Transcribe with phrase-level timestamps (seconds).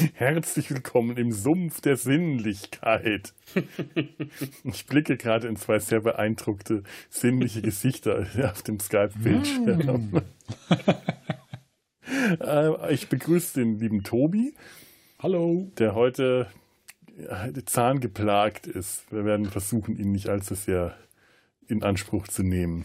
[0.14, 3.34] Herzlich willkommen im Sumpf der Sinnlichkeit.
[4.64, 10.12] Ich blicke gerade in zwei sehr beeindruckte, sinnliche Gesichter auf dem Skype-Bildschirm.
[10.12, 10.20] Mm.
[12.40, 14.54] Äh, ich begrüße den lieben Tobi.
[15.18, 15.70] Hallo.
[15.78, 16.48] Der heute
[17.66, 19.10] zahngeplagt ist.
[19.10, 20.96] Wir werden versuchen, ihn nicht allzu sehr
[21.66, 22.84] in Anspruch zu nehmen.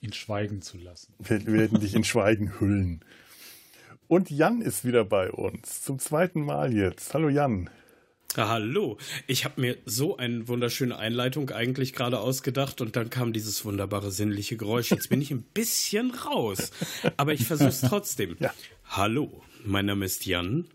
[0.00, 1.14] Ihn schweigen zu lassen.
[1.18, 3.04] Wir werden dich in Schweigen hüllen.
[4.08, 5.82] Und Jan ist wieder bei uns.
[5.82, 7.12] Zum zweiten Mal jetzt.
[7.12, 7.68] Hallo Jan.
[8.36, 8.98] hallo.
[9.26, 14.12] Ich habe mir so eine wunderschöne Einleitung eigentlich gerade ausgedacht und dann kam dieses wunderbare
[14.12, 14.90] sinnliche Geräusch.
[14.92, 16.70] Jetzt bin ich ein bisschen raus,
[17.16, 18.36] aber ich versuche es trotzdem.
[18.38, 18.54] Ja.
[18.84, 20.66] Hallo, mein Name ist Jan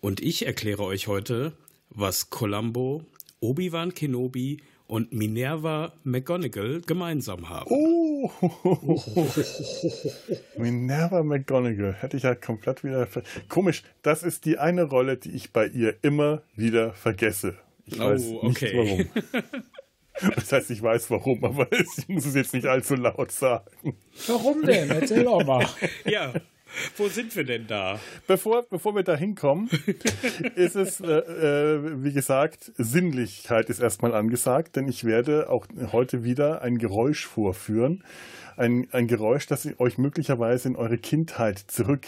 [0.00, 1.52] und ich erkläre euch heute,
[1.88, 3.04] was Columbo,
[3.40, 7.70] Obi-Wan Kenobi und Minerva McGonagall gemeinsam haben.
[7.70, 8.15] Oh,
[10.56, 13.08] Minerva McGonagall hätte ich ja komplett wieder.
[13.48, 17.56] Komisch, das ist die eine Rolle, die ich bei ihr immer wieder vergesse.
[17.86, 18.48] Ich weiß oh, okay.
[18.48, 19.06] nicht warum.
[20.34, 23.96] Das heißt, ich weiß warum, aber ich muss es jetzt nicht allzu laut sagen.
[24.26, 24.90] Warum denn?
[24.90, 25.66] Erzähl doch mal.
[26.06, 26.32] ja,
[26.96, 27.98] wo sind wir denn da?
[28.26, 29.68] Bevor, bevor wir da hinkommen,
[30.54, 36.24] ist es, äh, äh, wie gesagt, Sinnlichkeit ist erstmal angesagt, denn ich werde auch heute
[36.24, 38.04] wieder ein Geräusch vorführen.
[38.56, 42.06] Ein, ein Geräusch, das euch möglicherweise in eure Kindheit zurück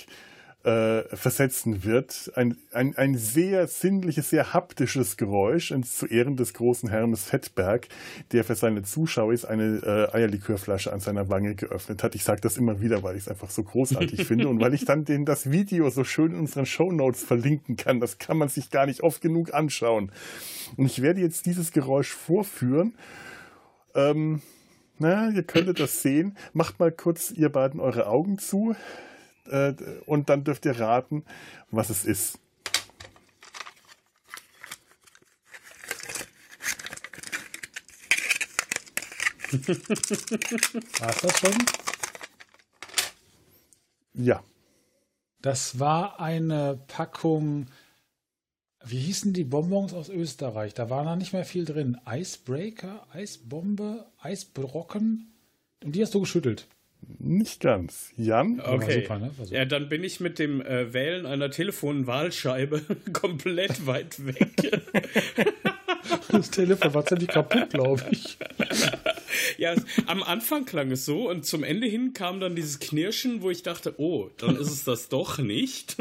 [0.68, 2.30] äh, versetzen wird.
[2.34, 7.88] Ein, ein, ein sehr sinnliches, sehr haptisches Geräusch zu Ehren des großen Hermes Fettberg,
[8.32, 12.14] der für seine Zuschauer eine äh, Eierlikörflasche an seiner Wange geöffnet hat.
[12.14, 14.84] Ich sage das immer wieder, weil ich es einfach so großartig finde und weil ich
[14.84, 17.98] dann den, das Video so schön in unseren Show Notes verlinken kann.
[17.98, 20.12] Das kann man sich gar nicht oft genug anschauen.
[20.76, 22.94] Und ich werde jetzt dieses Geräusch vorführen.
[23.94, 24.42] Ähm,
[24.98, 26.36] na, ihr könntet das sehen.
[26.52, 28.74] Macht mal kurz ihr beiden eure Augen zu
[29.48, 29.74] äh,
[30.06, 31.24] und dann dürft ihr raten,
[31.70, 32.38] was es ist.
[41.00, 41.54] War es das schon?
[44.14, 44.42] Ja.
[45.40, 47.68] Das war eine Packung,
[48.84, 50.74] wie hießen die Bonbons aus Österreich?
[50.74, 51.98] Da war noch nicht mehr viel drin.
[52.06, 55.32] Icebreaker, Eisbombe, Eisbrocken.
[55.84, 56.66] Und die hast du geschüttelt.
[57.20, 58.12] Nicht ganz.
[58.16, 58.60] Jan?
[58.60, 59.02] Okay.
[59.02, 59.30] Super, ne?
[59.50, 62.82] Ja, dann bin ich mit dem äh, Wählen einer Telefonwahlscheibe
[63.12, 64.82] komplett weit weg.
[66.30, 68.38] das Telefon war ziemlich kaputt, glaube ich.
[69.58, 69.74] ja,
[70.06, 73.62] am Anfang klang es so und zum Ende hin kam dann dieses Knirschen, wo ich
[73.62, 75.96] dachte, oh, dann ist es das doch nicht.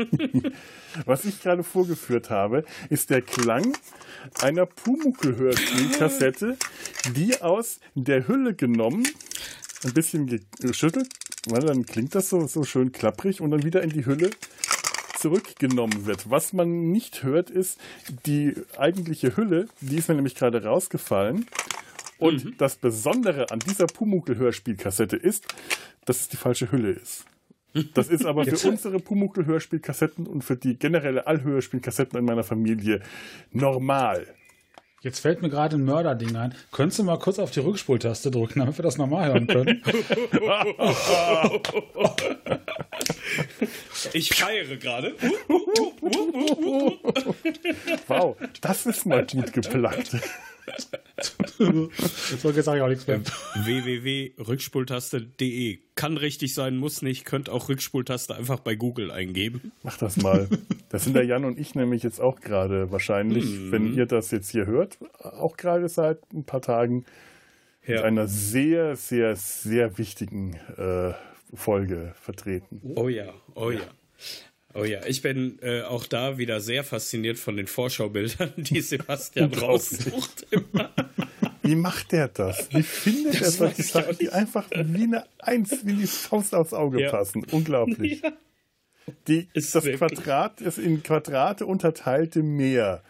[1.06, 3.75] Was ich gerade vorgeführt habe, ist der Klang
[4.41, 6.58] einer Pumuckl-Hörspielkassette,
[7.16, 9.08] die aus der Hülle genommen
[9.84, 11.08] ein bisschen geschüttelt,
[11.48, 14.32] weil dann klingt das so, so schön klapprig und dann wieder in die Hülle
[15.18, 16.30] zurückgenommen wird.
[16.30, 17.80] Was man nicht hört, ist
[18.26, 21.48] die eigentliche Hülle, die ist mir nämlich gerade rausgefallen.
[22.20, 22.56] Und mhm.
[22.58, 25.46] das Besondere an dieser Pumuckl-Hörspielkassette ist,
[26.06, 27.26] dass es die falsche Hülle ist.
[27.94, 33.02] Das ist aber für unsere Pumuckl-Hörspielkassetten und für die generelle Allhörspielkassetten in meiner Familie
[33.52, 34.28] normal.
[35.07, 36.53] Jetzt fällt mir gerade ein Mörderding ein.
[36.73, 39.81] Könntest du mal kurz auf die Rückspultaste drücken, damit wir das nochmal hören können?
[44.12, 45.16] ich feiere gerade.
[48.07, 50.17] wow, das ist mal gut geplagt.
[51.57, 53.19] Jetzt sage ich auch nichts mehr.
[53.63, 57.25] www.rückspultaste.de Kann richtig sein, muss nicht.
[57.25, 59.72] Könnt auch Rückspultaste einfach bei Google eingeben.
[59.83, 60.47] Mach das mal.
[60.89, 63.72] Das sind der Jan und ich nämlich jetzt auch gerade wahrscheinlich, mhm.
[63.72, 67.03] wenn ihr das jetzt hier hört, auch gerade seit ein paar Tagen
[67.85, 67.95] ja.
[67.95, 71.11] mit einer sehr, sehr, sehr wichtigen äh,
[71.53, 72.94] Folge vertreten.
[72.95, 73.81] Oh ja, oh ja.
[74.78, 79.54] Oh ja, ich bin äh, auch da wieder sehr fasziniert von den Vorschaubildern, die Sebastian
[79.54, 80.46] raussucht.
[80.52, 80.92] Immer.
[81.64, 82.70] Wie macht der das?
[82.72, 86.74] Wie findet das er solche Sachen, die einfach wie eine Eins, wie die Faust aufs
[86.74, 87.12] Auge ja.
[87.12, 87.46] passen?
[87.52, 88.22] Unglaublich.
[88.22, 88.32] Ja.
[89.28, 93.03] Die, ist das Quadrat, das in Quadrate unterteilte Meer.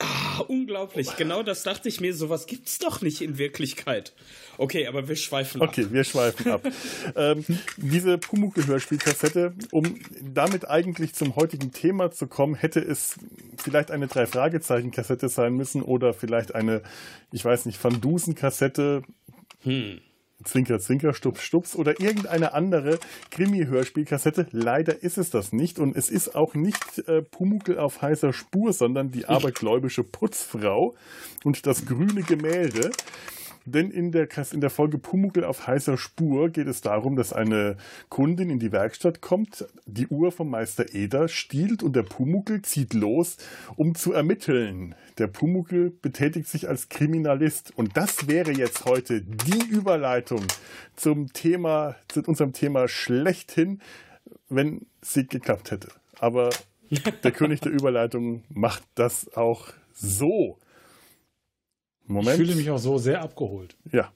[0.00, 1.16] Ah, unglaublich.
[1.16, 2.14] Genau das dachte ich mir.
[2.14, 4.12] Sowas gibt es doch nicht in Wirklichkeit.
[4.56, 5.70] Okay, aber wir schweifen ab.
[5.70, 6.62] Okay, wir schweifen ab.
[7.16, 7.44] ähm,
[7.76, 13.16] diese Pumuckl-Hörspielkassette, um damit eigentlich zum heutigen Thema zu kommen, hätte es
[13.56, 16.82] vielleicht eine Drei-Fragezeichen-Kassette sein müssen oder vielleicht eine,
[17.32, 19.02] ich weiß nicht, Van Dusen-Kassette.
[19.62, 20.00] Hm.
[20.44, 23.00] Zwinker, Zwinker, Stups, Stups oder irgendeine andere
[23.30, 24.46] Krimi-Hörspielkassette.
[24.52, 28.72] Leider ist es das nicht und es ist auch nicht äh, Pumuckel auf heißer Spur,
[28.72, 30.94] sondern die abergläubische Putzfrau
[31.42, 32.92] und das grüne Gemälde.
[33.70, 37.76] Denn in der, in der Folge Pumuckel auf heißer Spur geht es darum, dass eine
[38.08, 42.94] Kundin in die Werkstatt kommt, die Uhr vom Meister Eder stiehlt und der Pumuckel zieht
[42.94, 43.36] los,
[43.76, 44.94] um zu ermitteln.
[45.18, 47.72] Der Pumuckel betätigt sich als Kriminalist.
[47.76, 50.44] Und das wäre jetzt heute die Überleitung
[50.96, 53.80] zum Thema, zu unserem Thema schlechthin,
[54.48, 55.88] wenn sie geklappt hätte.
[56.18, 56.50] Aber
[57.22, 60.58] der König der Überleitung macht das auch so.
[62.08, 62.30] Moment.
[62.30, 63.76] Ich fühle mich auch so sehr abgeholt.
[63.92, 64.10] Ja.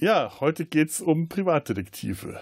[0.00, 2.40] Ja, heute geht es um Privatdetektive.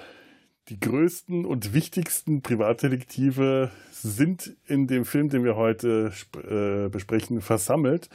[0.69, 8.11] Die größten und wichtigsten Privatdetektive sind in dem Film, den wir heute äh, besprechen, versammelt.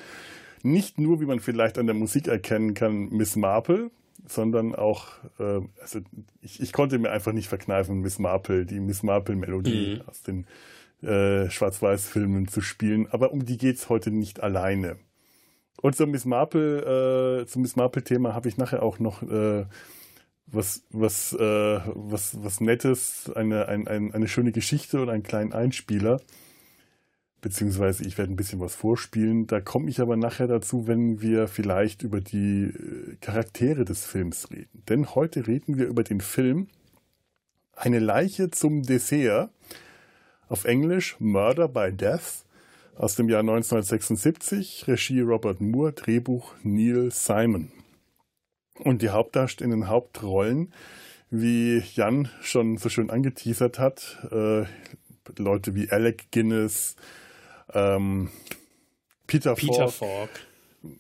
[0.61, 3.89] Nicht nur, wie man vielleicht an der Musik erkennen kann, Miss Marple,
[4.27, 5.07] sondern auch,
[5.39, 6.01] äh, also
[6.43, 10.01] ich, ich, konnte mir einfach nicht verkneifen, Miss Marple, die Miss Marple-Melodie mhm.
[10.07, 10.45] aus den
[11.01, 13.07] äh, Schwarz-Weiß-Filmen zu spielen.
[13.09, 14.97] Aber um die geht es heute nicht alleine.
[15.79, 19.65] Und zum Miss Marple, äh, zum Miss Marple-Thema habe ich nachher auch noch äh,
[20.45, 25.53] was, was, äh, was, was Nettes, eine, ein, ein, eine schöne Geschichte und einen kleinen
[25.53, 26.21] Einspieler.
[27.41, 29.47] Beziehungsweise ich werde ein bisschen was vorspielen.
[29.47, 34.51] Da komme ich aber nachher dazu, wenn wir vielleicht über die äh, Charaktere des Films
[34.51, 34.83] reden.
[34.89, 36.67] Denn heute reden wir über den Film
[37.75, 39.49] Eine Leiche zum Dessert.
[40.47, 42.45] Auf Englisch Murder by Death
[42.95, 47.71] aus dem Jahr 1976, Regie Robert Moore, Drehbuch Neil Simon.
[48.79, 50.73] Und die Hauptdarsteller in den Hauptrollen,
[51.29, 54.65] wie Jan schon so schön angeteasert hat, äh,
[55.37, 56.95] Leute wie Alec Guinness,
[57.73, 58.29] ähm,
[59.27, 60.29] Peter, Peter Falk, Falk.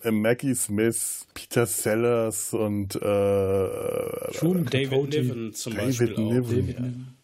[0.03, 6.19] Äh, Maggie Smith, Peter Sellers und äh, David Niven zum David Beispiel Niven.
[6.19, 6.49] Auch.
[6.49, 7.20] David Niven.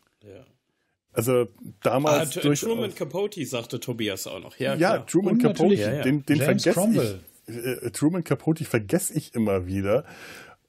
[1.18, 1.48] Also
[1.82, 4.56] damals ah, durch Truman Capote sagte Tobias auch noch.
[4.58, 6.02] Ja, ja Truman Capote, ja, ja.
[6.04, 7.56] den, den vergesse ich.
[7.56, 10.06] Äh, Truman Capote vergesse ich immer wieder.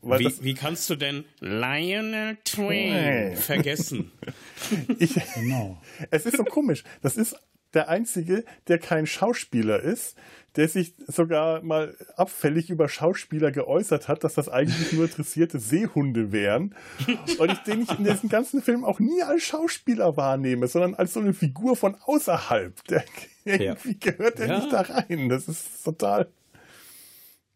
[0.01, 4.11] Wie, das, wie, kannst du denn Lionel Twain vergessen?
[4.99, 5.83] ich, genau.
[6.11, 6.83] Es ist so komisch.
[7.03, 7.37] Das ist
[7.75, 10.17] der Einzige, der kein Schauspieler ist,
[10.57, 16.33] der sich sogar mal abfällig über Schauspieler geäußert hat, dass das eigentlich nur interessierte Seehunde
[16.33, 16.75] wären.
[17.39, 21.13] Und ich den ich in diesem ganzen Film auch nie als Schauspieler wahrnehme, sondern als
[21.13, 22.83] so eine Figur von außerhalb.
[22.89, 23.05] Der,
[23.45, 24.13] irgendwie ja.
[24.13, 24.59] gehört er ja.
[24.59, 25.29] nicht da rein.
[25.29, 26.29] Das ist total.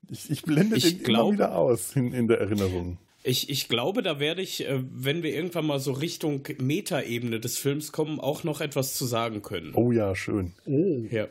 [0.08, 2.98] Ich, ich blende ich den glaub, immer wieder aus in, in der Erinnerung.
[3.24, 7.56] Ich, ich glaube, da werde ich, äh, wenn wir irgendwann mal so Richtung Metaebene des
[7.56, 9.72] Films kommen, auch noch etwas zu sagen können.
[9.74, 10.52] Oh ja, schön.
[10.66, 11.04] Oh.
[11.10, 11.28] Ja.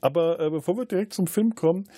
[0.00, 1.88] Aber äh, bevor wir direkt zum Film kommen,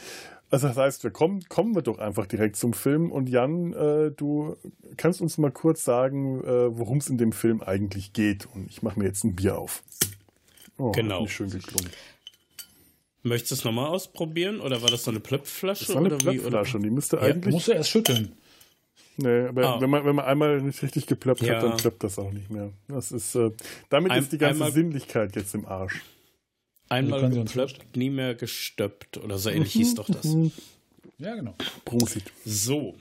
[0.50, 3.12] also das heißt, wir kommen, kommen wir doch einfach direkt zum Film.
[3.12, 4.56] Und Jan, äh, du
[4.96, 8.46] kannst uns mal kurz sagen, äh, worum es in dem Film eigentlich geht.
[8.54, 9.82] Und ich mache mir jetzt ein Bier auf.
[10.78, 11.26] Oh, genau.
[11.26, 11.90] Schön geklungen.
[13.22, 15.87] Möchtest du es nochmal ausprobieren oder war das so eine Plöpfflasche?
[15.87, 17.52] Das war eine Plöpfflasche und die müsste ja, eigentlich.
[17.52, 18.33] Musst du erst schütteln.
[19.20, 19.80] Nee, aber ah.
[19.80, 21.56] wenn, man, wenn man einmal nicht richtig geplöppt ja.
[21.56, 22.70] hat, dann plöppt das auch nicht mehr.
[22.87, 23.50] Das ist, äh,
[23.88, 26.02] damit Ein, ist die ganze Sinnlichkeit jetzt im Arsch.
[26.88, 30.37] Einmal geplöppt, nie mehr gestöppt oder so ähnlich hieß doch das.
[31.20, 31.56] Ja, genau.
[31.84, 32.22] Prosit.
[32.44, 32.94] So.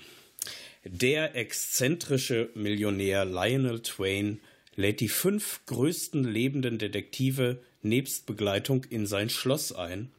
[0.83, 4.39] Der exzentrische Millionär Lionel Twain
[4.75, 10.11] lädt die fünf größten lebenden Detektive nebst Begleitung in sein Schloss ein,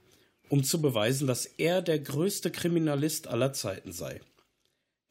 [0.49, 4.21] um zu beweisen, dass er der größte Kriminalist aller Zeiten sei.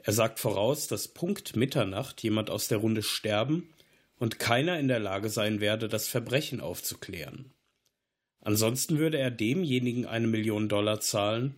[0.08, 3.68] Er sagt voraus, dass Punkt Mitternacht jemand aus der Runde sterben
[4.20, 7.52] und keiner in der Lage sein werde, das Verbrechen aufzuklären.
[8.40, 11.56] Ansonsten würde er demjenigen eine Million Dollar zahlen,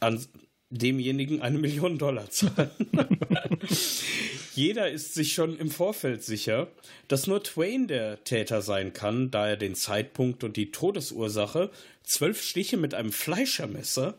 [0.00, 0.24] an
[0.70, 2.70] demjenigen eine Million Dollar zahlen.
[4.54, 6.68] Jeder ist sich schon im Vorfeld sicher,
[7.08, 11.70] dass nur Twain der Täter sein kann, da er den Zeitpunkt und die Todesursache
[12.02, 14.16] zwölf Stiche mit einem Fleischermesser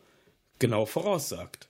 [0.60, 1.64] genau voraussagt.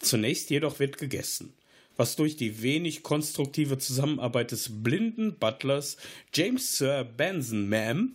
[0.00, 1.52] Zunächst jedoch wird gegessen,
[1.96, 5.96] was durch die wenig konstruktive Zusammenarbeit des blinden Butlers
[6.34, 8.10] James Sir Benson Ma'am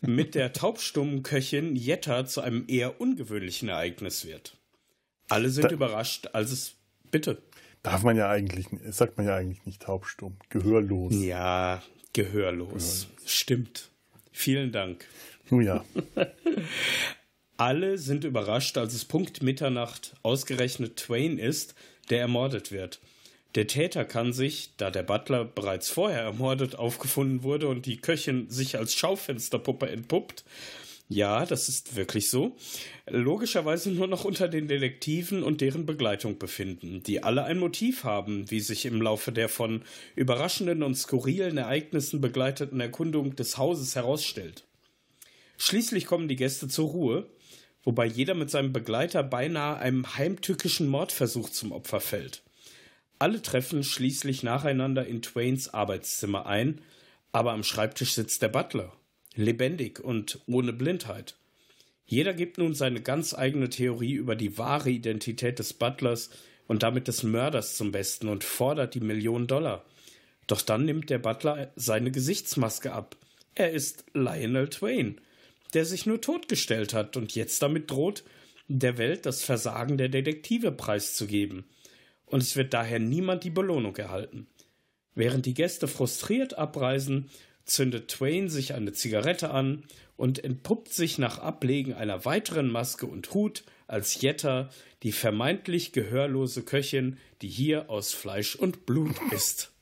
[0.00, 4.56] mit der taubstummen Köchin Jetta zu einem eher ungewöhnlichen Ereignis wird.
[5.28, 6.74] Alle sind da, überrascht, als es
[7.10, 7.42] bitte.
[7.82, 11.14] Darf man ja eigentlich, sagt man ja eigentlich nicht taubstumm, gehörlos.
[11.14, 12.68] Ja, gehörlos.
[12.68, 13.08] gehörlos.
[13.26, 13.90] Stimmt.
[14.32, 15.04] Vielen Dank.
[15.50, 15.84] Oh ja.
[17.56, 21.74] Alle sind überrascht, als es Punkt Mitternacht ausgerechnet Twain ist,
[22.10, 23.00] der ermordet wird.
[23.54, 28.50] Der Täter kann sich, da der Butler bereits vorher ermordet aufgefunden wurde und die Köchin
[28.50, 30.44] sich als Schaufensterpuppe entpuppt,
[31.08, 32.56] ja, das ist wirklich so,
[33.08, 38.50] logischerweise nur noch unter den Detektiven und deren Begleitung befinden, die alle ein Motiv haben,
[38.50, 39.82] wie sich im Laufe der von
[40.16, 44.64] überraschenden und skurrilen Ereignissen begleiteten Erkundung des Hauses herausstellt.
[45.58, 47.26] Schließlich kommen die Gäste zur Ruhe,
[47.86, 52.42] wobei jeder mit seinem Begleiter beinahe einem heimtückischen Mordversuch zum Opfer fällt.
[53.18, 56.82] Alle treffen schließlich nacheinander in Twains Arbeitszimmer ein,
[57.32, 58.92] aber am Schreibtisch sitzt der Butler
[59.36, 61.36] lebendig und ohne Blindheit.
[62.06, 66.30] Jeder gibt nun seine ganz eigene Theorie über die wahre Identität des Butlers
[66.66, 69.84] und damit des Mörders zum Besten und fordert die Million Dollar.
[70.46, 73.16] Doch dann nimmt der Butler seine Gesichtsmaske ab.
[73.54, 75.20] Er ist Lionel Twain,
[75.74, 78.24] der sich nur totgestellt hat und jetzt damit droht,
[78.68, 81.64] der Welt das Versagen der Detektive preiszugeben.
[82.24, 84.48] Und es wird daher niemand die Belohnung erhalten.
[85.14, 87.30] Während die Gäste frustriert abreisen,
[87.64, 89.84] zündet Twain sich eine Zigarette an
[90.16, 94.70] und entpuppt sich nach Ablegen einer weiteren Maske und Hut als Jetta,
[95.02, 99.72] die vermeintlich gehörlose Köchin, die hier aus Fleisch und Blut ist.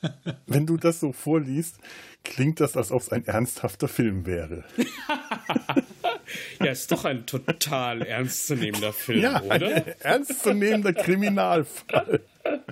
[0.46, 1.78] Wenn du das so vorliest,
[2.24, 4.64] klingt das, als ob es ein ernsthafter Film wäre.
[6.60, 9.76] ja, ist doch ein total ernstzunehmender Film, ja, oder?
[9.76, 12.20] Ein ernstzunehmender Kriminalfall.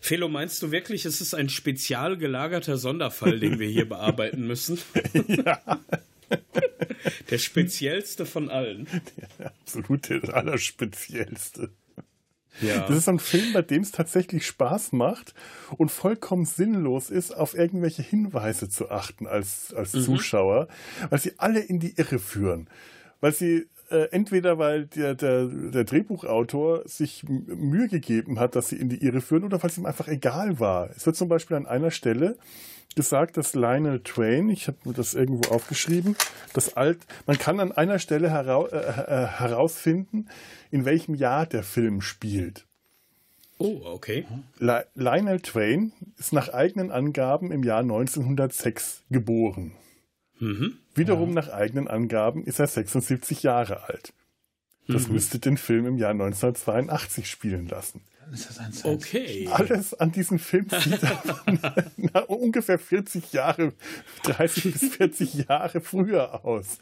[0.00, 4.78] Felo, meinst du wirklich, es ist ein spezial gelagerter Sonderfall, den wir hier bearbeiten müssen?
[5.28, 5.80] Ja.
[7.30, 8.86] Der speziellste von allen.
[9.38, 11.70] Der absolut der allerspeziellste.
[12.60, 12.86] Ja.
[12.86, 15.34] Das ist ein Film, bei dem es tatsächlich Spaß macht
[15.76, 20.02] und vollkommen sinnlos ist, auf irgendwelche Hinweise zu achten als, als mhm.
[20.02, 20.68] Zuschauer,
[21.10, 22.68] weil sie alle in die Irre führen.
[23.20, 28.76] Weil sie äh, entweder weil der, der, der Drehbuchautor sich Mühe gegeben hat, dass sie
[28.76, 30.90] in die Irre führen, oder weil es ihm einfach egal war.
[30.96, 32.36] Es wird zum Beispiel an einer Stelle
[32.94, 36.16] gesagt, dass Lionel Twain, ich habe mir das irgendwo aufgeschrieben,
[36.52, 40.28] das alt, man kann an einer Stelle hera äh, äh, herausfinden,
[40.70, 42.66] in welchem Jahr der Film spielt.
[43.58, 44.26] Oh, okay.
[44.58, 49.72] Lionel Twain ist nach eigenen Angaben im Jahr 1906 geboren.
[50.40, 50.78] Mhm.
[50.94, 51.34] Wiederum ja.
[51.36, 54.12] nach eigenen Angaben ist er 76 Jahre alt.
[54.88, 55.14] Das mhm.
[55.14, 58.02] müsste den Film im Jahr 1982 spielen lassen.
[58.82, 59.48] Okay.
[59.50, 61.02] Alles an diesem Film sieht
[61.96, 63.72] nach ungefähr 40 Jahre,
[64.24, 66.78] 30 bis 40 Jahre früher aus.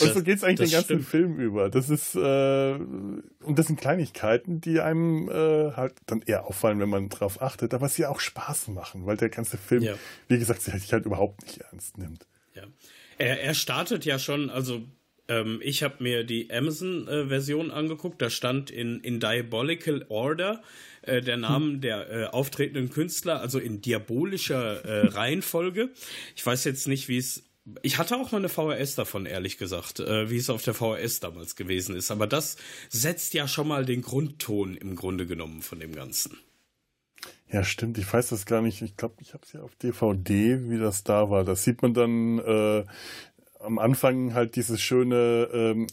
[0.00, 1.06] Und so geht es eigentlich den ganzen stimmt.
[1.06, 1.70] Film über.
[1.70, 6.90] Das ist, äh, und das sind Kleinigkeiten, die einem äh, halt dann eher auffallen, wenn
[6.90, 9.94] man drauf achtet, aber sie auch Spaß machen, weil der ganze Film, ja.
[10.28, 12.26] wie gesagt, sich halt überhaupt nicht ernst nimmt.
[12.54, 12.64] Ja.
[13.16, 14.82] Er, er startet ja schon, also
[15.28, 20.62] ähm, ich habe mir die Amazon-Version äh, angeguckt, da stand in, in Diabolical Order
[21.02, 21.80] äh, der Name hm.
[21.80, 25.90] der äh, auftretenden Künstler, also in diabolischer äh, Reihenfolge.
[26.36, 27.44] Ich weiß jetzt nicht, wie es
[27.82, 31.20] ich hatte auch mal eine VHS davon, ehrlich gesagt, äh, wie es auf der VHS
[31.20, 32.10] damals gewesen ist.
[32.10, 32.56] Aber das
[32.88, 36.38] setzt ja schon mal den Grundton im Grunde genommen von dem Ganzen.
[37.52, 37.98] Ja, stimmt.
[37.98, 38.82] Ich weiß das gar nicht.
[38.82, 41.44] Ich glaube, ich habe es ja auf DVD, wie das da war.
[41.44, 42.84] Da sieht man dann äh,
[43.62, 45.86] am Anfang halt dieses schöne, ähm,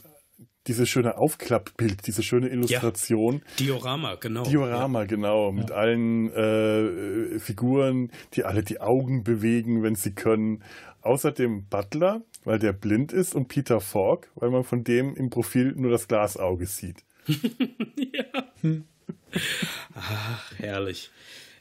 [0.67, 3.35] dieses schöne Aufklappbild, diese schöne Illustration.
[3.35, 4.43] Ja, Diorama, genau.
[4.43, 5.05] Diorama, ja.
[5.05, 5.51] genau.
[5.51, 5.75] Mit ja.
[5.75, 10.63] allen äh, Figuren, die alle die Augen bewegen, wenn sie können.
[11.01, 15.73] Außerdem Butler, weil der blind ist, und Peter Falk, weil man von dem im Profil
[15.75, 17.03] nur das Glasauge sieht.
[17.27, 18.73] ja.
[19.95, 21.11] Ach, herrlich.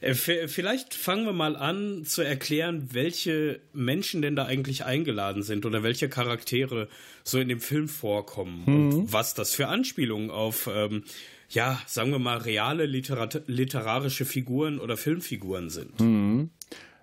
[0.01, 5.65] Äh, vielleicht fangen wir mal an zu erklären, welche Menschen denn da eigentlich eingeladen sind
[5.65, 6.87] oder welche Charaktere
[7.23, 8.93] so in dem Film vorkommen mhm.
[8.93, 11.03] und was das für Anspielungen auf, ähm,
[11.49, 15.99] ja, sagen wir mal, reale Literat literarische Figuren oder Filmfiguren sind.
[15.99, 16.51] Mhm.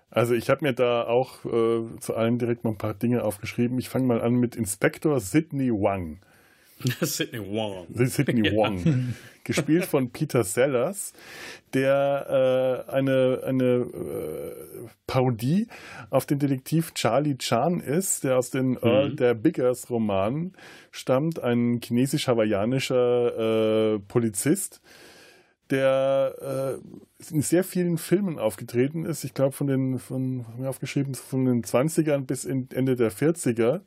[0.09, 3.77] Also ich habe mir da auch äh, zu allen direkt mal ein paar Dinge aufgeschrieben.
[3.77, 6.19] Ich fange mal an mit Inspektor Sidney Wang.
[7.01, 7.87] Sidney Wong.
[7.93, 8.85] Sidney Wong.
[8.85, 8.93] Ja.
[9.43, 11.13] Gespielt von Peter Sellers,
[11.73, 14.51] der äh, eine, eine äh,
[15.07, 15.67] Parodie
[16.09, 18.79] auf den Detektiv Charlie Chan ist, der aus den mhm.
[18.81, 20.51] Earl der Biggers Romanen
[20.91, 24.81] stammt, ein chinesisch-hawaiianischer äh, Polizist,
[25.69, 26.73] der äh,
[27.33, 29.23] in sehr vielen Filmen aufgetreten ist.
[29.23, 33.79] Ich glaube, von den, von, haben wir aufgeschrieben, von den 20ern bis Ende der 40er.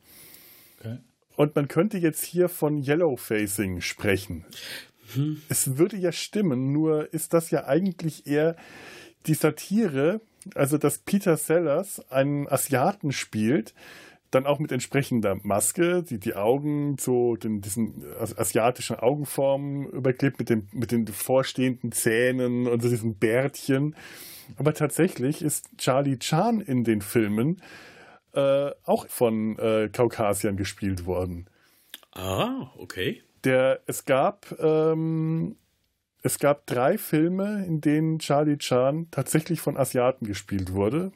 [0.79, 0.99] Okay.
[1.41, 4.45] Und man könnte jetzt hier von Yellow Facing sprechen.
[5.15, 5.41] Hm.
[5.49, 8.57] Es würde ja stimmen, nur ist das ja eigentlich eher
[9.25, 10.21] die Satire,
[10.55, 13.73] also dass Peter Sellers einen Asiaten spielt,
[14.31, 20.51] dann auch mit entsprechender Maske, die die Augen zu den, diesen asiatischen Augenformen überklebt, mit,
[20.51, 23.97] dem, mit den vorstehenden Zähnen und so diesen Bärtchen.
[24.59, 27.63] Aber tatsächlich ist Charlie Chan in den Filmen
[28.35, 31.47] äh, auch von äh, Kaukasiern gespielt worden.
[32.13, 33.23] Ah, okay.
[33.45, 35.57] Der, es gab ähm,
[36.23, 41.13] es gab drei Filme, in denen Charlie Chan tatsächlich von Asiaten gespielt wurde.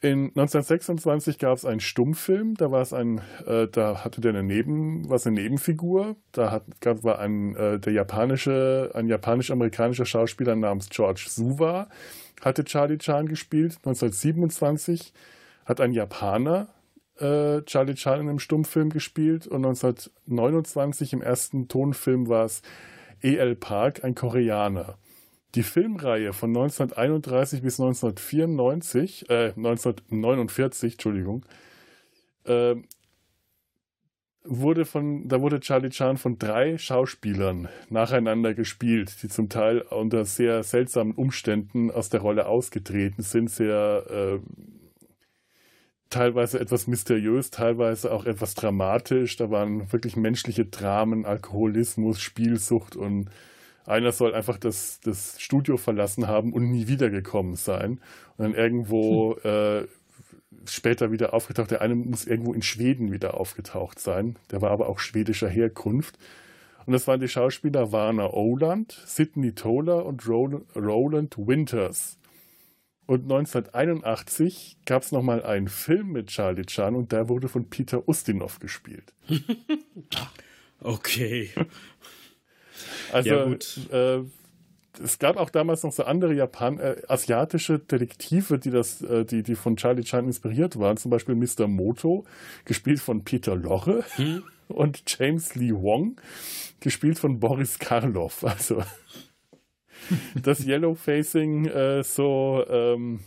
[0.00, 4.42] In 1926 gab es einen Stummfilm, da war es ein, äh, da hatte der eine
[4.42, 6.16] Neben, was eine Nebenfigur.
[6.32, 11.88] Da hat, gab, war ein äh, der japanische, ein japanisch-amerikanischer Schauspieler namens George Suwa,
[12.40, 13.76] hatte Charlie Chan gespielt.
[13.84, 15.12] 1927
[15.64, 16.68] hat ein Japaner
[17.18, 22.62] äh, Charlie Chan in einem Stummfilm gespielt und 1929 im ersten Tonfilm war es
[23.22, 23.54] E.L.
[23.54, 24.98] Park, ein Koreaner.
[25.54, 31.44] Die Filmreihe von 1931 bis 1994, äh, 1949, Entschuldigung,
[32.44, 32.76] äh,
[34.44, 40.24] wurde von, da wurde Charlie Chan von drei Schauspielern nacheinander gespielt, die zum Teil unter
[40.24, 44.38] sehr seltsamen Umständen aus der Rolle ausgetreten sind, sehr äh,
[46.12, 49.36] teilweise etwas mysteriös, teilweise auch etwas dramatisch.
[49.36, 53.30] Da waren wirklich menschliche Dramen, Alkoholismus, Spielsucht und
[53.84, 58.00] einer soll einfach das, das Studio verlassen haben und nie wiedergekommen sein.
[58.36, 59.50] Und dann irgendwo hm.
[59.50, 59.86] äh,
[60.66, 61.72] später wieder aufgetaucht.
[61.72, 64.36] Der eine muss irgendwo in Schweden wieder aufgetaucht sein.
[64.52, 66.18] Der war aber auch schwedischer Herkunft.
[66.86, 72.18] Und das waren die Schauspieler Warner Oland, Sidney Toller und Roland Winters.
[73.06, 78.08] Und 1981 gab es nochmal einen Film mit Charlie Chan und der wurde von Peter
[78.08, 79.12] Ustinov gespielt.
[80.80, 81.50] okay.
[83.12, 83.56] Also
[83.90, 84.24] ja, äh,
[85.02, 89.42] es gab auch damals noch so andere Japan äh, asiatische Detektive, die das, äh, die,
[89.42, 90.96] die von Charlie Chan inspiriert waren.
[90.96, 91.66] Zum Beispiel Mr.
[91.66, 92.24] Moto,
[92.64, 94.44] gespielt von Peter Lorre, hm?
[94.68, 96.20] und James Lee Wong,
[96.80, 98.44] gespielt von Boris Karloff.
[98.44, 98.82] Also
[100.42, 103.20] das Yellow Facing äh, so, ähm,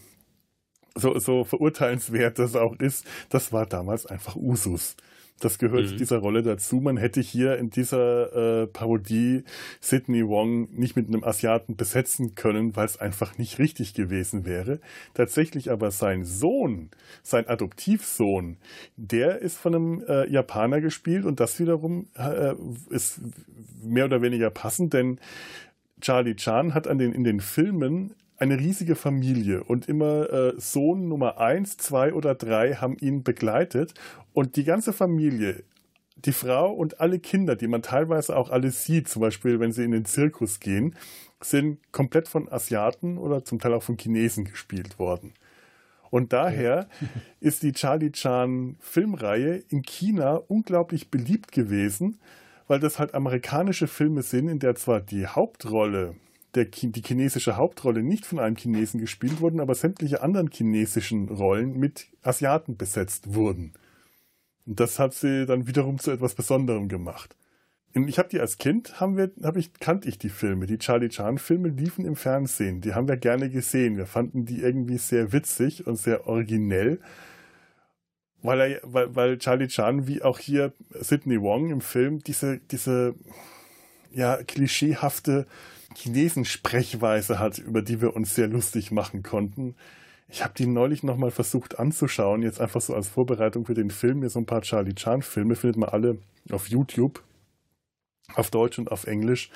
[0.96, 4.96] so, so verurteilenswert das auch ist, das war damals einfach Usus.
[5.42, 5.98] Das gehört mhm.
[5.98, 6.78] dieser Rolle dazu.
[6.78, 9.44] Man hätte hier in dieser äh, Parodie
[9.82, 14.80] Sidney Wong nicht mit einem Asiaten besetzen können, weil es einfach nicht richtig gewesen wäre.
[15.14, 16.90] Tatsächlich aber sein Sohn,
[17.22, 18.58] sein Adoptivsohn,
[18.96, 22.54] der ist von einem äh, Japaner gespielt und das wiederum äh,
[22.90, 23.20] ist
[23.84, 25.20] mehr oder weniger passend, denn
[26.02, 31.40] Charlie Chan hat den, in den Filmen eine riesige Familie und immer äh, Sohn Nummer
[31.40, 33.94] eins, zwei oder drei haben ihn begleitet
[34.34, 35.64] und die ganze Familie,
[36.18, 39.84] die Frau und alle Kinder, die man teilweise auch alle sieht, zum Beispiel wenn sie
[39.84, 40.96] in den Zirkus gehen,
[41.42, 45.34] sind komplett von Asiaten oder zum Teil auch von Chinesen gespielt worden.
[46.10, 46.88] Und daher
[47.40, 52.20] ist die Charlie Chan Filmreihe in China unglaublich beliebt gewesen,
[52.68, 56.16] weil das halt amerikanische Filme sind, in der zwar die Hauptrolle,
[56.56, 61.78] der, die chinesische Hauptrolle nicht von einem Chinesen gespielt wurden, aber sämtliche anderen chinesischen Rollen
[61.78, 63.74] mit Asiaten besetzt wurden.
[64.66, 67.36] Und das hat sie dann wiederum zu etwas Besonderem gemacht.
[67.94, 70.66] Ich habe die als Kind, haben wir, hab ich, kannte ich die Filme.
[70.66, 72.82] Die Charlie Chan-Filme liefen im Fernsehen.
[72.82, 73.96] Die haben wir gerne gesehen.
[73.96, 77.00] Wir fanden die irgendwie sehr witzig und sehr originell
[78.46, 83.16] weil er, weil, weil Charlie Chan, wie auch hier Sidney Wong im Film, diese, diese
[84.12, 85.46] ja, klischeehafte
[85.96, 89.76] Chinesensprechweise hat, über die wir uns sehr lustig machen konnten.
[90.28, 94.20] Ich habe die neulich nochmal versucht anzuschauen, jetzt einfach so als Vorbereitung für den Film.
[94.20, 96.18] Hier so ein paar Charlie Chan-Filme, findet man alle
[96.52, 97.24] auf YouTube,
[98.34, 99.50] auf Deutsch und auf Englisch.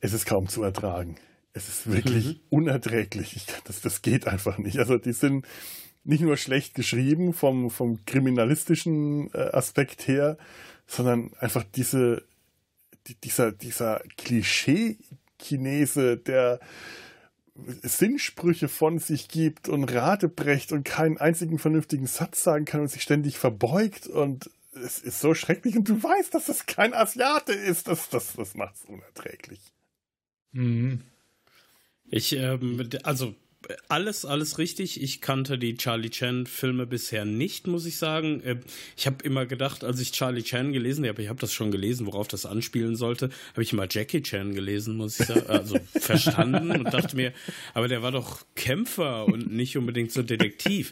[0.00, 1.16] Es ist kaum zu ertragen.
[1.52, 2.40] Es ist wirklich mhm.
[2.50, 3.34] unerträglich.
[3.34, 4.78] Ich, das, das geht einfach nicht.
[4.78, 5.46] Also die sind,
[6.04, 10.38] nicht nur schlecht geschrieben vom, vom kriminalistischen äh, Aspekt her,
[10.86, 12.24] sondern einfach diese,
[13.06, 16.60] die, dieser, dieser Klischee-Chinese, der
[17.82, 22.88] Sinnsprüche von sich gibt und Rate brecht und keinen einzigen vernünftigen Satz sagen kann und
[22.88, 27.52] sich ständig verbeugt und es ist so schrecklich und du weißt, dass es kein Asiate
[27.52, 27.88] ist.
[27.88, 29.60] Das, das, das macht es unerträglich.
[30.52, 31.02] Mhm.
[32.06, 33.34] Ich, ähm, also
[33.88, 35.02] alles, alles richtig.
[35.02, 38.40] Ich kannte die Charlie Chan-Filme bisher nicht, muss ich sagen.
[38.42, 38.60] Äh,
[38.96, 42.06] ich habe immer gedacht, als ich Charlie Chan gelesen habe, ich habe das schon gelesen,
[42.06, 45.46] worauf das anspielen sollte, habe ich immer Jackie Chan gelesen, muss ich sagen.
[45.48, 47.32] Also verstanden und dachte mir,
[47.74, 50.90] aber der war doch Kämpfer und nicht unbedingt so Detektiv.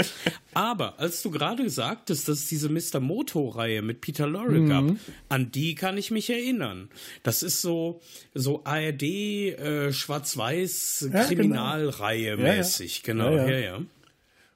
[0.53, 2.99] Aber als du gerade sagtest, dass es diese Mr.
[2.99, 4.69] Moto-Reihe mit Peter Lorre mhm.
[4.69, 4.85] gab,
[5.29, 6.89] an die kann ich mich erinnern.
[7.23, 8.01] Das ist so,
[8.35, 12.31] so ARD, äh, Schwarz-Weiß, Kriminalreihe.
[12.31, 12.56] Ja, genau.
[12.57, 13.59] Ja, mäßig, genau, ja, ja.
[13.59, 13.81] ja.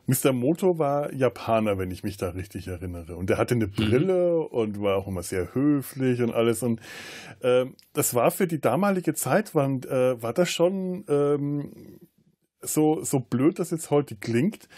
[0.06, 0.32] Mr.
[0.32, 3.14] Moto war Japaner, wenn ich mich da richtig erinnere.
[3.14, 3.72] Und der hatte eine mhm.
[3.72, 4.46] Brille mhm.
[4.46, 6.62] und war auch immer sehr höflich und alles.
[6.62, 6.80] Und
[7.40, 12.00] äh, das war für die damalige Zeit, war, äh, war das schon ähm,
[12.60, 14.68] so, so blöd, das jetzt heute klingt.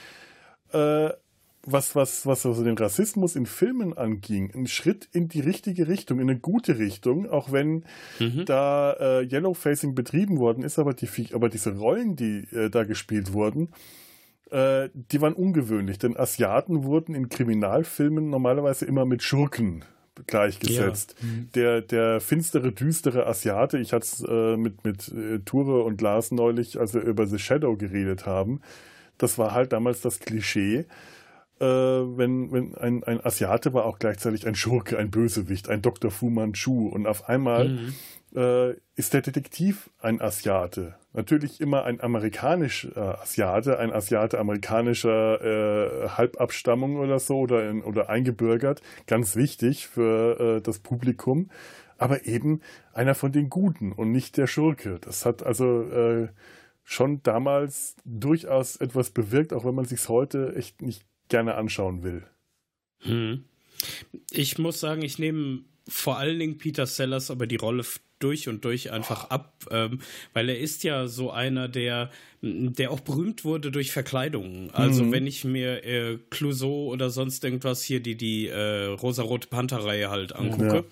[0.73, 1.11] Äh,
[1.65, 6.19] was, was, was also den Rassismus in Filmen anging, ein Schritt in die richtige Richtung,
[6.19, 7.85] in eine gute Richtung, auch wenn
[8.19, 8.45] mhm.
[8.47, 13.33] da äh, Yellowfacing betrieben worden ist, aber, die, aber diese Rollen, die äh, da gespielt
[13.33, 13.69] wurden,
[14.51, 19.85] äh, die waren ungewöhnlich, denn Asiaten wurden in Kriminalfilmen normalerweise immer mit Schurken
[20.27, 21.15] gleichgesetzt.
[21.21, 21.27] Ja.
[21.27, 21.49] Mhm.
[21.55, 26.33] Der, der finstere, düstere Asiate, ich hatte es äh, mit, mit äh, Ture und Lars
[26.33, 28.61] neulich, als wir über The Shadow geredet haben,
[29.17, 30.87] das war halt damals das Klischee
[31.63, 36.11] äh, wenn, wenn ein, ein Asiate war auch gleichzeitig ein Schurke, ein Bösewicht, ein Dr.
[36.11, 36.89] Fu Manchu.
[36.89, 37.95] Und auf einmal mhm.
[38.35, 40.97] äh, ist der Detektiv ein Asiate.
[41.13, 47.83] Natürlich immer ein amerikanischer äh, Asiate, ein Asiate amerikanischer äh, Halbabstammung oder so oder, in,
[47.85, 48.83] oder eingebürgert.
[49.07, 51.49] Ganz wichtig für äh, das Publikum.
[51.97, 52.61] Aber eben
[52.93, 54.99] einer von den Guten und nicht der Schurke.
[55.01, 56.29] Das hat also äh,
[56.83, 62.23] schon damals durchaus etwas bewirkt, auch wenn man sich heute echt nicht gerne anschauen will.
[63.01, 63.45] Hm.
[64.31, 67.85] Ich muss sagen, ich nehme vor allen Dingen Peter Sellers aber die Rolle
[68.21, 70.01] durch und durch einfach ab, ähm,
[70.33, 74.71] weil er ist ja so einer, der, der auch berühmt wurde durch Verkleidungen.
[74.71, 75.13] Also mhm.
[75.13, 80.37] wenn ich mir äh, Clouseau oder sonst irgendwas hier, die, die äh, rosa-rote Panther-Reihe halt
[80.37, 80.85] angucke, ja.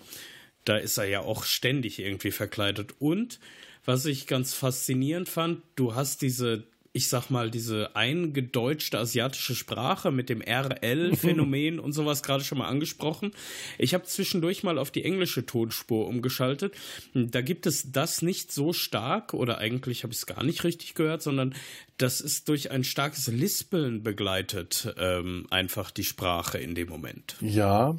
[0.65, 2.95] da ist er ja auch ständig irgendwie verkleidet.
[2.99, 3.39] Und
[3.85, 10.11] was ich ganz faszinierend fand, du hast diese ich sag mal, diese eingedeutschte asiatische Sprache
[10.11, 13.31] mit dem RL-Phänomen und sowas gerade schon mal angesprochen.
[13.77, 16.75] Ich habe zwischendurch mal auf die englische Tonspur umgeschaltet.
[17.13, 20.93] Da gibt es das nicht so stark, oder eigentlich habe ich es gar nicht richtig
[20.93, 21.55] gehört, sondern
[21.97, 27.35] das ist durch ein starkes Lispeln begleitet, ähm, einfach die Sprache in dem Moment.
[27.39, 27.95] Ja,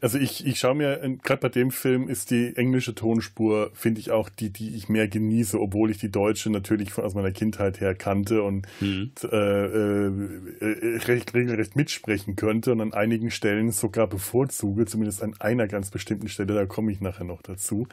[0.00, 4.10] also ich, ich schaue mir, gerade bei dem Film ist die englische Tonspur, finde ich
[4.10, 7.94] auch die, die ich mehr genieße, obwohl ich die deutsche natürlich aus meiner Kindheit her
[7.94, 9.12] kannte und mhm.
[9.22, 15.68] äh, äh, recht, regelrecht mitsprechen könnte und an einigen Stellen sogar bevorzuge, zumindest an einer
[15.68, 17.86] ganz bestimmten Stelle, da komme ich nachher noch dazu.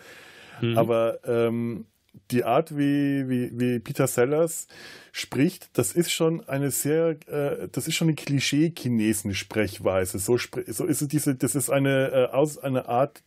[0.61, 0.77] Mhm.
[0.77, 1.85] Aber ähm,
[2.31, 4.67] die Art, wie, wie, wie Peter Sellers
[5.11, 10.19] spricht, das ist schon eine sehr, äh, das ist schon eine Klischee-Chinesen-Sprechweise.
[10.19, 13.21] So, so ist es diese, das ist eine, äh, aus, eine Art,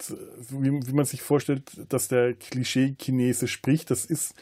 [0.50, 3.90] wie, wie man sich vorstellt, dass der Klischee-Chinese spricht.
[3.90, 4.34] Das ist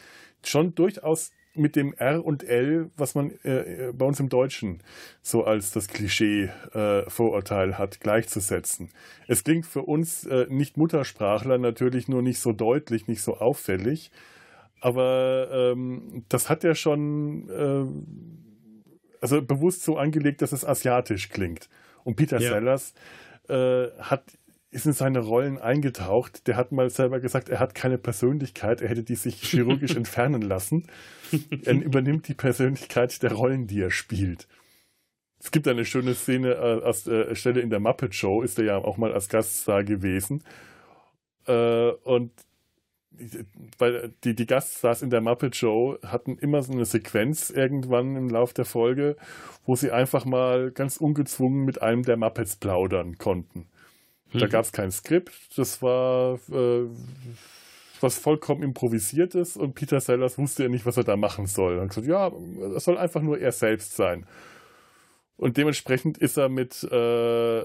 [0.43, 4.83] schon durchaus mit dem R und L, was man äh, bei uns im Deutschen
[5.23, 8.91] so als das Klischee-Vorurteil äh, hat, gleichzusetzen.
[9.27, 14.11] Es klingt für uns äh, Nicht-Muttersprachler natürlich nur nicht so deutlich, nicht so auffällig,
[14.81, 21.69] aber ähm, das hat ja schon äh, also bewusst so angelegt, dass es asiatisch klingt.
[22.05, 22.51] Und Peter ja.
[22.51, 22.95] Sellers
[23.49, 24.25] äh, hat
[24.71, 26.47] ist in seine Rollen eingetaucht.
[26.47, 30.43] Der hat mal selber gesagt, er hat keine Persönlichkeit, er hätte die sich chirurgisch entfernen
[30.43, 30.87] lassen.
[31.65, 34.47] Er übernimmt die Persönlichkeit der Rollen, die er spielt.
[35.39, 38.65] Es gibt eine schöne Szene äh, aus der Stelle in der Muppet Show, ist er
[38.65, 40.45] ja auch mal als Gaststar gewesen.
[41.47, 42.31] Äh, und
[43.79, 48.29] weil die, die Gaststars in der Muppet Show hatten immer so eine Sequenz irgendwann im
[48.29, 49.17] Lauf der Folge,
[49.67, 53.67] wo sie einfach mal ganz ungezwungen mit einem der Muppets plaudern konnten.
[54.33, 54.49] Da hm.
[54.51, 56.87] gab es kein Skript, das war äh,
[58.01, 61.77] was vollkommen improvisiertes und Peter Sellers wusste ja nicht, was er da machen soll.
[61.77, 62.31] Er hat gesagt, ja,
[62.73, 64.27] das soll einfach nur er selbst sein.
[65.37, 67.65] Und dementsprechend ist er mit äh,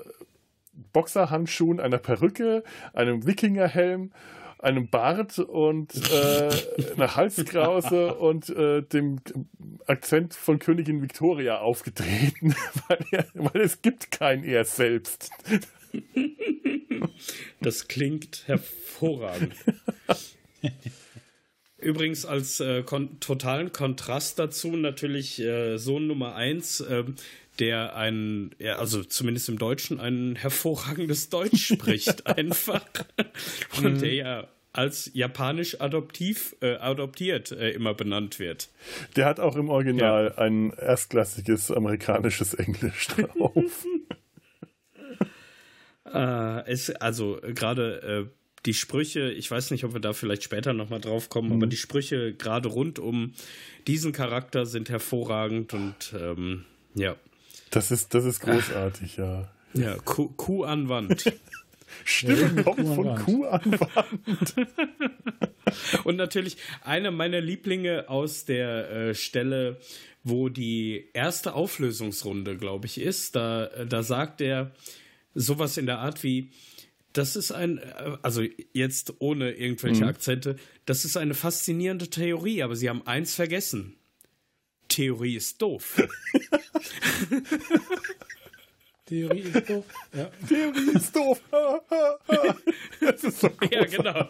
[0.93, 4.11] Boxerhandschuhen, einer Perücke, einem Wikingerhelm,
[4.59, 6.49] einem Bart und äh,
[6.95, 9.19] einer Halskrause und äh, dem
[9.85, 12.55] Akzent von Königin Victoria aufgetreten,
[12.87, 15.29] weil, er, weil es gibt kein er selbst.
[17.61, 19.53] Das klingt hervorragend.
[21.77, 27.03] Übrigens als äh, kon totalen Kontrast dazu natürlich äh, Sohn Nummer 1, äh,
[27.59, 32.85] der ein, ja, also zumindest im Deutschen, ein hervorragendes Deutsch spricht, einfach.
[33.77, 38.69] Und der ja als japanisch adoptiv, äh, adoptiert äh, immer benannt wird.
[39.15, 40.43] Der hat auch im Original ja.
[40.43, 43.85] ein erstklassiges amerikanisches Englisch drauf.
[46.15, 50.73] Äh, es, also gerade äh, die Sprüche, ich weiß nicht, ob wir da vielleicht später
[50.73, 51.55] nochmal drauf kommen, mhm.
[51.55, 53.33] aber die Sprüche gerade rund um
[53.85, 56.63] diesen Charakter sind hervorragend und ähm,
[56.95, 57.15] ja.
[57.69, 59.51] Das ist, das ist großartig, ja.
[59.73, 61.25] Ja, Kuh, Kuh an Wand.
[62.05, 64.55] Stimmt, ja, kommt von Kuh an Wand.
[66.05, 69.81] Und natürlich eine meiner Lieblinge aus der äh, Stelle,
[70.23, 73.35] wo die erste Auflösungsrunde, glaube ich, ist.
[73.35, 74.71] Da, da sagt er
[75.35, 76.49] sowas in der Art wie,
[77.13, 78.43] das ist ein, äh, also
[78.73, 80.09] jetzt ohne irgendwelche mhm.
[80.09, 83.95] Akzente, das ist eine faszinierende Theorie, aber sie haben eins vergessen.
[84.87, 86.01] Theorie ist doof.
[89.05, 89.85] Theorie ist doof.
[90.13, 90.31] Ja.
[90.47, 91.41] Theorie ist doof.
[92.99, 94.27] das ist so Ja, genau.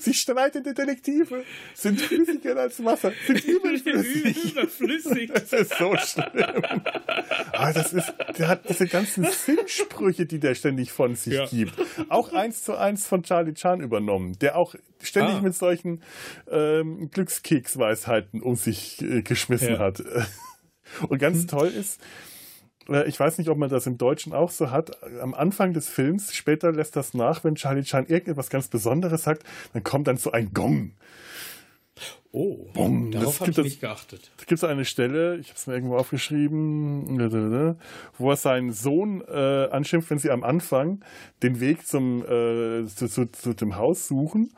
[0.00, 4.52] Sie streitende Detektive sind flüssiger als Wasser, sind überflüssig.
[4.52, 5.30] überflüssig.
[5.32, 6.44] Das ist so schlimm.
[7.52, 11.46] Aber das ist, der hat diese ganzen Sinnsprüche, die der ständig von sich ja.
[11.46, 11.74] gibt.
[12.08, 15.40] Auch eins zu eins von Charlie Chan übernommen, der auch ständig ah.
[15.40, 16.02] mit solchen
[16.50, 19.78] ähm, Glückskeksweisheiten um sich äh, geschmissen ja.
[19.78, 20.02] hat.
[21.08, 22.00] Und ganz toll ist,
[23.06, 25.02] ich weiß nicht, ob man das im Deutschen auch so hat.
[25.20, 29.44] Am Anfang des Films, später lässt das nach, wenn Charlie Chan irgendetwas ganz Besonderes sagt,
[29.72, 30.92] dann kommt dann so ein Gong.
[32.30, 33.10] Oh, Bong.
[33.10, 34.30] darauf habe ich nicht geachtet.
[34.36, 37.18] Da gibt es eine Stelle, ich habe es mir irgendwo aufgeschrieben,
[38.18, 41.02] wo er seinen Sohn äh, anschimpft, wenn sie am Anfang
[41.42, 44.50] den Weg zum, äh, zu, zu, zu dem Haus suchen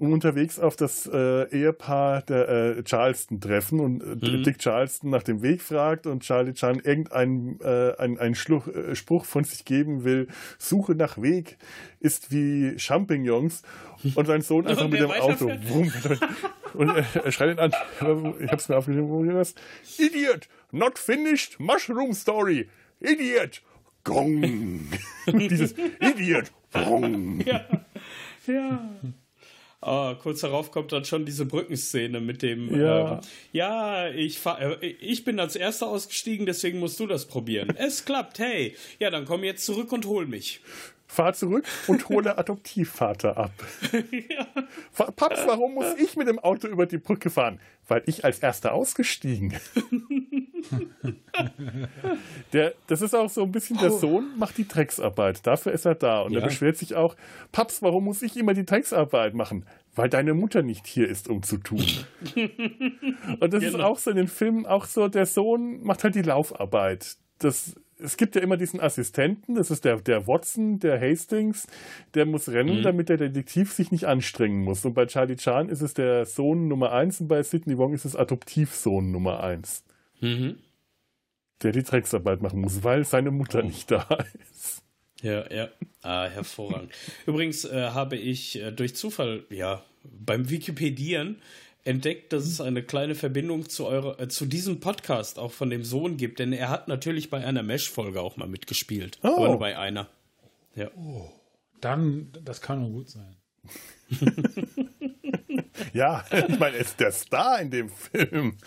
[0.00, 4.42] unterwegs auf das äh, Ehepaar der äh, Charleston treffen und äh, mhm.
[4.42, 8.94] Dick Charleston nach dem Weg fragt und Charlie Chan irgendeinen äh, einen, einen Schluch, äh,
[8.94, 10.28] Spruch von sich geben will.
[10.58, 11.58] Suche nach Weg
[12.00, 13.62] ist wie Champignons
[14.14, 15.50] und sein Sohn einfach mit dem Auto.
[16.74, 17.72] und er schreit ihn an.
[18.40, 19.54] Ich hab's mir aufgeschrieben, wo das?
[19.98, 20.48] Idiot!
[20.72, 22.70] Not finished Mushroom Story!
[23.00, 23.60] Idiot!
[24.04, 24.88] Gong!
[25.26, 26.52] Dieses Idiot!
[26.72, 27.42] Gong!
[27.44, 27.66] Ja.
[28.46, 28.80] ja.
[29.82, 33.20] Ah, kurz darauf kommt dann schon diese Brückenszene mit dem, ja, ähm,
[33.52, 37.70] ja ich, fahr, äh, ich bin als Erster ausgestiegen, deswegen musst du das probieren.
[37.76, 38.76] es klappt, hey.
[38.98, 40.60] Ja, dann komm jetzt zurück und hol mich.
[41.10, 43.50] Fahr zurück und hole Adoptivvater ab.
[43.92, 44.46] ja.
[45.16, 47.58] Paps, warum muss ich mit dem Auto über die Brücke fahren?
[47.88, 49.52] Weil ich als Erster ausgestiegen.
[52.52, 55.44] der, das ist auch so ein bisschen, der Sohn macht die Drecksarbeit.
[55.44, 56.20] Dafür ist er da.
[56.20, 56.38] Und ja.
[56.38, 57.16] er beschwert sich auch,
[57.50, 59.66] Paps, warum muss ich immer die Drecksarbeit machen?
[59.96, 61.84] Weil deine Mutter nicht hier ist, um zu tun.
[62.36, 63.78] Und das genau.
[63.78, 67.16] ist auch so in den Filmen auch so, der Sohn macht halt die Laufarbeit.
[67.40, 71.66] Das es gibt ja immer diesen Assistenten, das ist der, der Watson, der Hastings,
[72.14, 72.82] der muss rennen, mhm.
[72.82, 74.84] damit der Detektiv sich nicht anstrengen muss.
[74.84, 78.04] Und bei Charlie Chan ist es der Sohn Nummer eins und bei Sidney Wong ist
[78.04, 79.84] es Adoptivsohn Nummer eins.
[80.20, 80.58] Mhm.
[81.62, 83.66] Der die Drecksarbeit machen muss, weil seine Mutter oh.
[83.66, 84.06] nicht da
[84.50, 84.82] ist.
[85.22, 85.68] Ja, ja.
[86.02, 86.92] Ah, hervorragend.
[87.26, 91.42] Übrigens äh, habe ich äh, durch Zufall, ja, beim Wikipedieren
[91.84, 95.84] entdeckt, dass es eine kleine Verbindung zu, eure, äh, zu diesem Podcast auch von dem
[95.84, 99.18] Sohn gibt, denn er hat natürlich bei einer Mesh-Folge auch mal mitgespielt.
[99.22, 99.28] Oh.
[99.28, 100.08] Aber nur bei einer.
[100.74, 100.90] Ja.
[100.96, 101.30] Oh.
[101.80, 103.36] Dann, das kann nur gut sein.
[105.92, 108.58] ja, ich meine, er ist der Star in dem Film.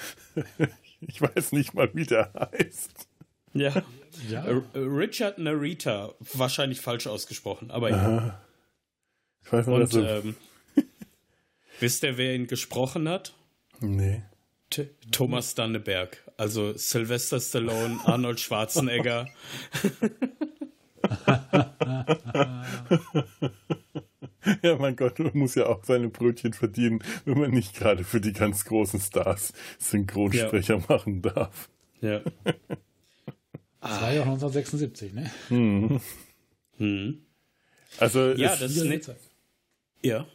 [1.02, 3.08] Ich weiß nicht mal, wie der heißt.
[3.54, 3.84] Ja.
[4.30, 4.46] ja.
[4.46, 8.42] Äh, Richard Narita, wahrscheinlich falsch ausgesprochen, aber ja.
[9.46, 10.36] Ich weiß nicht, Und, so ähm,
[11.80, 13.34] Wisst ihr, wer ihn gesprochen hat?
[13.80, 14.24] Nee.
[14.70, 16.24] T Thomas Danneberg.
[16.38, 19.28] Also Sylvester Stallone, Arnold Schwarzenegger.
[24.64, 28.22] ja, mein Gott, man muss ja auch seine Brötchen verdienen, wenn man nicht gerade für
[28.22, 30.86] die ganz großen Stars Synchronsprecher ja.
[30.88, 31.70] machen darf.
[32.02, 32.22] Ja.
[33.86, 35.30] Das war ja auch 1976, ne?
[35.50, 36.00] Hm.
[36.78, 37.22] Hm.
[37.98, 39.02] Also, ja, das ist eine,
[40.02, 40.26] Ja.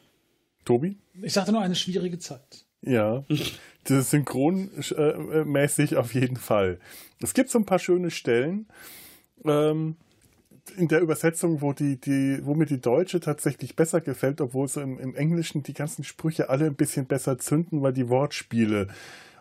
[0.68, 0.98] Tobi?
[1.22, 2.66] Ich sagte nur eine schwierige Zeit.
[2.82, 3.24] Ja,
[3.84, 6.78] das ist synchronmäßig auf jeden Fall.
[7.22, 8.66] Es gibt so ein paar schöne Stellen
[9.46, 9.96] ähm,
[10.76, 14.82] in der Übersetzung, wo, die, die, wo mir die deutsche tatsächlich besser gefällt, obwohl so
[14.82, 18.88] im, im Englischen die ganzen Sprüche alle ein bisschen besser zünden, weil die Wortspiele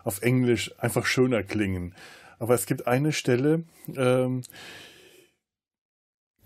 [0.04, 1.94] auf Englisch einfach schöner klingen.
[2.38, 3.64] Aber es gibt eine Stelle,
[3.94, 4.40] ähm,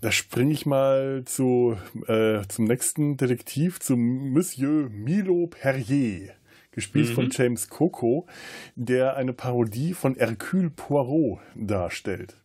[0.03, 6.33] da springe ich mal zu, äh, zum nächsten Detektiv, zu Monsieur Milo Perrier,
[6.71, 7.13] gespielt mhm.
[7.13, 8.27] von James Coco,
[8.75, 12.35] der eine Parodie von Hercule Poirot darstellt.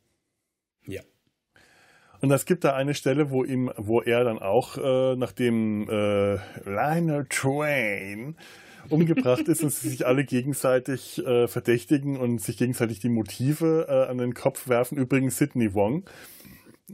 [0.86, 1.02] Ja.
[2.20, 6.34] Und es gibt da eine Stelle, wo ihm, wo er dann auch, äh, nachdem äh,
[6.64, 8.36] Lionel Train
[8.88, 14.08] umgebracht ist und sie sich alle gegenseitig äh, verdächtigen und sich gegenseitig die Motive äh,
[14.08, 14.96] an den Kopf werfen.
[14.96, 16.04] Übrigens Sidney Wong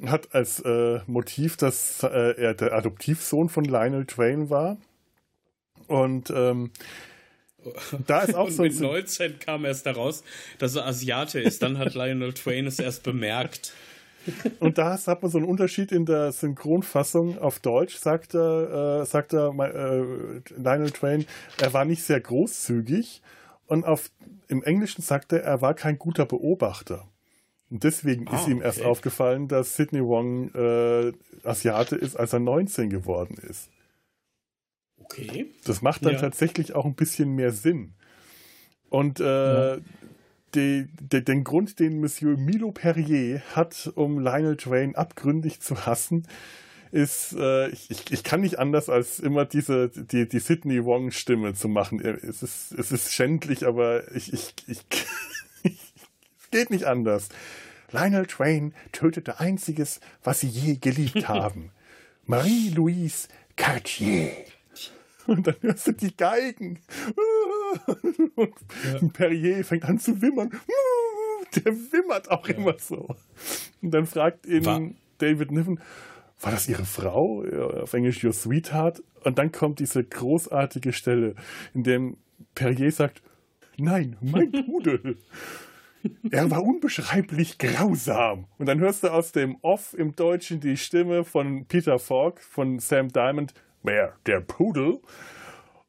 [0.06, 4.76] hat als äh, Motiv, dass äh, er der Adoptivsohn von Lionel Twain war.
[5.86, 6.70] Und ähm,
[8.06, 10.22] da ist auch und so mit 19 kam erst daraus,
[10.58, 11.62] dass er Asiate ist.
[11.62, 13.72] Dann hat Lionel Twain es erst bemerkt.
[14.58, 19.06] Und da hat man so einen Unterschied in der Synchronfassung auf Deutsch, sagt er, äh,
[19.06, 21.26] sagt er äh, Lionel Twain,
[21.60, 23.22] er war nicht sehr großzügig.
[23.66, 24.10] Und auf,
[24.48, 27.06] im Englischen sagt er, er war kein guter Beobachter.
[27.74, 28.66] Und deswegen ah, ist ihm okay.
[28.66, 33.68] erst aufgefallen, dass Sidney Wong äh, Asiate ist, als er 19 geworden ist.
[34.96, 35.50] Okay.
[35.64, 36.20] Das macht dann ja.
[36.20, 37.94] tatsächlich auch ein bisschen mehr Sinn.
[38.90, 39.78] Und äh, ja.
[40.54, 46.28] die, die, den Grund, den Monsieur Milo Perrier hat, um Lionel Twain abgründig zu hassen,
[46.92, 51.68] ist, äh, ich, ich kann nicht anders als immer diese, die, die Sidney Wong-Stimme zu
[51.68, 51.98] machen.
[52.00, 54.84] Es ist, es ist schändlich, aber ich, ich, ich,
[56.54, 57.30] geht nicht anders.
[57.90, 61.72] Lionel Twain tötete einziges, was sie je geliebt haben.
[62.26, 64.30] Marie-Louise Cartier.
[65.26, 66.78] Und dann hörst du die Geigen.
[68.36, 69.08] Und ja.
[69.12, 70.50] Perrier fängt an zu wimmern.
[71.56, 72.54] Der wimmert auch ja.
[72.54, 73.16] immer so.
[73.82, 74.80] Und dann fragt ihn War
[75.18, 75.80] David Niven,
[76.40, 77.42] war das ihre Frau?
[77.82, 79.02] Auf Englisch Your Sweetheart.
[79.24, 81.34] Und dann kommt diese großartige Stelle,
[81.72, 82.16] in dem
[82.54, 83.22] Perrier sagt,
[83.76, 85.16] nein, mein Pudel.
[86.30, 88.46] Er war unbeschreiblich grausam.
[88.58, 92.78] Und dann hörst du aus dem Off im Deutschen die Stimme von Peter Falk, von
[92.78, 93.54] Sam Diamond.
[93.82, 94.14] Wer?
[94.26, 95.00] Der Pudel?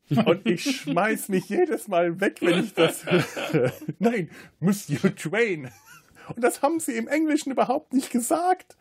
[0.10, 3.74] Und ich schmeiß mich jedes Mal weg, wenn ich das höre.
[4.00, 5.72] Nein, Monsieur Twain.
[6.36, 8.78] Und das haben sie im Englischen überhaupt nicht gesagt.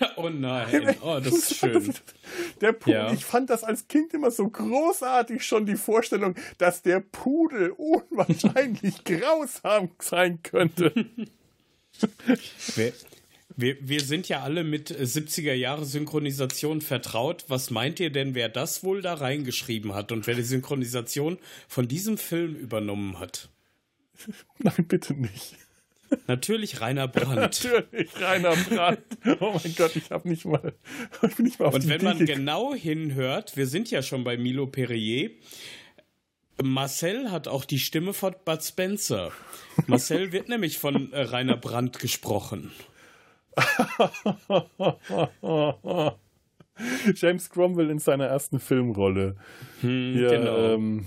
[0.16, 1.94] Oh nein, oh, das ist schön.
[2.60, 3.12] Der Pudel, ja.
[3.12, 9.04] ich fand das als Kind immer so großartig schon die Vorstellung, dass der Pudel unwahrscheinlich
[9.04, 10.92] grausam sein könnte.
[12.74, 12.92] Wir,
[13.56, 17.44] wir, wir, sind ja alle mit 70er Jahre Synchronisation vertraut.
[17.48, 21.86] Was meint ihr denn, wer das wohl da reingeschrieben hat und wer die Synchronisation von
[21.86, 23.50] diesem Film übernommen hat?
[24.58, 25.56] Nein, bitte nicht.
[26.26, 27.36] Natürlich Rainer Brandt.
[27.36, 29.00] Natürlich Rainer Brandt.
[29.40, 30.72] Oh mein Gott, ich habe nicht mal,
[31.28, 34.24] ich bin nicht mal auf Und wenn Idee man genau hinhört, wir sind ja schon
[34.24, 35.30] bei Milo Perrier.
[36.62, 39.32] Marcel hat auch die Stimme von Bud Spencer.
[39.86, 42.72] Marcel wird nämlich von äh, Rainer Brandt gesprochen.
[47.14, 49.36] James Cromwell in seiner ersten Filmrolle.
[49.80, 50.74] Hm, Hier, genau.
[50.74, 51.06] Ähm,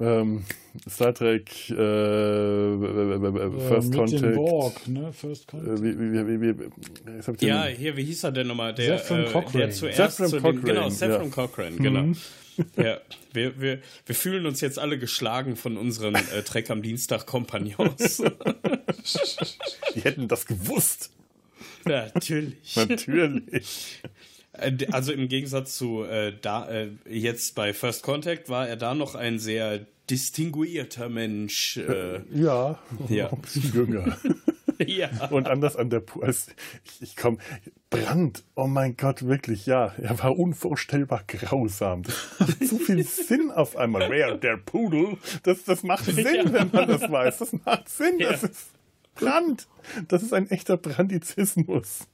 [0.00, 0.44] ähm,
[0.88, 4.34] Star Trek äh, First äh, Contact.
[4.34, 5.12] Borg, ne?
[5.12, 5.78] First Contact.
[5.78, 8.74] Äh, wie, wie, wie, wie, ja, hier, wie hieß er denn nochmal?
[8.74, 11.30] Der, Zephram äh, der zuerst zu den, genau, Zephram ja.
[11.30, 12.02] Cochrane, genau.
[12.02, 12.16] Mhm.
[12.76, 13.00] ja,
[13.32, 18.18] wir, wir, wir fühlen uns jetzt alle geschlagen von unseren äh, Trek am Dienstag Kompagnons.
[19.94, 21.10] Die hätten das gewusst.
[21.84, 22.76] Natürlich.
[22.76, 24.02] Natürlich.
[24.58, 28.94] Äh, also im Gegensatz zu äh, da äh, jetzt bei First Contact war er da
[28.94, 31.76] noch ein sehr distinguierter Mensch.
[31.78, 33.32] Äh, ja, ja.
[33.32, 34.16] ein bisschen jünger.
[34.86, 35.10] ja.
[35.30, 36.48] Und anders an der als
[36.84, 37.38] ich, ich komme
[37.90, 38.44] Brand.
[38.54, 42.02] Oh mein Gott, wirklich, ja, er war unvorstellbar grausam.
[42.02, 44.10] Das macht so viel Sinn auf einmal.
[44.10, 45.18] Wer der Pudel?
[45.42, 46.52] Das, das macht Sinn, ja.
[46.52, 47.38] wenn man das weiß.
[47.38, 48.18] Das macht Sinn.
[48.18, 48.32] Ja.
[48.32, 48.70] Das ist
[49.14, 49.66] Brand.
[50.08, 52.06] Das ist ein echter Brandizismus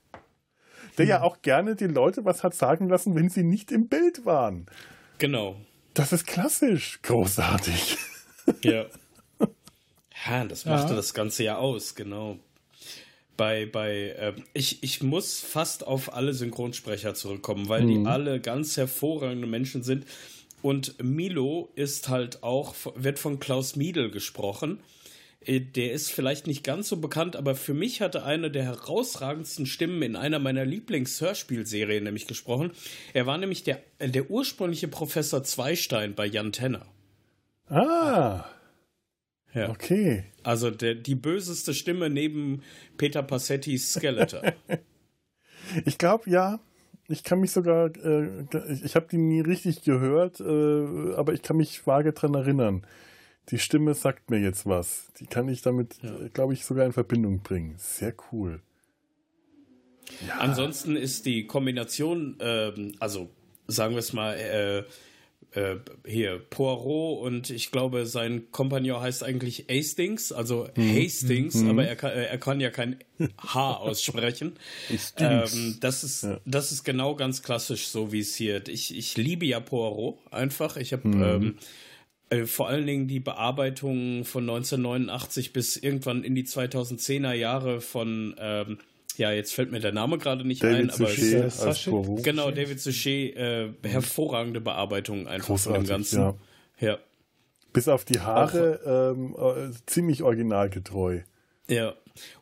[0.99, 4.25] der ja auch gerne die Leute was hat sagen lassen, wenn sie nicht im Bild
[4.25, 4.67] waren.
[5.19, 5.57] Genau.
[5.95, 7.01] Das ist klassisch.
[7.03, 7.99] Großartig.
[8.63, 8.87] Ja.
[10.25, 10.97] Ja, das machte ja.
[10.97, 12.39] das Ganze ja aus, genau.
[13.37, 17.89] Bei, bei, äh, ich, ich muss fast auf alle Synchronsprecher zurückkommen, weil mhm.
[17.89, 20.07] die alle ganz hervorragende Menschen sind.
[20.61, 24.79] Und Milo ist halt auch, wird von Klaus Miedel gesprochen.
[25.47, 29.67] Äh, der ist vielleicht nicht ganz so bekannt, aber für mich hatte eine der herausragendsten
[29.67, 32.73] Stimmen in einer meiner Lieblings-Hörspielserien nämlich gesprochen.
[33.13, 36.87] Er war nämlich der, äh, der ursprüngliche Professor Zweistein bei Jan Tenner.
[37.69, 38.45] Ah.
[39.55, 39.71] Ja.
[39.71, 40.25] Okay.
[40.43, 42.63] Also der, die böseste Stimme neben
[42.97, 44.43] Peter Passettis Skeletor.
[45.85, 46.61] ich glaube, ja.
[47.09, 48.47] Ich kann mich sogar, äh,
[48.83, 52.87] ich habe die nie richtig gehört, äh, aber ich kann mich vage dran erinnern
[53.49, 55.09] die Stimme sagt mir jetzt was.
[55.19, 56.13] Die kann ich damit, ja.
[56.33, 57.75] glaube ich, sogar in Verbindung bringen.
[57.79, 58.61] Sehr cool.
[60.27, 60.39] Ja.
[60.39, 63.31] Ansonsten ist die Kombination, ähm, also
[63.67, 64.85] sagen wir es mal, äh,
[65.55, 65.77] äh,
[66.07, 70.97] hier Poirot und ich glaube, sein Kompagnon heißt eigentlich Hastings, also mhm.
[70.97, 71.71] Hastings, mhm.
[71.71, 72.99] aber er kann, er kann ja kein
[73.39, 74.55] H aussprechen.
[75.19, 76.41] ähm, das ist ja.
[76.47, 78.67] das ist genau ganz klassisch, so wie es hier.
[78.69, 80.77] Ich, ich liebe ja Poirot einfach.
[80.77, 81.23] Ich habe mhm.
[81.23, 81.59] ähm,
[82.33, 88.35] äh, vor allen Dingen die Bearbeitung von 1989 bis irgendwann in die 2010er Jahre von,
[88.39, 88.79] ähm,
[89.17, 92.51] ja, jetzt fällt mir der Name gerade nicht David ein, aber Suchet ist, äh, genau,
[92.51, 96.21] David Suchet, äh, hervorragende Bearbeitung einfach Großartig, von dem Ganzen.
[96.21, 96.35] Ja.
[96.81, 96.99] ja.
[97.73, 101.21] Bis auf die Haare ähm, äh, ziemlich originalgetreu.
[101.69, 101.95] Ja.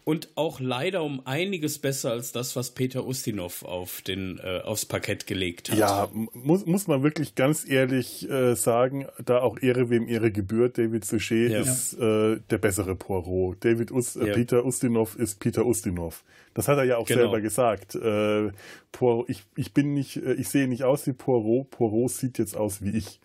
[0.05, 4.87] Und auch leider um einiges besser als das, was Peter Ustinov auf den, äh, aufs
[4.87, 5.79] Parkett gelegt hat.
[5.79, 10.79] Ja, muss, muss man wirklich ganz ehrlich äh, sagen, da auch Ehre wem Ehre gebührt,
[10.79, 11.61] David Suchet ja.
[11.61, 13.65] ist äh, der bessere Poirot.
[13.65, 14.35] David Us äh, ja.
[14.35, 16.25] Peter Ustinov ist Peter Ustinov.
[16.55, 17.21] Das hat er ja auch genau.
[17.21, 17.95] selber gesagt.
[17.95, 18.51] Äh,
[18.93, 22.57] Poirot, ich, ich bin nicht, äh, ich sehe nicht aus wie Poirot, Poirot sieht jetzt
[22.57, 23.21] aus wie ich.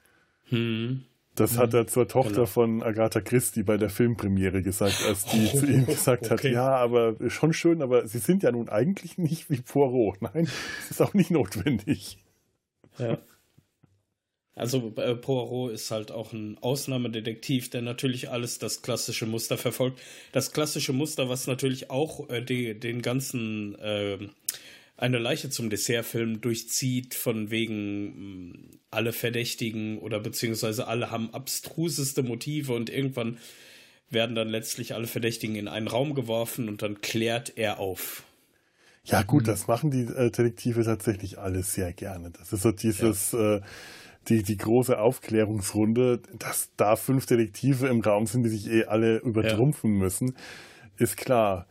[0.49, 1.03] Hm.
[1.35, 2.45] Das hat er zur Tochter genau.
[2.45, 6.33] von Agatha Christie bei der Filmpremiere gesagt, als die oh, zu ihm gesagt okay.
[6.33, 10.21] hat, ja, aber schon schön, aber sie sind ja nun eigentlich nicht wie Poirot.
[10.21, 12.17] Nein, das ist auch nicht notwendig.
[12.97, 13.17] Ja.
[14.55, 19.99] Also äh, Poirot ist halt auch ein Ausnahmedetektiv, der natürlich alles das klassische Muster verfolgt.
[20.31, 24.17] Das klassische Muster, was natürlich auch äh, die, den ganzen äh,
[24.97, 32.23] eine Leiche zum Dessertfilm durchzieht, von wegen mm, alle Verdächtigen oder beziehungsweise alle haben abstruseste
[32.23, 33.37] Motive und irgendwann
[34.09, 38.23] werden dann letztlich alle Verdächtigen in einen Raum geworfen und dann klärt er auf.
[39.03, 39.47] Ja, gut, mhm.
[39.47, 42.31] das machen die äh, Detektive tatsächlich alle sehr gerne.
[42.31, 43.57] Das ist so dieses, ja.
[43.57, 43.61] äh,
[44.29, 49.17] die, die große Aufklärungsrunde, dass da fünf Detektive im Raum sind, die sich eh alle
[49.17, 49.99] übertrumpfen ja.
[49.99, 50.35] müssen,
[50.97, 51.67] ist klar.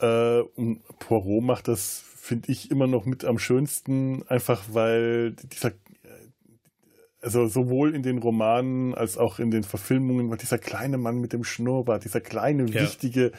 [0.00, 5.72] Äh, und Poirot macht das finde ich immer noch mit am schönsten, einfach weil dieser,
[7.22, 11.42] also sowohl in den Romanen als auch in den Verfilmungen, dieser kleine Mann mit dem
[11.42, 12.82] Schnurrbart, dieser kleine, ja.
[12.82, 13.32] wichtige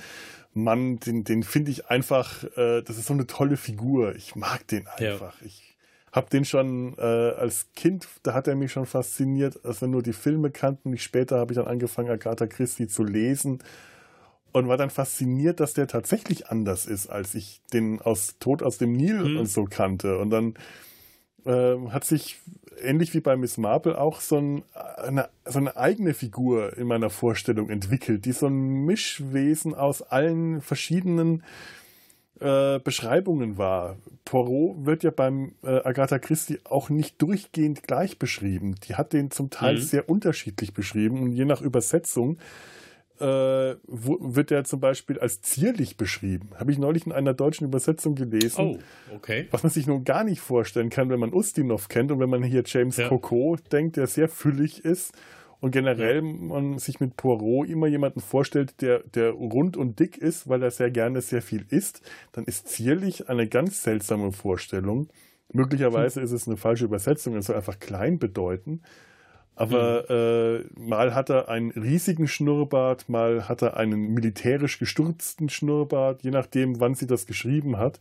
[0.54, 4.16] Mann, den, den finde ich einfach, äh, das ist so eine tolle Figur.
[4.16, 5.40] Ich mag den einfach.
[5.40, 5.46] Ja.
[5.46, 5.78] Ich
[6.12, 10.02] habe den schon äh, als Kind, da hat er mich schon fasziniert, als wir nur
[10.02, 10.92] die Filme kannten.
[10.94, 13.60] Ich später habe ich dann angefangen, Agatha Christie zu lesen
[14.52, 18.78] und war dann fasziniert, dass der tatsächlich anders ist, als ich den aus Tod aus
[18.78, 19.39] dem Nil mhm.
[19.39, 20.18] und so kannte.
[20.18, 20.54] Und dann
[21.45, 22.38] äh, hat sich
[22.82, 24.64] ähnlich wie bei Miss Marple auch so, ein,
[24.97, 30.62] eine, so eine eigene Figur in meiner Vorstellung entwickelt, die so ein Mischwesen aus allen
[30.62, 31.43] verschiedenen
[32.39, 33.97] äh, Beschreibungen war.
[34.26, 38.76] Poirot wird ja beim äh, Agatha Christie auch nicht durchgehend gleich beschrieben.
[38.88, 39.82] Die hat den zum Teil mhm.
[39.82, 42.38] sehr unterschiedlich beschrieben und je nach Übersetzung
[43.20, 46.49] äh, wird er zum Beispiel als zierlich beschrieben.
[46.55, 48.80] Habe ich neulich in einer deutschen Übersetzung gelesen.
[49.11, 49.47] Oh, okay.
[49.51, 52.43] Was man sich nun gar nicht vorstellen kann, wenn man Ustinov kennt und wenn man
[52.43, 53.07] hier James ja.
[53.07, 55.13] Coco denkt, der sehr füllig ist
[55.59, 56.22] und generell ja.
[56.22, 60.72] man sich mit Poirot immer jemanden vorstellt, der, der rund und dick ist, weil er
[60.72, 62.01] sehr gerne sehr viel isst,
[62.32, 65.09] dann ist zierlich eine ganz seltsame Vorstellung.
[65.51, 66.26] Möglicherweise hm.
[66.26, 68.82] ist es eine falsche Übersetzung, es soll einfach klein bedeuten.
[69.60, 70.70] Aber mhm.
[70.80, 76.32] äh, mal hat er einen riesigen Schnurrbart, mal hat er einen militärisch gestürzten Schnurrbart, je
[76.32, 77.99] nachdem, wann sie das geschrieben hat,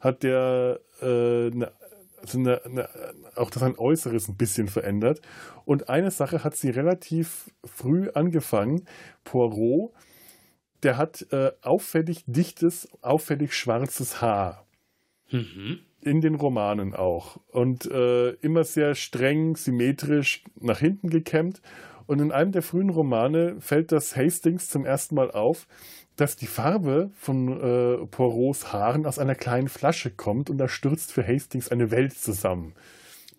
[0.00, 1.72] hat der äh, eine,
[2.22, 2.88] also eine, eine,
[3.36, 5.20] auch das ein Äußeres ein bisschen verändert.
[5.66, 8.86] Und eine Sache hat sie relativ früh angefangen.
[9.24, 9.92] Poirot,
[10.84, 14.64] der hat äh, auffällig dichtes, auffällig schwarzes Haar.
[15.30, 17.38] Mhm in den Romanen auch.
[17.50, 21.60] Und äh, immer sehr streng, symmetrisch nach hinten gekämmt.
[22.06, 25.66] Und in einem der frühen Romane fällt das Hastings zum ersten Mal auf,
[26.16, 31.12] dass die Farbe von äh, Poirots Haaren aus einer kleinen Flasche kommt und da stürzt
[31.12, 32.74] für Hastings eine Welt zusammen.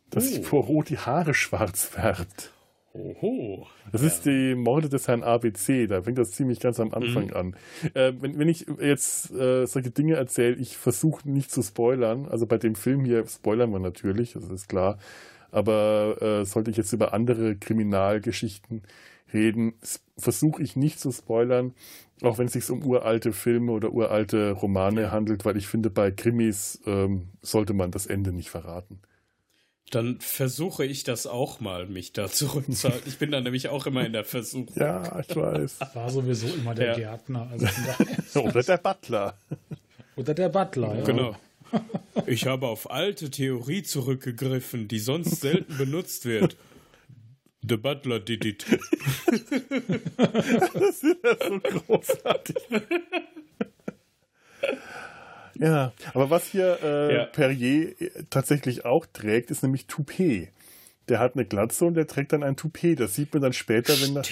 [0.10, 0.42] Dass oh.
[0.42, 2.52] Poirot die Haare schwarz färbt.
[2.96, 3.68] Oho.
[3.92, 4.08] Das ja.
[4.08, 7.34] ist die Morde des Herrn ABC, da fängt das ziemlich ganz am Anfang mhm.
[7.34, 7.56] an.
[7.94, 12.28] Äh, wenn, wenn ich jetzt äh, solche Dinge erzähle, ich versuche nicht zu spoilern.
[12.28, 14.98] Also bei dem Film hier spoilern wir natürlich, das ist klar.
[15.52, 18.82] Aber äh, sollte ich jetzt über andere Kriminalgeschichten
[19.34, 19.74] reden,
[20.18, 21.74] versuche ich nicht zu spoilern,
[22.22, 26.12] auch wenn es sich um uralte Filme oder uralte Romane handelt, weil ich finde, bei
[26.12, 29.00] Krimis ähm, sollte man das Ende nicht verraten.
[29.92, 33.08] Dann versuche ich das auch mal, mich da zurückzuhalten.
[33.08, 34.74] Ich bin da nämlich auch immer in der Versuchung.
[34.76, 35.80] Ja, ich weiß.
[35.94, 36.96] War sowieso immer der ja.
[36.96, 37.50] Gärtner.
[37.52, 39.38] Also Oder der Butler.
[40.16, 41.04] Oder der Butler, ja.
[41.04, 41.36] Genau.
[42.26, 46.56] Ich habe auf alte Theorie zurückgegriffen, die sonst selten benutzt wird.
[47.68, 48.66] The Butler did it.
[49.28, 52.56] das ist ja so großartig.
[55.60, 57.26] Ja, aber was hier äh, ja.
[57.26, 60.50] Perrier äh, tatsächlich auch trägt, ist nämlich Toupet.
[61.08, 63.00] Der hat eine Glatze und der trägt dann ein Toupet.
[63.00, 64.24] Das sieht man dann später, wenn er,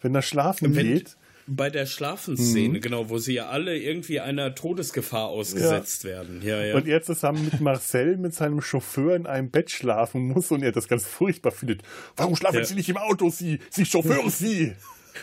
[0.00, 1.16] wenn er schlafen wenn, geht.
[1.46, 2.80] Bei der Schlafenszene, mhm.
[2.80, 6.10] genau, wo sie ja alle irgendwie einer Todesgefahr ausgesetzt ja.
[6.10, 6.40] werden.
[6.42, 6.76] Ja, ja.
[6.76, 10.72] Und er zusammen mit Marcel, mit seinem Chauffeur in einem Bett schlafen muss und er
[10.72, 11.82] das ganz furchtbar findet.
[12.16, 12.64] Warum schlafen ja.
[12.64, 14.74] Sie nicht im Auto, Sie, Sie Chauffeur, Sie?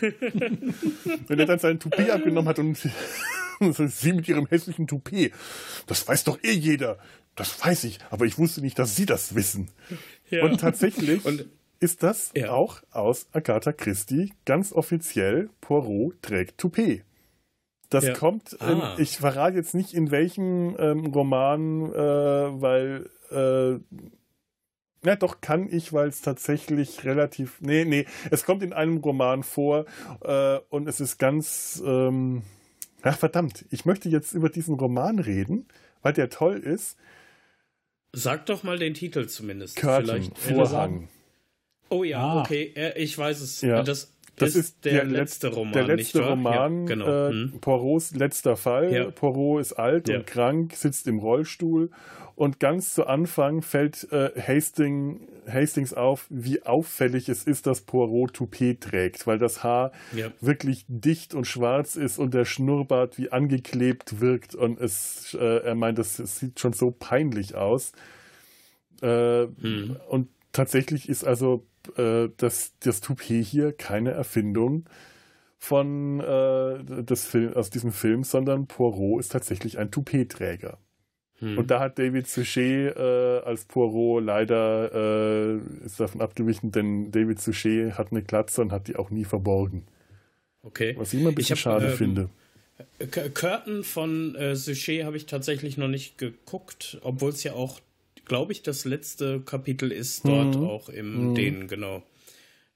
[1.26, 2.78] Wenn er dann seinen Toupet abgenommen hat und
[3.60, 5.32] Sie mit Ihrem hässlichen Toupet.
[5.86, 6.98] Das weiß doch eh jeder.
[7.36, 9.70] Das weiß ich, aber ich wusste nicht, dass Sie das wissen.
[10.30, 10.44] Ja.
[10.44, 11.46] Und tatsächlich und,
[11.78, 12.50] ist das ja.
[12.52, 17.04] auch aus Agatha Christie ganz offiziell Poirot trägt Toupet.
[17.88, 18.12] Das ja.
[18.12, 18.94] kommt, in, ah.
[18.98, 23.80] ich verrate jetzt nicht in welchem ähm, Roman, äh, weil, äh,
[25.04, 29.42] ja doch kann ich, weil es tatsächlich relativ, nee, nee, es kommt in einem Roman
[29.42, 29.86] vor
[30.20, 32.42] äh, und es ist ganz, ähm,
[33.02, 35.66] ach verdammt, ich möchte jetzt über diesen Roman reden,
[36.02, 36.96] weil der toll ist.
[38.12, 39.76] Sag doch mal den Titel zumindest.
[39.76, 41.08] Curtain, Vorhang.
[41.88, 42.40] Oh ja, ah.
[42.40, 43.60] okay, ich weiß es.
[43.60, 43.82] Ja.
[43.82, 45.72] Das, das ist der, der letzte Roman.
[45.72, 47.06] Der letzte Roman, ja, genau.
[47.06, 47.60] äh, hm.
[47.60, 48.92] Poirots letzter Fall.
[48.92, 49.10] Ja.
[49.10, 50.18] Poirot ist alt ja.
[50.18, 51.90] und krank, sitzt im Rollstuhl
[52.40, 58.32] und ganz zu Anfang fällt äh, Hastings, Hastings auf, wie auffällig es ist, dass Poirot
[58.32, 59.92] Toupet trägt, weil das Haar
[60.40, 65.74] wirklich dicht und schwarz ist und der Schnurrbart wie angeklebt wirkt und es, äh, er
[65.74, 67.92] meint, das, das, sieht schon so peinlich aus.
[69.02, 69.98] Äh, hm.
[70.08, 74.88] Und tatsächlich ist also äh, das, das Toupet hier keine Erfindung
[75.58, 80.78] von äh, des Film, aus diesem Film, sondern Poirot ist tatsächlich ein Toupet-Träger.
[81.40, 81.58] Hm.
[81.58, 87.40] Und da hat David Suchet äh, als Poirot leider äh, ist davon abgewichen, denn David
[87.40, 89.86] Suchet hat eine Glatze und hat die auch nie verborgen.
[90.62, 90.94] Okay.
[90.98, 92.28] Was ich immer ein bisschen hab, schade ähm, finde.
[93.34, 97.80] Curtain von äh, Suchet habe ich tatsächlich noch nicht geguckt, obwohl es ja auch
[98.30, 100.64] glaube ich, das letzte Kapitel ist dort mhm.
[100.64, 101.34] auch im mhm.
[101.34, 102.04] Dänen, genau.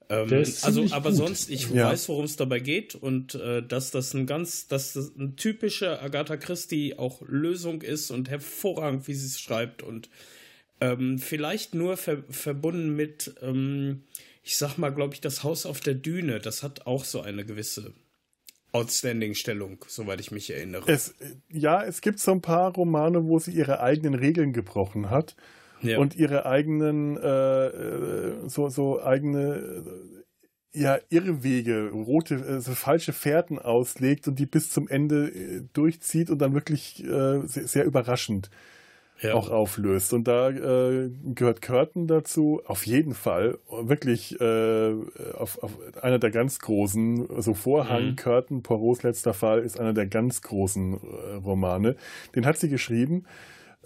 [0.09, 1.17] Ähm, also, aber gut.
[1.17, 1.91] sonst, ich ja.
[1.91, 6.03] weiß, worum es dabei geht und äh, dass das ein ganz, dass das eine typische
[6.03, 10.11] Agatha Christie auch Lösung ist und hervorragend, wie sie es schreibt und
[10.81, 14.03] ähm, vielleicht nur ver verbunden mit, ähm,
[14.43, 16.41] ich sag mal, glaube ich, das Haus auf der Düne.
[16.41, 17.95] Das hat auch so eine gewisse
[18.75, 20.91] Outstanding-Stellung, soweit ich mich erinnere.
[20.91, 21.15] Es,
[21.49, 25.37] ja, es gibt so ein paar Romane, wo sie ihre eigenen Regeln gebrochen hat
[25.81, 25.99] ja.
[25.99, 29.85] und ihre eigenen, äh, äh so, so eigene,
[30.73, 36.39] ja, Irrwege, rote, also falsche Fährten auslegt und die bis zum Ende äh, durchzieht und
[36.39, 38.51] dann wirklich äh, sehr, sehr überraschend
[39.25, 39.35] ja.
[39.35, 40.13] auch auflöst.
[40.13, 44.95] Und da äh, gehört Curtin dazu, auf jeden Fall, wirklich äh,
[45.35, 45.73] auf, auf
[46.03, 48.17] einer der ganz großen, also Vorhang, mhm.
[48.17, 51.97] Curtin, Poirots letzter Fall, ist einer der ganz großen äh, Romane.
[52.35, 53.25] Den hat sie geschrieben.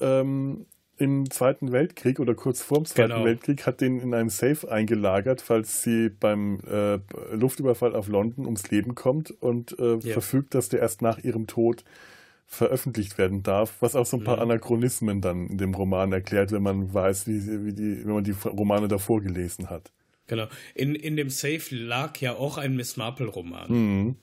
[0.00, 0.66] Ähm,
[0.98, 3.24] im Zweiten Weltkrieg oder kurz vor dem Zweiten genau.
[3.24, 6.98] Weltkrieg hat den in einem Safe eingelagert, falls sie beim äh,
[7.34, 10.12] Luftüberfall auf London ums Leben kommt und äh, ja.
[10.12, 11.84] verfügt, dass der erst nach ihrem Tod
[12.50, 14.50] veröffentlicht werden darf, was auch so ein paar mhm.
[14.50, 18.32] Anachronismen dann in dem Roman erklärt, wenn man weiß, wie, wie die, wenn man die
[18.32, 19.92] Romane davor gelesen hat.
[20.26, 20.48] Genau.
[20.74, 23.70] In, in dem Safe lag ja auch ein Miss Marple-Roman.
[23.70, 24.16] Mhm.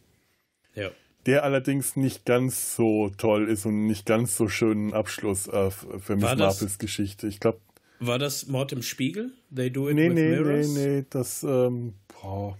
[0.74, 0.90] Ja.
[1.28, 6.16] Der allerdings nicht ganz so toll ist und nicht ganz so schönen Abschluss äh, für
[6.16, 7.28] Miss Marples Geschichte.
[7.28, 7.60] Ich glaube.
[8.00, 9.32] War das Mord im Spiegel?
[9.56, 10.68] They do it nee, with nee, mirrors?
[10.70, 12.58] Nee, nee, das, ähm, boah.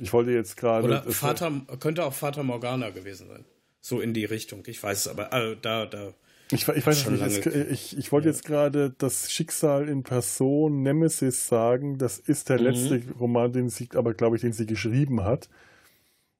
[0.00, 0.84] Ich wollte jetzt gerade.
[0.84, 3.44] Oder Vater, könnte auch Vater Morgana gewesen sein.
[3.88, 4.62] So in die Richtung.
[4.66, 6.12] Ich weiß es aber, also da, da.
[6.52, 8.34] Ich, ich weiß nicht, es, ich, ich wollte ja.
[8.34, 11.96] jetzt gerade das Schicksal in Person Nemesis sagen.
[11.96, 12.64] Das ist der mhm.
[12.66, 15.48] letzte Roman, den sie, aber glaube ich, den sie geschrieben hat.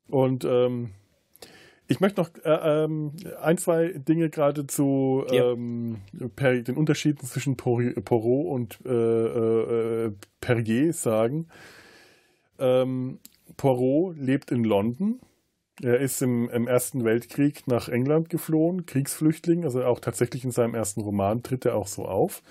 [0.09, 0.91] Und ähm,
[1.87, 5.53] ich möchte noch äh, ähm, ein, zwei Dinge gerade zu ja.
[5.53, 6.03] ähm,
[6.37, 11.49] per, den Unterschieden zwischen Porot und äh, äh, Perrier sagen.
[12.59, 13.21] Ähm,
[13.57, 15.21] Poirot lebt in London
[15.83, 20.75] er ist im, im, Ersten Weltkrieg nach England geflohen, Kriegsflüchtling, also auch tatsächlich in seinem
[20.75, 22.43] ersten Roman tritt er auch so auf,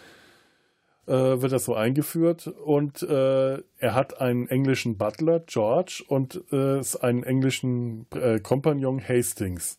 [1.08, 2.48] äh, wird er so eingeführt.
[2.48, 9.78] Und äh, er hat einen englischen Butler, George, und äh, einen englischen äh, Kompagnon, Hastings.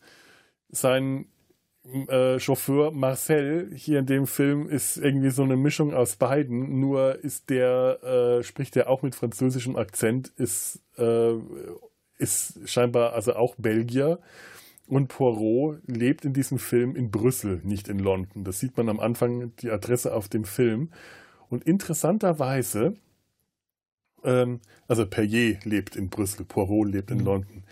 [0.71, 1.27] Sein
[2.09, 7.25] äh, Chauffeur Marcel hier in dem Film ist irgendwie so eine Mischung aus beiden, nur
[7.25, 10.83] ist der, äh, spricht er auch mit französischem Akzent, ist
[12.19, 14.19] ist scheinbar also auch Belgier.
[14.87, 18.45] Und Poirot lebt in diesem Film in Brüssel, nicht in London.
[18.45, 20.91] Das sieht man am Anfang, die Adresse auf dem Film.
[21.51, 22.95] Und interessanterweise,
[24.25, 27.25] ähm, also Perrier lebt in Brüssel, Poirot lebt in mhm.
[27.25, 27.65] London.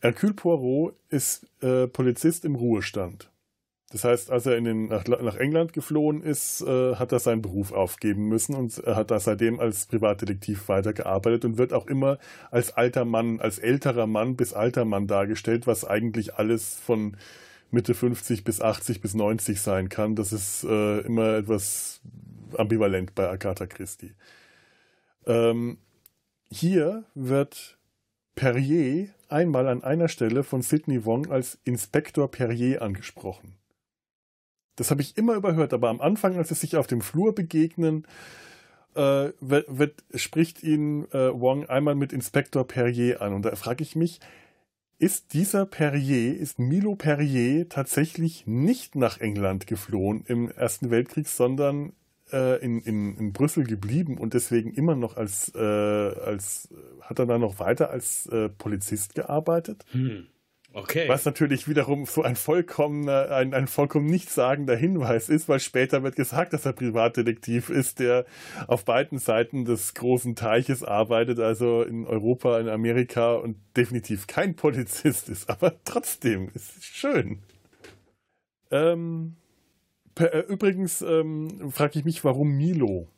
[0.00, 3.30] Hercule Poirot ist äh, Polizist im Ruhestand.
[3.90, 7.40] Das heißt, als er in den, nach, nach England geflohen ist, äh, hat er seinen
[7.40, 12.18] Beruf aufgeben müssen und er hat da seitdem als Privatdetektiv weitergearbeitet und wird auch immer
[12.50, 17.16] als alter Mann, als älterer Mann bis alter Mann dargestellt, was eigentlich alles von
[17.70, 20.16] Mitte 50 bis 80 bis 90 sein kann.
[20.16, 22.02] Das ist äh, immer etwas
[22.56, 24.12] ambivalent bei Agatha Christie.
[25.26, 25.78] Ähm,
[26.50, 27.78] hier wird
[28.34, 33.54] Perrier einmal an einer Stelle von Sidney Wong als Inspektor Perrier angesprochen.
[34.78, 38.06] Das habe ich immer überhört, aber am Anfang, als sie sich auf dem Flur begegnen,
[38.94, 43.32] äh, wird, wird, spricht ihn äh, Wong einmal mit Inspektor Perrier an.
[43.32, 44.20] Und da frage ich mich,
[44.98, 51.92] ist dieser Perrier, ist Milo Perrier tatsächlich nicht nach England geflohen im Ersten Weltkrieg, sondern
[52.32, 56.68] äh, in, in, in Brüssel geblieben und deswegen immer noch als, äh, als
[57.00, 59.84] hat er dann noch weiter als äh, Polizist gearbeitet.
[59.90, 60.26] Hm.
[60.78, 61.08] Okay.
[61.08, 66.14] Was natürlich wiederum so ein vollkommener, ein, ein vollkommen nichtssagender Hinweis ist, weil später wird
[66.14, 68.26] gesagt, dass er Privatdetektiv ist, der
[68.68, 74.54] auf beiden Seiten des großen Teiches arbeitet, also in Europa, in Amerika und definitiv kein
[74.54, 75.50] Polizist ist.
[75.50, 77.40] Aber trotzdem, ist schön.
[78.70, 79.34] Ähm,
[80.16, 83.08] äh, übrigens ähm, frage ich mich, warum Milo?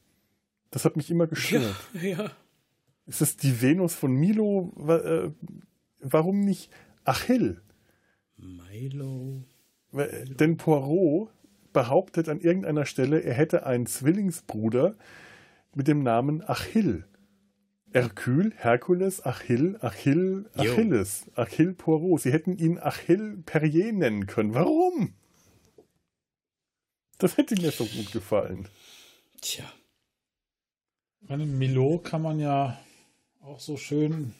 [0.70, 1.74] Das hat mich immer gestört.
[1.92, 2.30] Ja, ja.
[3.06, 4.72] Ist es die Venus von Milo?
[4.88, 5.30] Äh,
[6.00, 6.70] warum nicht
[7.04, 7.60] Achill?
[8.36, 9.44] Milo.
[9.92, 11.30] Denn Poirot
[11.72, 14.96] behauptet an irgendeiner Stelle, er hätte einen Zwillingsbruder
[15.74, 17.04] mit dem Namen Achill.
[17.92, 22.20] Hercule, Herkules, Achill, Achill, Achilles, Achill Poirot.
[22.20, 24.54] Sie hätten ihn Achill Perrier nennen können.
[24.54, 25.14] Warum?
[27.18, 28.68] Das hätte mir so gut gefallen.
[29.40, 29.64] Tja.
[31.20, 32.80] Meine Milo kann man ja
[33.40, 34.34] auch so schön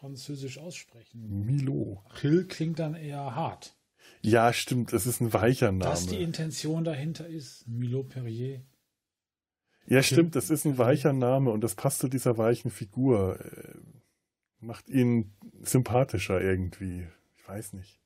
[0.00, 1.44] französisch aussprechen.
[1.44, 2.02] Milo.
[2.20, 3.76] Hill klingt dann eher hart.
[4.22, 4.92] Ja, stimmt.
[4.92, 5.90] Es ist ein weicher Name.
[5.90, 7.68] Dass die Intention dahinter ist.
[7.68, 8.62] Milo Perrier.
[9.86, 10.36] Ja, stimmt.
[10.36, 13.38] Das ist ein weicher Name und das passt zu dieser weichen Figur.
[13.40, 13.74] Äh,
[14.60, 15.32] macht ihn
[15.62, 17.06] sympathischer irgendwie.
[17.36, 18.00] Ich weiß nicht.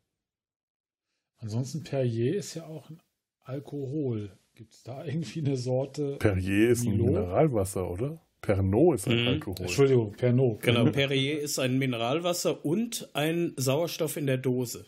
[1.39, 3.01] Ansonsten Perrier ist ja auch ein
[3.41, 4.37] Alkohol.
[4.55, 6.17] Gibt es da irgendwie eine Sorte?
[6.17, 7.07] Perrier ist Milo?
[7.07, 8.21] ein Mineralwasser, oder?
[8.45, 9.29] Pernod ist ein mhm.
[9.29, 9.57] Alkohol.
[9.61, 10.61] Entschuldigung, Pernod.
[10.61, 14.85] Genau, Perrier ist ein Mineralwasser und ein Sauerstoff in der Dose.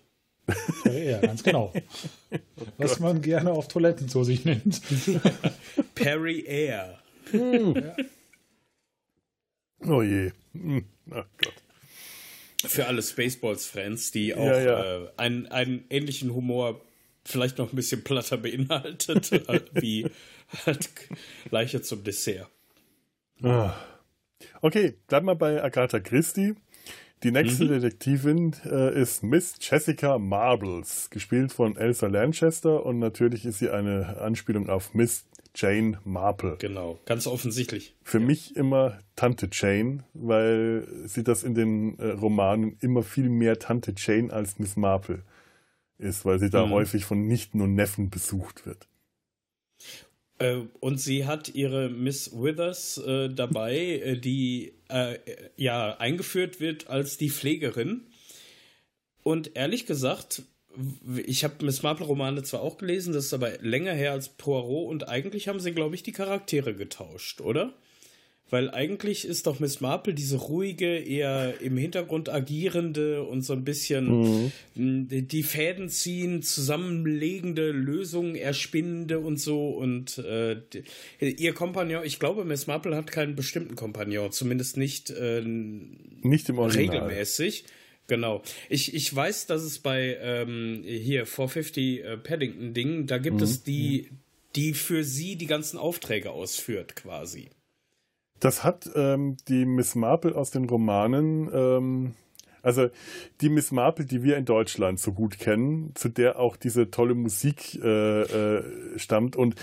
[0.85, 1.73] Ja, ganz genau.
[2.31, 2.39] oh
[2.77, 4.83] Was man gerne auf Toiletten zu sich nennt.
[5.95, 6.99] Perry Air.
[7.31, 7.75] Hm.
[7.75, 7.97] Ja.
[9.89, 10.33] Oh je.
[10.53, 10.85] Hm.
[11.11, 11.55] Ach Gott.
[12.63, 15.05] Für alle Spaceballs-Fans, die auch ja, ja.
[15.05, 16.83] Äh, einen, einen ähnlichen Humor
[17.25, 19.31] vielleicht noch ein bisschen platter beinhaltet,
[19.73, 20.07] wie
[20.67, 20.91] halt
[21.51, 22.51] Leiche zum Dessert.
[23.43, 23.75] Ah.
[24.61, 26.55] Okay, bleiben wir bei Agatha Christie.
[27.23, 27.69] Die nächste mhm.
[27.69, 34.19] Detektivin äh, ist Miss Jessica Marbles, gespielt von Elsa Lanchester und natürlich ist sie eine
[34.21, 35.25] Anspielung auf Miss
[35.55, 36.57] Jane Marple.
[36.59, 37.95] Genau, ganz offensichtlich.
[38.03, 38.27] Für ja.
[38.27, 43.95] mich immer Tante Jane, weil sie das in den äh, Romanen immer viel mehr Tante
[43.97, 45.23] Jane als Miss Marple
[45.99, 46.73] ist, weil sie da mhm.
[46.73, 48.87] häufig von Nichten und Neffen besucht wird.
[50.39, 55.19] Äh, und sie hat ihre Miss Withers äh, dabei, äh, die äh,
[55.57, 58.07] ja eingeführt wird als die Pflegerin.
[59.23, 60.43] Und ehrlich gesagt,
[61.27, 65.09] ich habe Miss Marple-Romane zwar auch gelesen, das ist aber länger her als Poirot und
[65.09, 67.73] eigentlich haben sie, glaube ich, die Charaktere getauscht, oder?
[68.49, 73.65] Weil eigentlich ist doch Miss Marple diese ruhige, eher im Hintergrund agierende und so ein
[73.65, 75.09] bisschen mhm.
[75.09, 79.71] die Fäden ziehen, zusammenlegende, Lösungen erspinnende und so.
[79.71, 80.61] Und äh,
[81.19, 86.59] ihr Kompagnon, ich glaube, Miss Marple hat keinen bestimmten Kompagnon, zumindest nicht, äh, nicht im
[86.59, 86.99] Original.
[86.99, 87.65] regelmäßig.
[88.07, 88.43] Genau.
[88.69, 93.43] Ich, ich weiß, dass es bei ähm, hier 450 äh, Paddington Ding, da gibt mhm.
[93.43, 94.09] es die,
[94.55, 97.49] die für sie die ganzen Aufträge ausführt, quasi.
[98.41, 102.15] Das hat ähm, die Miss Marple aus den Romanen, ähm,
[102.63, 102.89] also
[103.41, 107.15] die Miss Marple, die wir in Deutschland so gut kennen, zu der auch diese tolle
[107.15, 109.55] Musik äh, äh, stammt und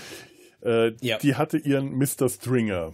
[0.63, 1.17] äh, ja.
[1.17, 2.29] die hatte ihren Mr.
[2.29, 2.93] Stringer.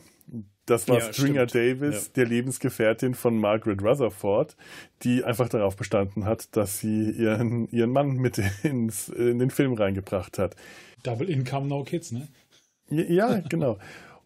[0.66, 1.82] Das war ja, Stringer stimmt.
[1.82, 2.12] Davis, ja.
[2.16, 4.56] der Lebensgefährtin von Margaret Rutherford,
[5.02, 9.74] die einfach darauf bestanden hat, dass sie ihren, ihren Mann mit ins, in den Film
[9.74, 10.56] reingebracht hat.
[11.04, 12.28] Double Income, No Kids, ne?
[12.90, 13.78] Ja, genau.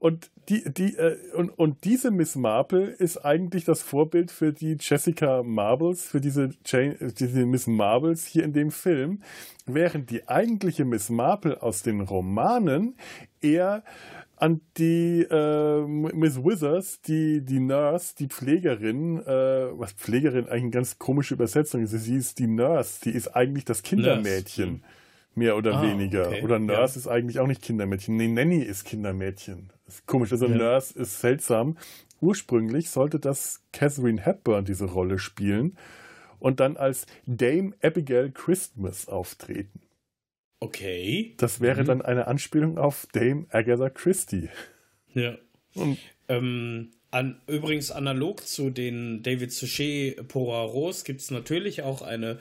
[0.04, 4.76] Und, die, die, äh, und, und diese Miss Marple ist eigentlich das Vorbild für die
[4.78, 9.22] Jessica Marbles, für diese, Jane, diese Miss Marbles hier in dem Film,
[9.66, 12.98] während die eigentliche Miss Marple aus den Romanen
[13.40, 13.86] eher
[14.36, 20.72] an die äh, Miss Withers, die, die Nurse, die Pflegerin, äh, was Pflegerin eigentlich eine
[20.72, 21.92] ganz komische Übersetzung ist.
[21.92, 24.70] Sie ist die Nurse, die ist eigentlich das Kindermädchen.
[24.70, 24.84] Nurse.
[25.36, 26.28] Mehr oder ah, weniger.
[26.28, 26.42] Okay.
[26.44, 27.00] Oder Nurse ja.
[27.00, 28.16] ist eigentlich auch nicht Kindermädchen.
[28.16, 29.72] Nee, Nanny ist Kindermädchen.
[29.86, 30.32] Das ist komisch.
[30.32, 30.56] Also ja.
[30.56, 31.78] Nurse ist seltsam.
[32.22, 35.78] Ursprünglich sollte das Catherine Hepburn diese Rolle spielen
[36.40, 39.82] und dann als Dame Abigail Christmas auftreten.
[40.60, 41.34] Okay.
[41.38, 41.88] Das wäre mhm.
[41.88, 44.50] dann eine Anspielung auf Dame Agatha Christie.
[45.14, 45.38] Ja.
[46.30, 52.40] Ähm, an, übrigens analog zu den David Suchet Poirots gibt es natürlich auch eine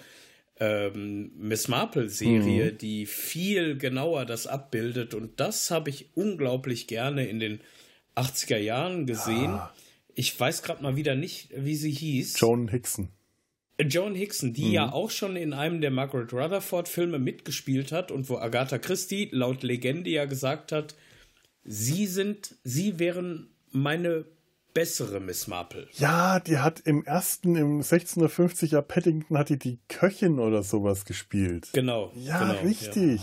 [0.63, 2.79] ähm, Miss Marple-Serie, mhm.
[2.79, 5.13] die viel genauer das abbildet.
[5.13, 7.61] Und das habe ich unglaublich gerne in den
[8.15, 9.51] 80er Jahren gesehen.
[9.51, 9.75] Ah.
[10.15, 12.39] Ich weiß gerade mal wieder nicht, wie sie hieß.
[12.39, 13.09] Joan Hickson.
[13.81, 14.73] Joan Hickson, die mhm.
[14.73, 19.65] ja auch schon in einem der Margaret Rutherford-Filme mitgespielt hat und wo Agatha Christie laut
[19.65, 20.95] Legende ja gesagt hat,
[21.65, 24.27] sie sind, sie wären meine
[24.75, 25.87] bessere Miss Marple.
[25.93, 31.70] Ja, die hat im ersten, im 1650er Paddington hat die die Köchin oder sowas gespielt.
[31.73, 32.11] Genau.
[32.14, 33.20] Ja, genau, richtig.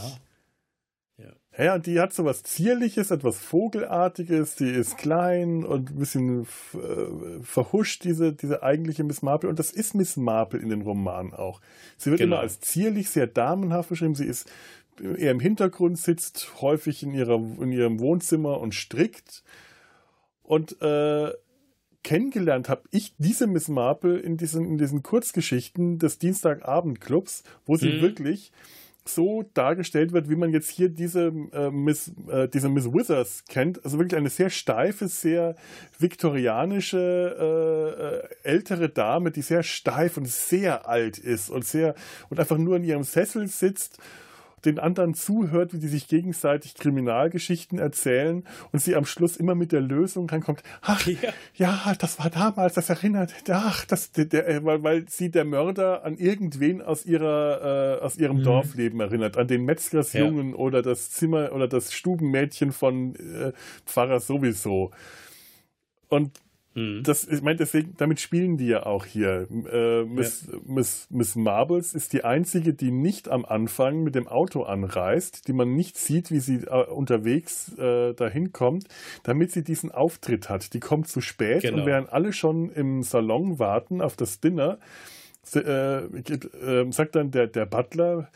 [1.17, 1.33] Ja.
[1.57, 1.63] Ja.
[1.63, 8.03] ja, die hat sowas Zierliches, etwas Vogelartiges, die ist klein und ein bisschen äh, verhuscht,
[8.03, 9.49] diese, diese eigentliche Miss Marple.
[9.49, 11.61] Und das ist Miss Marple in den Romanen auch.
[11.97, 12.35] Sie wird genau.
[12.35, 14.15] immer als zierlich, sehr damenhaft beschrieben.
[14.15, 14.49] Sie ist
[15.01, 19.43] eher im Hintergrund, sitzt häufig in, ihrer, in ihrem Wohnzimmer und strickt.
[20.49, 21.31] Und äh,
[22.01, 27.89] kennengelernt habe ich diese Miss Marple in diesen, in diesen Kurzgeschichten des Dienstagabendclubs, wo sie
[27.89, 28.01] mhm.
[28.01, 28.51] wirklich
[29.05, 33.85] so dargestellt wird, wie man jetzt hier diese äh, Miss, äh, diese Miss Withers kennt.
[33.85, 35.53] Also wirklich eine sehr steife, sehr
[35.99, 36.97] viktorianische,
[38.43, 41.93] äh, äh ältere Dame, die sehr steif und sehr alt ist und sehr
[42.31, 43.99] und einfach nur in ihrem Sessel sitzt
[44.65, 49.71] den anderen zuhört, wie die sich gegenseitig Kriminalgeschichten erzählen und sie am Schluss immer mit
[49.71, 50.63] der Lösung reinkommt.
[50.81, 55.09] Ach, ja, ja das war damals, das erinnert, ach, das, der, der, äh, weil, weil
[55.09, 58.43] sie der Mörder an irgendwen aus ihrer, äh, aus ihrem mhm.
[58.43, 60.55] Dorfleben erinnert, an den Metzgersjungen ja.
[60.55, 63.53] oder das Zimmer oder das Stubenmädchen von äh,
[63.85, 64.91] Pfarrer sowieso.
[66.07, 66.39] Und
[66.79, 67.03] Mhm.
[67.03, 69.47] Das, ich meine, deswegen, damit spielen die ja auch hier.
[69.71, 70.57] Äh, Miss, ja.
[70.65, 75.53] Miss, Miss Marbles ist die einzige, die nicht am Anfang mit dem Auto anreist, die
[75.53, 78.85] man nicht sieht, wie sie äh, unterwegs äh, dahin kommt,
[79.23, 80.73] damit sie diesen Auftritt hat.
[80.73, 81.79] Die kommt zu spät genau.
[81.79, 84.79] und während alle schon im Salon warten auf das Dinner,
[85.53, 88.29] äh, äh, sagt dann der, der Butler,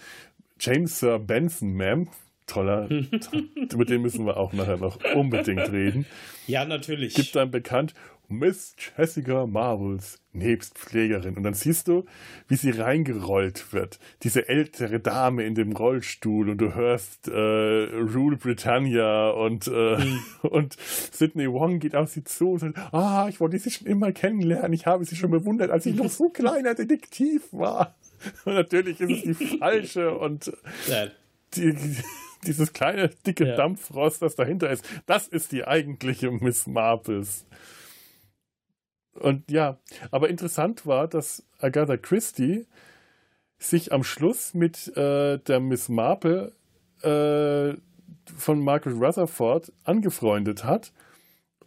[0.59, 2.07] James Sir Benson, Ma'am,
[2.47, 2.89] toller,
[3.71, 6.05] über den müssen wir auch nachher noch unbedingt reden.
[6.47, 7.13] Ja, natürlich.
[7.15, 7.93] Gibt dann bekannt,
[8.39, 11.37] Miss Jessica Marvels nebst Pflegerin.
[11.37, 12.05] Und dann siehst du,
[12.47, 13.99] wie sie reingerollt wird.
[14.23, 20.19] Diese ältere Dame in dem Rollstuhl und du hörst äh, Rule Britannia und, äh, mhm.
[20.41, 24.11] und Sidney Wong geht auf sie zu und sagt, ah, ich wollte sie schon immer
[24.11, 24.73] kennenlernen.
[24.73, 27.95] Ich habe sie schon bewundert, als ich noch so kleiner Detektiv war.
[28.45, 30.51] Und natürlich ist es die falsche und
[30.87, 31.07] ja.
[31.55, 31.75] die,
[32.45, 33.55] dieses kleine, dicke ja.
[33.55, 37.45] Dampfrost, das dahinter ist, das ist die eigentliche Miss Marples.
[39.13, 39.77] Und ja,
[40.11, 42.65] aber interessant war, dass Agatha Christie
[43.59, 46.53] sich am Schluss mit äh, der Miss Marple
[47.01, 47.73] äh,
[48.37, 50.91] von Margaret Rutherford angefreundet hat.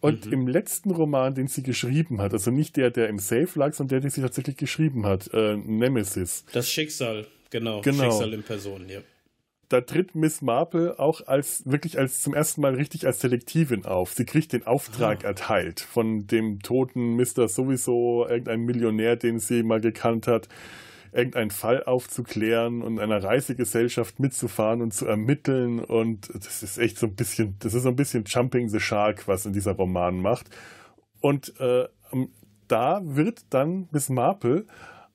[0.01, 0.33] Und mhm.
[0.33, 3.89] im letzten Roman, den sie geschrieben hat, also nicht der, der im Safe lag, sondern
[3.89, 6.45] der, den sie tatsächlich geschrieben hat, äh, Nemesis.
[6.53, 8.05] Das Schicksal, genau, genau.
[8.05, 9.01] Schicksal in Person, ja
[9.69, 14.13] da tritt Miss Marple auch als wirklich als zum ersten Mal richtig als Detektivin auf.
[14.13, 15.29] Sie kriegt den Auftrag ah.
[15.29, 20.49] erteilt von dem toten Mister sowieso, irgendein Millionär, den sie mal gekannt hat,
[21.13, 25.81] irgendeinen Fall aufzuklären und einer Reisegesellschaft mitzufahren und zu ermitteln.
[25.81, 29.27] Und das ist echt so ein bisschen, das ist so ein bisschen Jumping the Shark,
[29.27, 30.49] was in dieser Roman macht.
[31.21, 31.89] Und äh,
[32.69, 34.67] da wird dann Miss Marple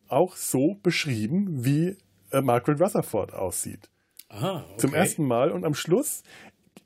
[0.07, 1.97] auch so beschrieben, wie
[2.31, 3.90] äh, Margaret Rutherford aussieht.
[4.31, 4.77] Aha, okay.
[4.77, 5.51] Zum ersten Mal.
[5.51, 6.23] Und am Schluss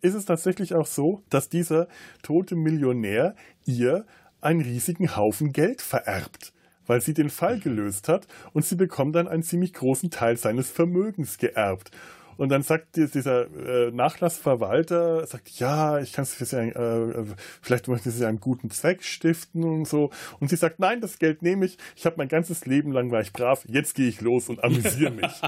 [0.01, 1.87] ist es tatsächlich auch so, dass dieser
[2.23, 3.35] tote Millionär
[3.65, 4.05] ihr
[4.41, 6.53] einen riesigen Haufen Geld vererbt,
[6.85, 10.69] weil sie den Fall gelöst hat und sie bekommt dann einen ziemlich großen Teil seines
[10.69, 11.91] Vermögens geerbt.
[12.37, 17.25] Und dann sagt dieser äh, Nachlassverwalter, sagt, ja, ich kann es für Sie, äh,
[17.61, 20.09] vielleicht möchten Sie einen guten Zweck stiften und so.
[20.39, 21.77] Und sie sagt, nein, das Geld nehme ich.
[21.95, 23.63] Ich habe mein ganzes Leben lang war ich brav.
[23.67, 25.41] Jetzt gehe ich los und amüsiere mich.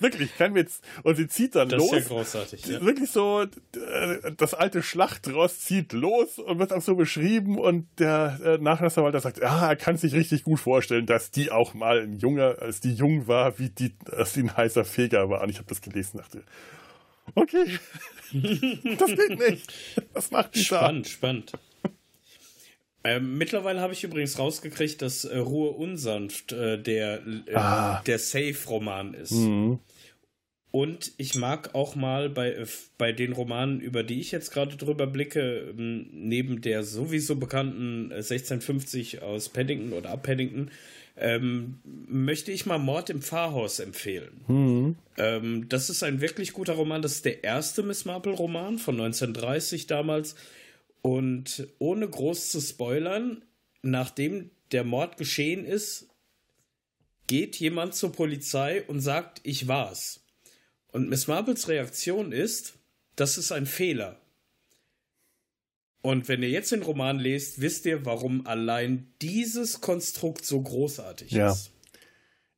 [0.00, 0.80] Wirklich, kein Witz.
[1.02, 1.90] Und sie zieht dann das los.
[1.90, 2.66] Das ist ja großartig.
[2.66, 2.80] Ja.
[2.82, 7.58] Wirklich so, äh, das alte Schlachtross zieht los und wird auch so beschrieben.
[7.58, 11.74] Und der äh, Nachlassverwalter sagt, ja, er kann sich richtig gut vorstellen, dass die auch
[11.74, 15.42] mal ein Junger, als die jung war, wie die, als die ein heißer Feger war.
[15.42, 16.42] Und ich habe das gelesen und dachte,
[17.34, 17.78] okay,
[18.98, 19.72] das geht nicht.
[20.14, 21.10] Das macht die Spannend, da.
[21.10, 21.52] spannend.
[23.04, 28.02] Ähm, mittlerweile habe ich übrigens rausgekriegt, dass äh, Ruhe unsanft äh, der, äh, ah.
[28.06, 29.32] der Safe-Roman ist.
[29.32, 29.78] Mhm.
[30.70, 32.66] Und ich mag auch mal bei, äh,
[32.98, 38.12] bei den Romanen, über die ich jetzt gerade drüber blicke, ähm, neben der sowieso bekannten
[38.12, 40.70] 1650 äh, aus Paddington oder ab Paddington,
[41.16, 44.44] ähm, möchte ich mal Mord im Pfarrhaus empfehlen.
[44.46, 44.96] Mhm.
[45.16, 47.02] Ähm, das ist ein wirklich guter Roman.
[47.02, 50.36] Das ist der erste Miss Marple-Roman von 1930 damals.
[51.00, 53.42] Und ohne groß zu spoilern,
[53.82, 56.08] nachdem der Mord geschehen ist,
[57.26, 60.20] geht jemand zur Polizei und sagt, ich war's.
[60.92, 62.74] Und Miss Marbles Reaktion ist,
[63.16, 64.16] das ist ein Fehler.
[66.00, 71.32] Und wenn ihr jetzt den Roman lest, wisst ihr, warum allein dieses Konstrukt so großartig
[71.32, 71.50] ja.
[71.50, 71.72] ist.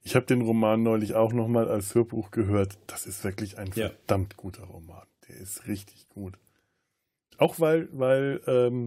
[0.03, 2.79] Ich habe den Roman neulich auch nochmal als Hörbuch gehört.
[2.87, 3.89] Das ist wirklich ein ja.
[3.89, 5.07] verdammt guter Roman.
[5.29, 6.39] Der ist richtig gut.
[7.39, 8.87] Auch weil, weil ähm,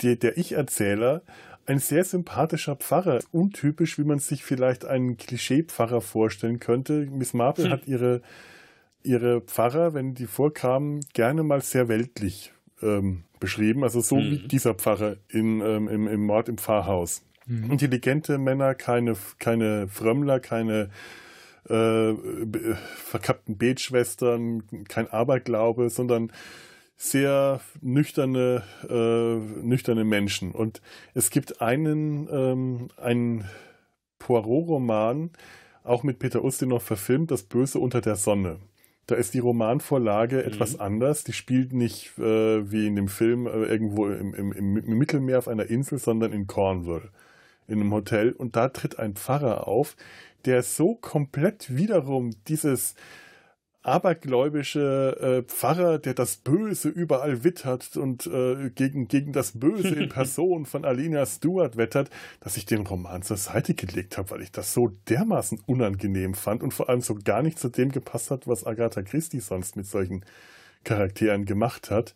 [0.00, 1.22] die, der Ich-Erzähler
[1.66, 3.20] ein sehr sympathischer Pfarrer.
[3.32, 7.06] Untypisch, wie man sich vielleicht einen Klischee-Pfarrer vorstellen könnte.
[7.10, 7.70] Miss Marple hm.
[7.70, 8.22] hat ihre,
[9.02, 13.82] ihre Pfarrer, wenn die vorkamen, gerne mal sehr weltlich ähm, beschrieben.
[13.82, 14.30] Also so hm.
[14.30, 17.22] wie dieser Pfarrer in, ähm, im, im Mord im Pfarrhaus.
[17.46, 17.70] Hm.
[17.70, 20.90] Intelligente Männer, keine, keine Frömmler, keine
[21.68, 22.14] äh,
[22.96, 26.32] verkappten Betschwestern, kein Aberglaube, sondern
[26.96, 30.52] sehr nüchterne, äh, nüchterne Menschen.
[30.52, 30.82] Und
[31.14, 33.44] es gibt einen, ähm, einen
[34.18, 35.30] Poirot-Roman,
[35.82, 38.58] auch mit Peter Ustinov verfilmt, Das Böse unter der Sonne.
[39.10, 40.42] Da ist die Romanvorlage mhm.
[40.42, 41.24] etwas anders.
[41.24, 45.48] Die spielt nicht äh, wie in dem Film äh, irgendwo im, im, im, Mittelmeer auf
[45.48, 47.10] einer Insel, sondern in Cornwall,
[47.66, 48.30] in einem Hotel.
[48.30, 49.96] Und da tritt ein Pfarrer auf,
[50.44, 52.94] der so komplett wiederum dieses
[53.82, 60.08] abergläubische äh, Pfarrer, der das Böse überall wittert und äh, gegen, gegen das Böse in
[60.10, 62.10] Person von Alina Stewart wettert,
[62.40, 66.62] dass ich den Roman zur Seite gelegt habe, weil ich das so dermaßen unangenehm fand
[66.62, 69.86] und vor allem so gar nicht zu dem gepasst hat, was Agatha Christie sonst mit
[69.86, 70.24] solchen
[70.84, 72.14] Charakteren gemacht hat.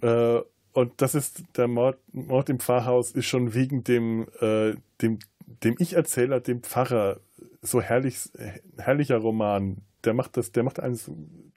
[0.00, 0.40] Äh,
[0.72, 5.74] und das ist der Mord, Mord im Pfarrhaus ist schon wegen dem, äh, dem, dem
[5.78, 7.20] Ich-Erzähler, dem Pfarrer,
[7.60, 8.30] so herrlich,
[8.78, 10.98] herrlicher Roman, der macht das, der macht einen,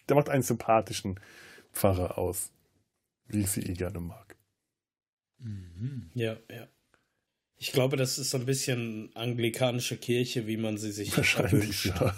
[0.07, 1.19] der macht einen sympathischen
[1.73, 2.51] Pfarrer aus,
[3.27, 4.35] wie ich sie eh gerne mag.
[5.39, 6.09] Mhm.
[6.13, 6.67] Ja, ja.
[7.57, 12.15] Ich glaube, das ist so ein bisschen anglikanische Kirche, wie man sie sich Wahrscheinlich, ja.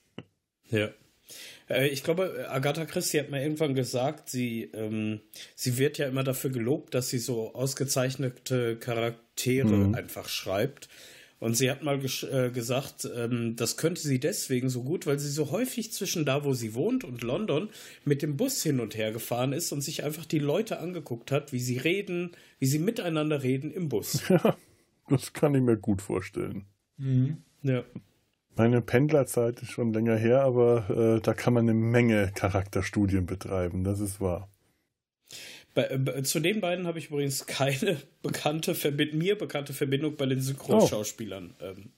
[0.70, 0.90] ja.
[1.68, 5.20] Äh, ich glaube, Agatha Christie hat mal irgendwann gesagt, sie, ähm,
[5.54, 9.94] sie wird ja immer dafür gelobt, dass sie so ausgezeichnete Charaktere mhm.
[9.94, 10.88] einfach schreibt.
[11.42, 15.28] Und sie hat mal äh, gesagt, ähm, das könnte sie deswegen so gut, weil sie
[15.28, 17.68] so häufig zwischen da, wo sie wohnt und London
[18.04, 21.52] mit dem Bus hin und her gefahren ist und sich einfach die Leute angeguckt hat,
[21.52, 22.30] wie sie reden,
[22.60, 24.22] wie sie miteinander reden im Bus.
[24.30, 24.56] Ja,
[25.08, 26.66] das kann ich mir gut vorstellen.
[26.96, 27.38] Mhm.
[27.62, 27.82] Ja.
[28.54, 33.82] Meine Pendlerzeit ist schon länger her, aber äh, da kann man eine Menge Charakterstudien betreiben,
[33.82, 34.48] das ist wahr.
[35.74, 40.26] Bei, äh, zu den beiden habe ich übrigens keine bekannte Verbind mir bekannte Verbindung bei
[40.26, 41.64] den Synchronschauspielern oh.
[41.64, 41.92] ähm,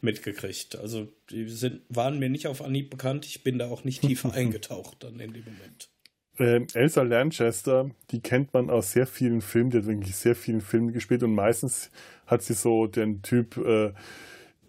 [0.00, 0.76] mitgekriegt.
[0.76, 3.26] Also die sind, waren mir nicht auf Anhieb bekannt.
[3.26, 5.88] Ich bin da auch nicht tiefer eingetaucht dann in dem Moment.
[6.38, 10.60] Ähm, Elsa Lanchester, die kennt man aus sehr vielen Filmen, die hat wirklich sehr vielen
[10.60, 11.90] Filmen gespielt und meistens
[12.26, 13.92] hat sie so den Typ äh,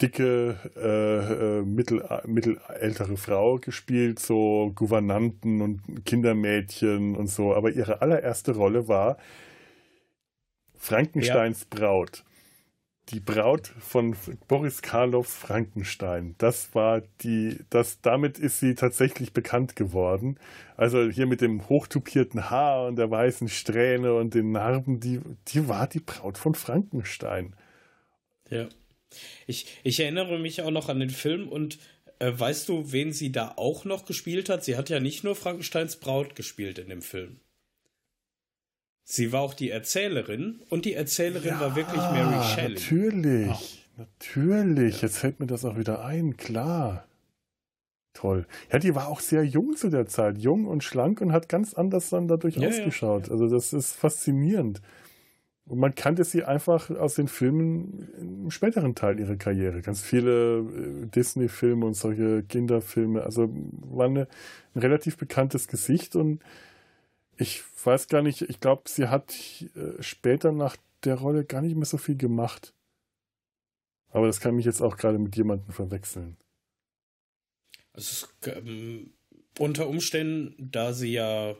[0.02, 7.54] dicke, äh, äh, mittel, mittelältere Frau gespielt, so Gouvernanten und Kindermädchen und so.
[7.54, 9.18] Aber ihre allererste Rolle war
[10.76, 11.78] Frankensteins ja.
[11.78, 12.24] Braut.
[13.10, 14.16] Die Braut von
[14.50, 16.36] Boris Karloffs Frankenstein.
[16.40, 20.38] Das war die, das, damit ist sie tatsächlich bekannt geworden.
[20.76, 25.70] Also hier mit dem hochtupierten Haar und der weißen Strähne und den Narben, die, die
[25.70, 27.56] war die Braut von Frankenstein.
[28.50, 28.68] Ja.
[29.46, 31.80] Ich, ich erinnere mich auch noch an den Film und
[32.20, 34.64] äh, weißt du, wen sie da auch noch gespielt hat?
[34.64, 37.40] Sie hat ja nicht nur Frankensteins Braut gespielt in dem Film.
[39.04, 42.74] Sie war auch die Erzählerin und die Erzählerin ja, war wirklich Mary Shelley.
[42.74, 44.02] Natürlich, oh.
[44.02, 44.96] natürlich.
[44.96, 45.02] Ja.
[45.04, 47.08] Jetzt fällt mir das auch wieder ein, klar.
[48.14, 48.48] Toll.
[48.72, 51.76] Ja, die war auch sehr jung zu der Zeit, jung und schlank und hat ganz
[51.76, 53.30] anders dann dadurch ja, ausgeschaut.
[53.30, 54.82] Also das ist faszinierend.
[55.68, 59.82] Und man kannte sie einfach aus den Filmen im späteren Teil ihrer Karriere.
[59.82, 63.24] Ganz viele äh, Disney-Filme und solche Kinderfilme.
[63.24, 64.28] Also war eine,
[64.74, 66.42] ein relativ bekanntes Gesicht und
[67.38, 69.36] ich weiß gar nicht, ich glaube, sie hat
[69.76, 72.74] äh, später nach der Rolle gar nicht mehr so viel gemacht.
[74.10, 76.38] Aber das kann mich jetzt auch gerade mit jemandem verwechseln.
[77.92, 79.12] Also es, ähm,
[79.60, 81.56] unter Umständen, da sie ja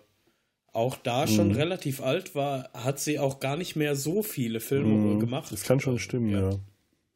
[0.74, 1.56] auch da schon mhm.
[1.56, 5.20] relativ alt war, hat sie auch gar nicht mehr so viele Filme mhm.
[5.20, 5.52] gemacht.
[5.52, 6.52] Das kann schon stimmen, ja.
[6.52, 6.60] ja.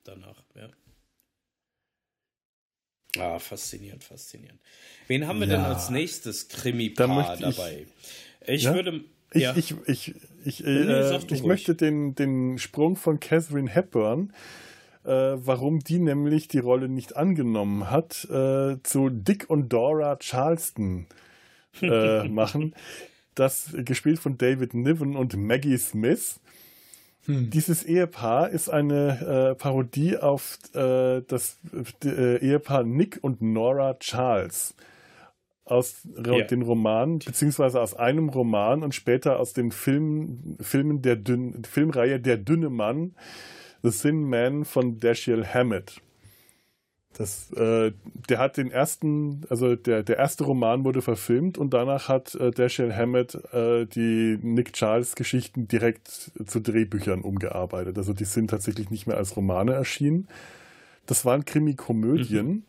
[0.03, 0.69] Danach, ja.
[3.21, 4.59] Ah, faszinierend, faszinierend.
[5.07, 5.57] Wen haben wir ja.
[5.57, 7.85] denn als nächstes Krimi-Paar dabei?
[8.47, 8.73] Ich, ja?
[8.73, 9.03] würde.
[9.33, 9.55] Ich, ja.
[9.55, 14.33] ich, ich, ich, äh, ich möchte den, den Sprung von Catherine Hepburn,
[15.03, 21.05] äh, warum die nämlich die Rolle nicht angenommen hat, äh, zu Dick und Dora Charleston
[21.81, 22.73] äh, machen
[23.35, 26.39] das gespielt von David Niven und Maggie Smith.
[27.25, 27.49] Hm.
[27.49, 31.59] Dieses Ehepaar ist eine äh, Parodie auf äh, das
[32.03, 34.75] äh, Ehepaar Nick und Nora Charles
[35.65, 36.41] aus ja.
[36.41, 42.19] den Romanen, beziehungsweise aus einem Roman und später aus den Film, Filmen der Dün Filmreihe
[42.19, 43.15] Der dünne Mann,
[43.83, 46.01] The Thin Man von Dashiell Hammett.
[47.17, 47.91] Das, äh,
[48.29, 52.51] der hat den ersten, also der, der erste Roman wurde verfilmt und danach hat äh,
[52.51, 57.97] Dashiell Hammett äh, die Nick Charles Geschichten direkt zu Drehbüchern umgearbeitet.
[57.97, 60.27] Also die sind tatsächlich nicht mehr als Romane erschienen.
[61.05, 62.63] Das waren Krimi-Komödien, mhm.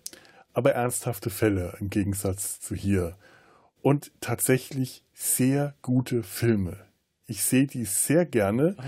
[0.53, 3.17] aber ernsthafte Fälle im Gegensatz zu hier.
[3.81, 6.79] Und tatsächlich sehr gute Filme.
[7.27, 8.75] Ich sehe die sehr gerne.
[8.79, 8.83] Ah.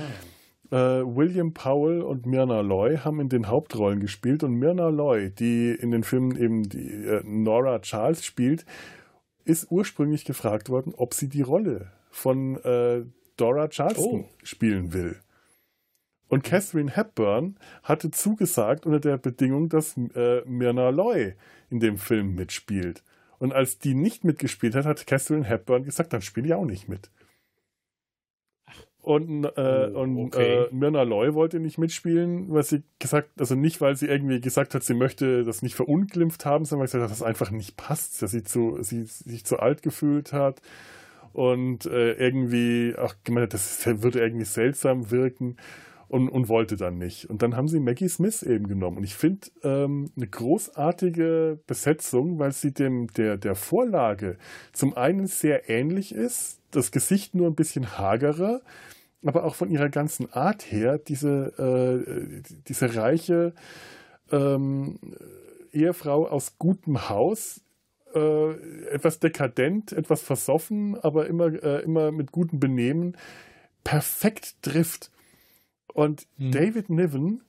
[0.70, 5.70] Äh, William Powell und Myrna Loy haben in den Hauptrollen gespielt und Myrna Loy, die
[5.72, 8.64] in den Filmen eben die äh, Nora Charles spielt,
[9.44, 13.04] ist ursprünglich gefragt worden, ob sie die Rolle von äh,
[13.36, 14.28] Dora Charleston oh.
[14.42, 15.20] spielen will.
[16.28, 21.34] Und Catherine Hepburn hatte zugesagt unter der Bedingung, dass äh, Myrna Loy
[21.70, 23.04] in dem Film mitspielt.
[23.38, 26.88] Und als die nicht mitgespielt hat, hat Catherine Hepburn gesagt, dann spiele ich auch nicht
[26.88, 27.10] mit.
[29.04, 30.64] Und, äh, oh, und okay.
[30.64, 34.74] äh, Myrna Loy wollte nicht mitspielen, weil sie gesagt, also nicht, weil sie irgendwie gesagt
[34.74, 37.50] hat, sie möchte das nicht verunglimpft haben, sondern weil sie gesagt hat, dass das einfach
[37.50, 40.62] nicht passt, dass sie, zu, sie sich zu alt gefühlt hat
[41.34, 45.58] und äh, irgendwie, ach, gemeint, das würde irgendwie seltsam wirken
[46.08, 47.28] und, und wollte dann nicht.
[47.28, 48.96] Und dann haben sie Maggie Smith eben genommen.
[48.96, 54.38] Und ich finde ähm, eine großartige Besetzung, weil sie dem der, der Vorlage
[54.72, 58.62] zum einen sehr ähnlich ist, das Gesicht nur ein bisschen hagerer,
[59.28, 63.54] aber auch von ihrer ganzen Art her, diese, äh, diese reiche
[64.30, 64.98] ähm,
[65.72, 67.60] Ehefrau aus gutem Haus,
[68.14, 68.52] äh,
[68.90, 73.16] etwas dekadent, etwas versoffen, aber immer, äh, immer mit gutem Benehmen,
[73.82, 75.10] perfekt trifft.
[75.92, 76.52] Und hm.
[76.52, 77.42] David Niven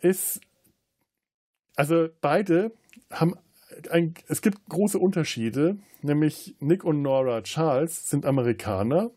[0.00, 0.40] ist,
[1.76, 2.72] also beide
[3.10, 3.34] haben
[3.90, 9.10] ein, es gibt große Unterschiede, nämlich Nick und Nora Charles sind Amerikaner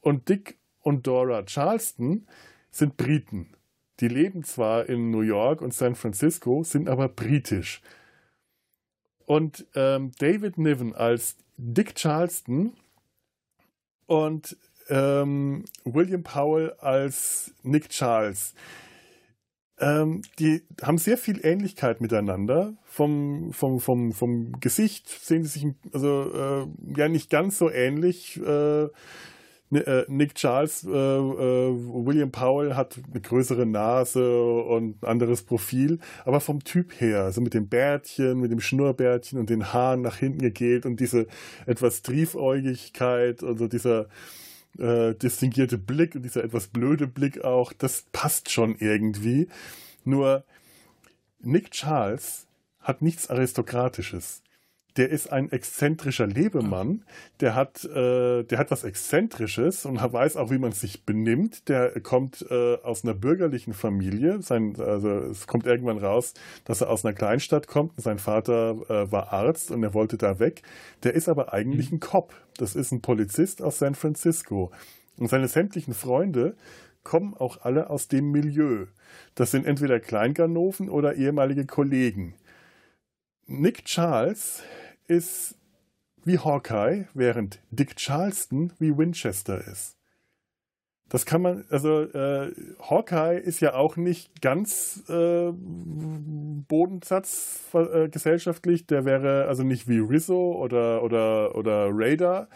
[0.00, 0.58] und Dick
[0.88, 2.26] und Dora Charleston
[2.70, 3.50] sind Briten.
[4.00, 7.82] Die leben zwar in New York und San Francisco, sind aber britisch.
[9.26, 12.72] Und ähm, David Niven als Dick Charleston
[14.06, 14.56] und
[14.88, 18.54] ähm, William Powell als Nick Charles.
[19.78, 22.72] Ähm, die haben sehr viel Ähnlichkeit miteinander.
[22.84, 28.40] Vom, vom, vom, vom Gesicht sehen sie sich also äh, ja nicht ganz so ähnlich.
[28.40, 28.88] Äh,
[29.70, 36.40] Nick Charles, äh, äh, William Powell hat eine größere Nase und ein anderes Profil, aber
[36.40, 40.40] vom Typ her, also mit dem Bärtchen, mit dem Schnurrbärtchen und den Haaren nach hinten
[40.40, 41.26] gegelt und diese
[41.66, 44.08] etwas Triefäugigkeit, also dieser
[44.78, 49.48] äh, distinguierte Blick und dieser etwas blöde Blick auch, das passt schon irgendwie.
[50.04, 50.44] Nur
[51.40, 52.46] Nick Charles
[52.80, 54.42] hat nichts Aristokratisches
[54.98, 57.04] der ist ein exzentrischer Lebemann,
[57.38, 61.68] der hat, äh, der hat was Exzentrisches und weiß auch, wie man sich benimmt.
[61.68, 64.42] Der kommt äh, aus einer bürgerlichen Familie.
[64.42, 66.34] Sein, also es kommt irgendwann raus,
[66.64, 67.92] dass er aus einer Kleinstadt kommt.
[67.96, 70.62] Sein Vater äh, war Arzt und er wollte da weg.
[71.04, 71.98] Der ist aber eigentlich mhm.
[71.98, 72.34] ein Cop.
[72.56, 74.72] Das ist ein Polizist aus San Francisco.
[75.16, 76.56] Und seine sämtlichen Freunde
[77.04, 78.86] kommen auch alle aus dem Milieu.
[79.36, 82.34] Das sind entweder Kleinganoven oder ehemalige Kollegen.
[83.46, 84.62] Nick Charles
[85.08, 85.56] ist
[86.24, 89.98] wie Hawkeye, während Dick Charleston wie Winchester ist.
[91.08, 95.50] Das kann man, also äh, Hawkeye ist ja auch nicht ganz äh,
[96.68, 98.86] Bodensatz äh, gesellschaftlich.
[98.86, 102.48] Der wäre also nicht wie Rizzo oder, oder, oder Radar.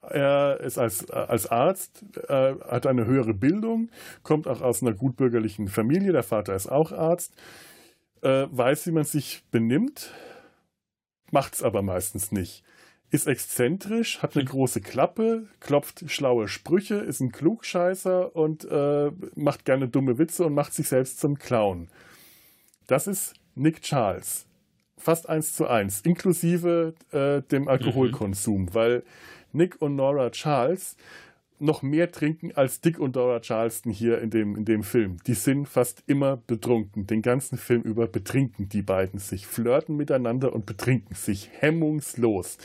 [0.00, 3.90] Er ist als, als Arzt, äh, hat eine höhere Bildung,
[4.22, 6.12] kommt auch aus einer gutbürgerlichen Familie.
[6.12, 7.34] Der Vater ist auch Arzt,
[8.22, 10.10] äh, weiß, wie man sich benimmt,
[11.30, 12.62] macht es aber meistens nicht.
[13.10, 19.64] Ist exzentrisch, hat eine große Klappe, klopft schlaue Sprüche, ist ein Klugscheißer und äh, macht
[19.64, 21.88] gerne dumme Witze und macht sich selbst zum Clown.
[22.86, 24.46] Das ist Nick Charles.
[24.98, 28.74] Fast eins zu eins, inklusive äh, dem Alkoholkonsum, mhm.
[28.74, 29.04] weil
[29.52, 30.96] Nick und Nora Charles
[31.60, 35.18] noch mehr trinken als Dick und Dora Charleston hier in dem, in dem Film.
[35.26, 37.06] Die sind fast immer betrunken.
[37.06, 42.58] Den ganzen Film über betrinken die beiden sich, flirten miteinander und betrinken sich hemmungslos.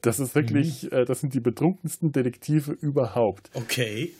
[0.00, 0.98] Das ist wirklich, mhm.
[0.98, 3.50] äh, das sind die betrunkensten Detektive überhaupt.
[3.54, 4.12] Okay.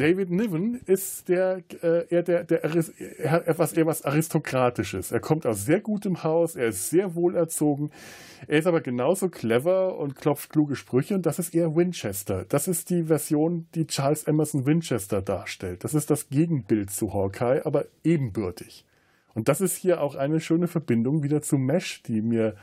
[0.00, 5.12] David Niven ist der, äh, eher der, der, er hat etwas, eher was Aristokratisches.
[5.12, 7.90] Er kommt aus sehr gutem Haus, er ist sehr wohlerzogen,
[8.48, 12.46] er ist aber genauso clever und klopft kluge Sprüche und das ist eher Winchester.
[12.48, 15.84] Das ist die Version, die Charles Emerson Winchester darstellt.
[15.84, 18.86] Das ist das Gegenbild zu Hawkeye, aber ebenbürtig.
[19.34, 22.56] Und das ist hier auch eine schöne Verbindung wieder zu Mesh, die mir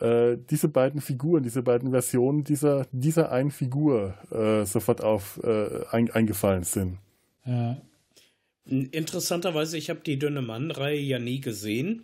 [0.00, 5.84] äh, diese beiden Figuren, diese beiden Versionen dieser, dieser einen Figur äh, sofort auf äh,
[5.90, 6.98] ein, eingefallen sind.
[7.44, 7.76] Ja.
[8.68, 12.02] Interessanterweise, ich habe die Dünne Mann-Reihe ja nie gesehen.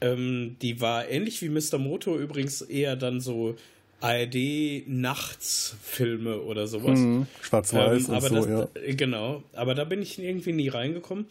[0.00, 1.78] Ähm, die war ähnlich wie Mr.
[1.78, 3.56] Moto übrigens eher dann so
[4.00, 7.00] ARD-Nachtsfilme oder sowas.
[7.00, 8.68] Mhm, Schwarz-Weiß ähm, und so, das, ja.
[8.94, 11.26] Genau, aber da bin ich irgendwie nie reingekommen.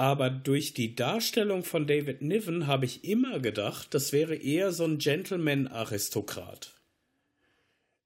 [0.00, 4.86] Aber durch die Darstellung von David Niven habe ich immer gedacht, das wäre eher so
[4.86, 6.72] ein Gentleman-Aristokrat.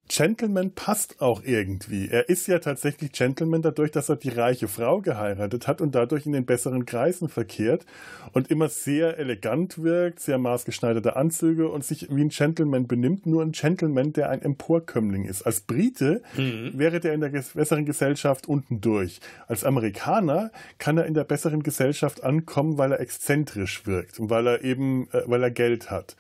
[0.09, 2.09] Gentleman passt auch irgendwie.
[2.09, 6.27] Er ist ja tatsächlich Gentleman dadurch, dass er die reiche Frau geheiratet hat und dadurch
[6.27, 7.87] in den besseren Kreisen verkehrt
[8.33, 13.43] und immer sehr elegant wirkt, sehr maßgeschneiderte Anzüge und sich wie ein Gentleman benimmt, nur
[13.43, 15.43] ein Gentleman, der ein Emporkömmling ist.
[15.43, 16.73] Als Brite mhm.
[16.75, 19.21] wäre der in der besseren Gesellschaft unten durch.
[19.47, 24.47] Als Amerikaner kann er in der besseren Gesellschaft ankommen, weil er exzentrisch wirkt und weil
[24.47, 26.17] er eben, äh, weil er Geld hat.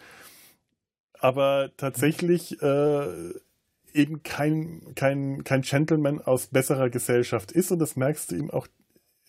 [1.20, 3.06] Aber tatsächlich äh,
[3.94, 8.66] eben kein, kein, kein Gentleman aus besserer Gesellschaft ist und das merkst du ihm auch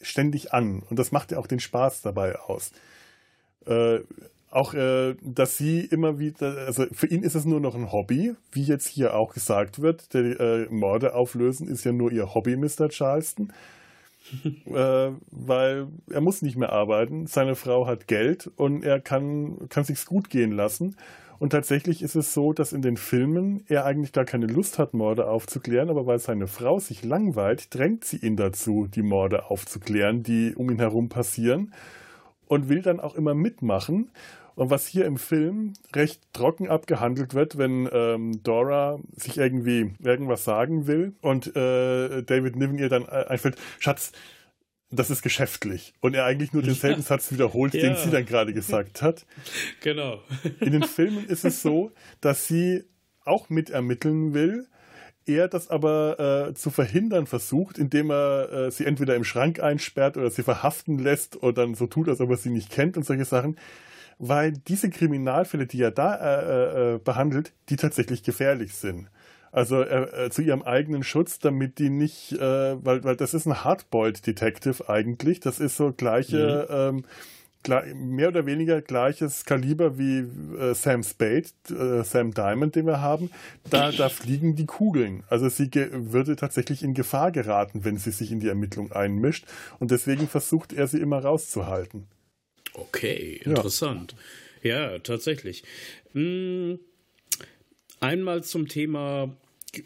[0.01, 2.71] ständig an und das macht ja auch den Spaß dabei aus.
[3.65, 3.99] Äh,
[4.55, 8.35] auch, äh, dass sie immer wieder, also für ihn ist es nur noch ein Hobby,
[8.51, 10.13] wie jetzt hier auch gesagt wird.
[10.13, 12.89] Der äh, Morde auflösen ist ja nur ihr Hobby, Mr.
[12.89, 13.51] Charleston.
[14.65, 19.83] äh, weil er muss nicht mehr arbeiten, seine Frau hat Geld und er kann, kann
[19.83, 20.95] sich's gut gehen lassen.
[21.39, 24.93] Und tatsächlich ist es so, dass in den Filmen er eigentlich gar keine Lust hat,
[24.93, 30.23] Morde aufzuklären, aber weil seine Frau sich langweilt, drängt sie ihn dazu, die Morde aufzuklären,
[30.23, 31.73] die um ihn herum passieren
[32.47, 34.11] und will dann auch immer mitmachen.
[34.55, 40.45] Und was hier im Film recht trocken abgehandelt wird, wenn ähm, Dora sich irgendwie irgendwas
[40.45, 44.13] sagen will und äh, David Niven ihr dann äh, einfällt, Schatz,
[44.95, 45.93] das ist geschäftlich.
[46.01, 47.07] Und er eigentlich nur denselben ja.
[47.07, 47.81] Satz wiederholt, ja.
[47.81, 49.25] den sie dann gerade gesagt hat.
[49.81, 50.21] Genau.
[50.59, 51.91] In den Filmen ist es so,
[52.21, 52.83] dass sie
[53.23, 54.67] auch mitermitteln will,
[55.25, 60.17] er das aber äh, zu verhindern versucht, indem er äh, sie entweder im Schrank einsperrt
[60.17, 63.03] oder sie verhaften lässt oder dann so tut, als ob er sie nicht kennt und
[63.03, 63.57] solche Sachen.
[64.17, 69.09] Weil diese Kriminalfälle, die er da äh, äh, äh behandelt, die tatsächlich gefährlich sind.
[69.55, 73.45] Also äh, äh, zu ihrem eigenen Schutz, damit die nicht, äh, weil, weil das ist
[73.45, 75.39] ein Hardboiled Detective eigentlich.
[75.39, 77.05] Das ist so gleiche, mhm.
[77.65, 80.27] ähm, mehr oder weniger gleiches Kaliber wie
[80.59, 83.31] äh, Sam Spade, äh, Sam Diamond, den wir haben.
[83.69, 85.23] Da, da fliegen die Kugeln.
[85.29, 89.45] Also sie würde tatsächlich in Gefahr geraten, wenn sie sich in die Ermittlung einmischt.
[89.79, 92.07] Und deswegen versucht er sie immer rauszuhalten.
[92.73, 94.17] Okay, interessant.
[94.61, 95.63] Ja, ja tatsächlich.
[96.11, 96.77] Hm.
[98.01, 99.33] Einmal zum Thema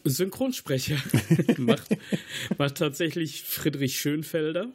[0.04, 0.98] Synchronsprecher
[1.58, 1.98] macht,
[2.58, 4.70] macht tatsächlich Friedrich Schönfelder.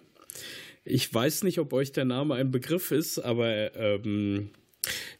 [0.85, 4.51] Ich weiß nicht, ob euch der Name ein Begriff ist, aber ähm,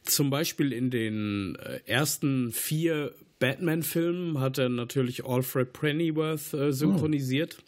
[0.03, 7.57] zum Beispiel in den äh, ersten vier Batman-Filmen hat er natürlich Alfred Pennyworth äh, synchronisiert.
[7.59, 7.65] Oh.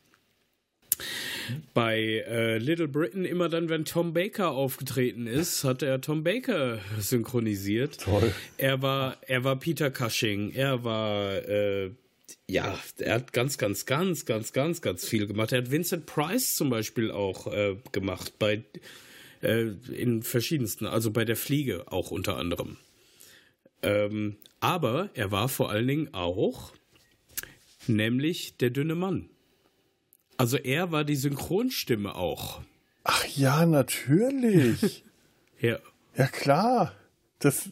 [1.73, 6.79] Bei äh, Little Britain immer dann, wenn Tom Baker aufgetreten ist, hat er Tom Baker
[6.99, 8.01] synchronisiert.
[8.01, 8.33] Toll.
[8.57, 11.91] Er war, er war Peter Cushing, er war äh,
[12.47, 15.51] ja, er hat ganz, ganz, ganz, ganz, ganz, ganz viel gemacht.
[15.51, 18.63] Er hat Vincent Price zum Beispiel auch äh, gemacht, bei
[19.41, 22.77] äh, in verschiedensten, also bei der Fliege auch unter anderem.
[23.81, 26.73] Ähm, aber er war vor allen Dingen auch
[27.87, 29.29] nämlich der dünne Mann.
[30.37, 32.61] Also er war die Synchronstimme auch.
[33.03, 35.03] Ach ja, natürlich.
[35.59, 35.79] ja.
[36.15, 36.93] Ja klar.
[37.39, 37.69] Das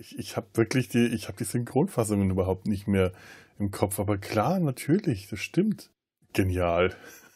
[0.00, 3.12] ich, ich habe wirklich die ich habe die Synchronfassungen überhaupt nicht mehr
[3.58, 3.98] im Kopf.
[3.98, 5.90] Aber klar, natürlich, das stimmt.
[6.32, 6.94] Genial.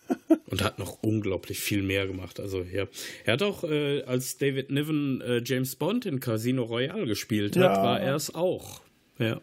[0.47, 2.41] und hat noch unglaublich viel mehr gemacht.
[2.41, 2.87] Also ja,
[3.25, 7.77] er hat auch äh, als David Niven äh, James Bond in Casino Royale gespielt hat,
[7.77, 7.83] ja.
[7.83, 8.81] war er es auch.
[9.19, 9.41] Ja.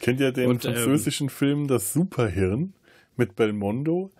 [0.00, 2.74] Kennt ihr den und, ähm, französischen ähm, Film Das Superhirn
[3.16, 4.12] mit Belmondo?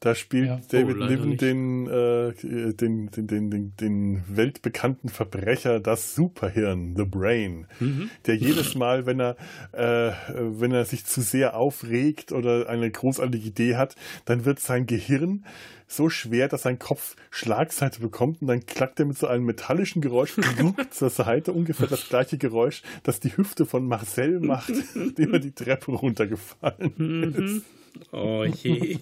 [0.00, 0.60] Da spielt ja.
[0.70, 2.32] David oh, Niven den, äh,
[2.72, 8.10] den, den, den, den, den weltbekannten Verbrecher, das Superhirn, The Brain, mhm.
[8.26, 9.36] der jedes Mal, wenn er,
[9.72, 13.94] äh, wenn er sich zu sehr aufregt oder eine großartige Idee hat,
[14.24, 15.44] dann wird sein Gehirn
[15.86, 20.00] so schwer, dass sein Kopf Schlagseite bekommt und dann klackt er mit so einem metallischen
[20.00, 20.36] Geräusch
[20.90, 24.72] zur Seite, ungefähr das gleiche Geräusch, das die Hüfte von Marcel macht,
[25.18, 27.44] dem er die Treppe runtergefallen mhm.
[27.44, 27.79] ist.
[28.12, 28.98] Oh je.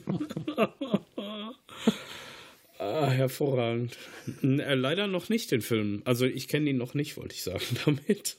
[2.79, 3.97] ah, hervorragend.
[4.43, 6.03] Äh, leider noch nicht den Film.
[6.05, 8.37] Also ich kenne ihn noch nicht, wollte ich sagen damit.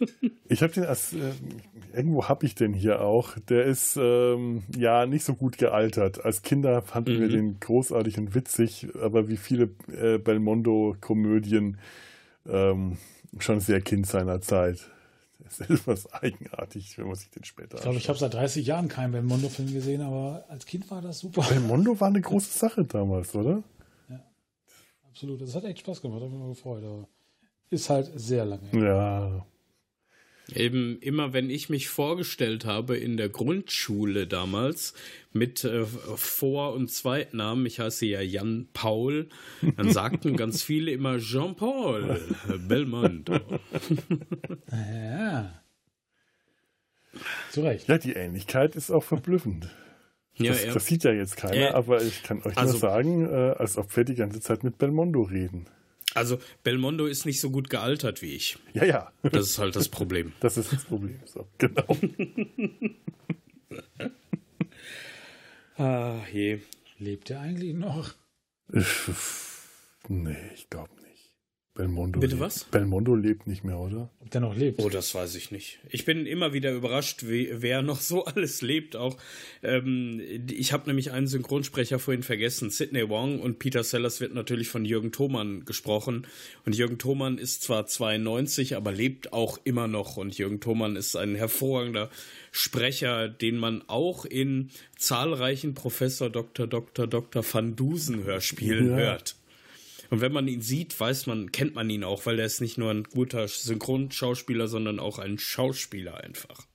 [0.47, 1.31] ich habe den als äh,
[1.93, 3.37] irgendwo habe ich den hier auch.
[3.49, 6.23] Der ist ähm, ja nicht so gut gealtert.
[6.23, 7.21] Als Kinder fanden mhm.
[7.21, 11.77] wir den großartig und witzig, aber wie viele äh, Belmondo-Komödien
[12.47, 12.97] ähm,
[13.37, 14.89] schon sehr Kind seiner Zeit.
[15.57, 18.65] Das ist etwas eigenartig, wenn man sich den später Ich glaube, ich habe seit 30
[18.65, 21.41] Jahren keinen Belmondo-Film gesehen, aber als Kind war das super.
[21.41, 23.63] Belmondo war eine große Sache damals, oder?
[24.09, 24.23] Ja,
[25.09, 25.41] absolut.
[25.41, 26.83] Das hat echt Spaß gemacht, hat mich mal gefreut.
[26.83, 27.07] Aber
[27.69, 28.69] ist halt sehr lange.
[28.73, 29.45] Ja.
[30.55, 34.93] Eben immer, wenn ich mich vorgestellt habe in der Grundschule damals
[35.33, 39.29] mit äh, Vor- und Zweitnamen, ich heiße ja Jan Paul,
[39.77, 42.19] dann sagten ganz viele immer Jean-Paul
[42.67, 43.39] Belmondo.
[44.71, 45.61] Ja.
[47.51, 47.87] Zu Recht.
[47.87, 49.69] Ja, die Ähnlichkeit ist auch verblüffend.
[50.35, 50.73] Ja, das, ja.
[50.73, 53.77] das sieht ja jetzt keiner, Äh, aber ich kann euch also- nur sagen, äh, als
[53.77, 55.67] ob wir die ganze Zeit mit Belmondo reden.
[56.15, 58.57] Also Belmondo ist nicht so gut gealtert wie ich.
[58.73, 60.33] Ja, ja, Das ist halt das Problem.
[60.39, 61.19] das ist das Problem.
[61.25, 61.85] So, genau.
[65.77, 66.59] Ah, je.
[66.97, 68.13] Lebt er eigentlich noch?
[70.09, 70.98] nee, ich glaube nicht.
[71.79, 72.41] Belmondo Bitte lebt.
[72.45, 72.63] was?
[72.65, 74.09] Belmondo lebt nicht mehr, oder?
[74.19, 74.81] Ob der noch lebt?
[74.83, 75.79] Oh, das weiß ich nicht.
[75.89, 78.97] Ich bin immer wieder überrascht, wie, wer noch so alles lebt.
[78.97, 79.15] Auch
[79.63, 84.67] ähm, ich habe nämlich einen Synchronsprecher vorhin vergessen, Sidney Wong und Peter Sellers wird natürlich
[84.67, 86.27] von Jürgen Thomann gesprochen.
[86.65, 90.17] Und Jürgen Thomann ist zwar 92, aber lebt auch immer noch.
[90.17, 92.09] Und Jürgen Thomann ist ein hervorragender
[92.51, 96.67] Sprecher, den man auch in zahlreichen Professor Dr.
[96.67, 97.07] Dr.
[97.07, 97.41] Dr.
[97.49, 98.95] Van Dusen Hörspielen Ja.
[98.97, 99.35] hört.
[100.09, 102.77] Und wenn man ihn sieht, weiß man, kennt man ihn auch, weil er ist nicht
[102.77, 106.65] nur ein guter Synchronschauspieler, sondern auch ein Schauspieler einfach.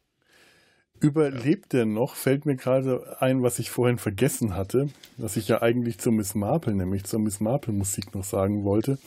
[1.01, 2.15] Überlebt er noch?
[2.15, 4.89] Fällt mir gerade ein, was ich vorhin vergessen hatte,
[5.19, 8.99] was ich ja eigentlich zur Miss Marple, nämlich zur Miss Marple Musik noch sagen wollte.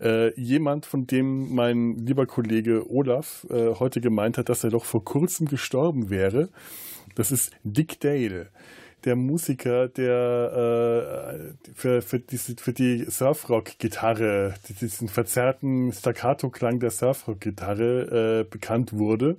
[0.00, 4.84] Äh, jemand, von dem mein lieber Kollege Olaf äh, heute gemeint hat, dass er doch
[4.84, 6.50] vor kurzem gestorben wäre,
[7.14, 8.48] das ist Dick Dale.
[9.08, 14.52] Der Musiker, der äh, für, für, diese, für die Surfrock-Gitarre,
[14.82, 19.38] diesen verzerrten Staccato-Klang der Surfrock-Gitarre äh, bekannt wurde.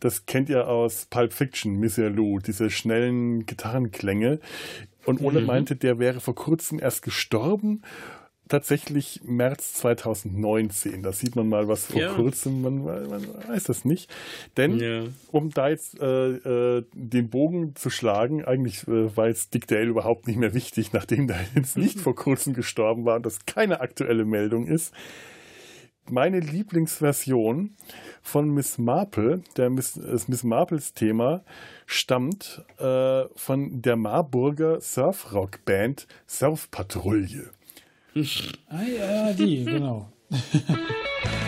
[0.00, 4.40] Das kennt ihr aus Pulp Fiction, Monsieur Lou, diese schnellen Gitarrenklänge.
[5.04, 7.82] Und Ole meinte, der wäre vor kurzem erst gestorben.
[8.50, 11.02] Tatsächlich März 2019.
[11.02, 12.12] Da sieht man mal, was vor Ja.
[12.14, 14.12] kurzem, man, man weiß das nicht.
[14.58, 15.04] Denn, Ja.
[15.30, 19.86] um da jetzt äh, äh, den Bogen zu schlagen, eigentlich äh, war jetzt Dick Dale
[19.86, 23.80] überhaupt nicht mehr wichtig, nachdem der jetzt nicht vor kurzem gestorben war und das keine
[23.80, 24.92] aktuelle Meldung ist
[26.08, 27.76] meine Lieblingsversion
[28.20, 31.44] von Miss Marple, der Miss, das Miss Marples Thema,
[31.86, 37.50] stammt äh, von der Marburger Surfrock-Band Surfpatrouille.
[38.68, 40.10] Ah ja, die, genau.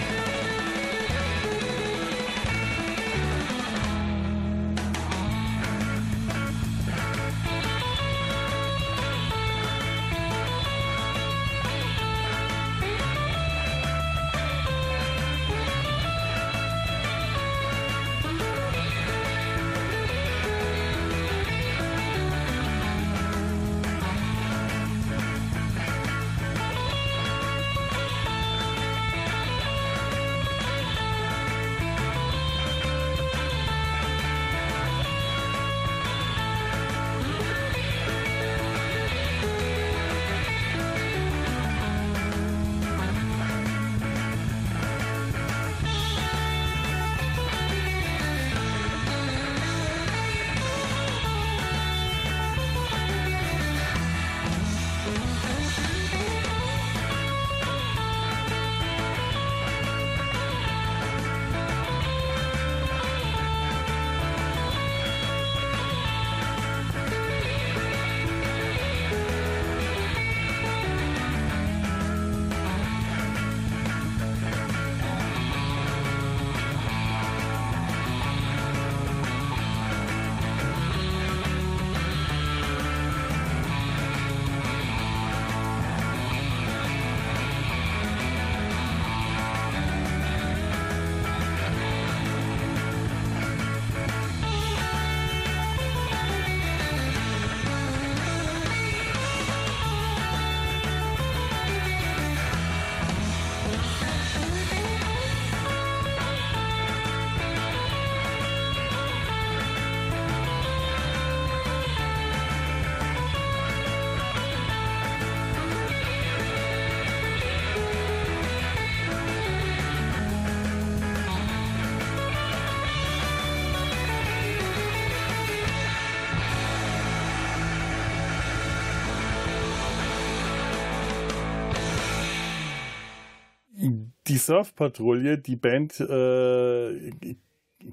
[134.47, 137.11] Surfpatrouille, die Band äh,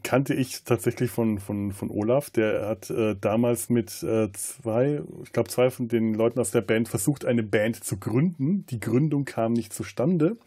[0.03, 2.29] kannte ich tatsächlich von, von, von Olaf.
[2.29, 6.61] Der hat äh, damals mit äh, zwei, ich glaube zwei von den Leuten aus der
[6.61, 8.65] Band versucht, eine Band zu gründen.
[8.67, 10.37] Die Gründung kam nicht zustande.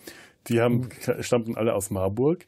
[0.49, 0.89] Die haben,
[1.21, 2.47] stammten alle aus Marburg.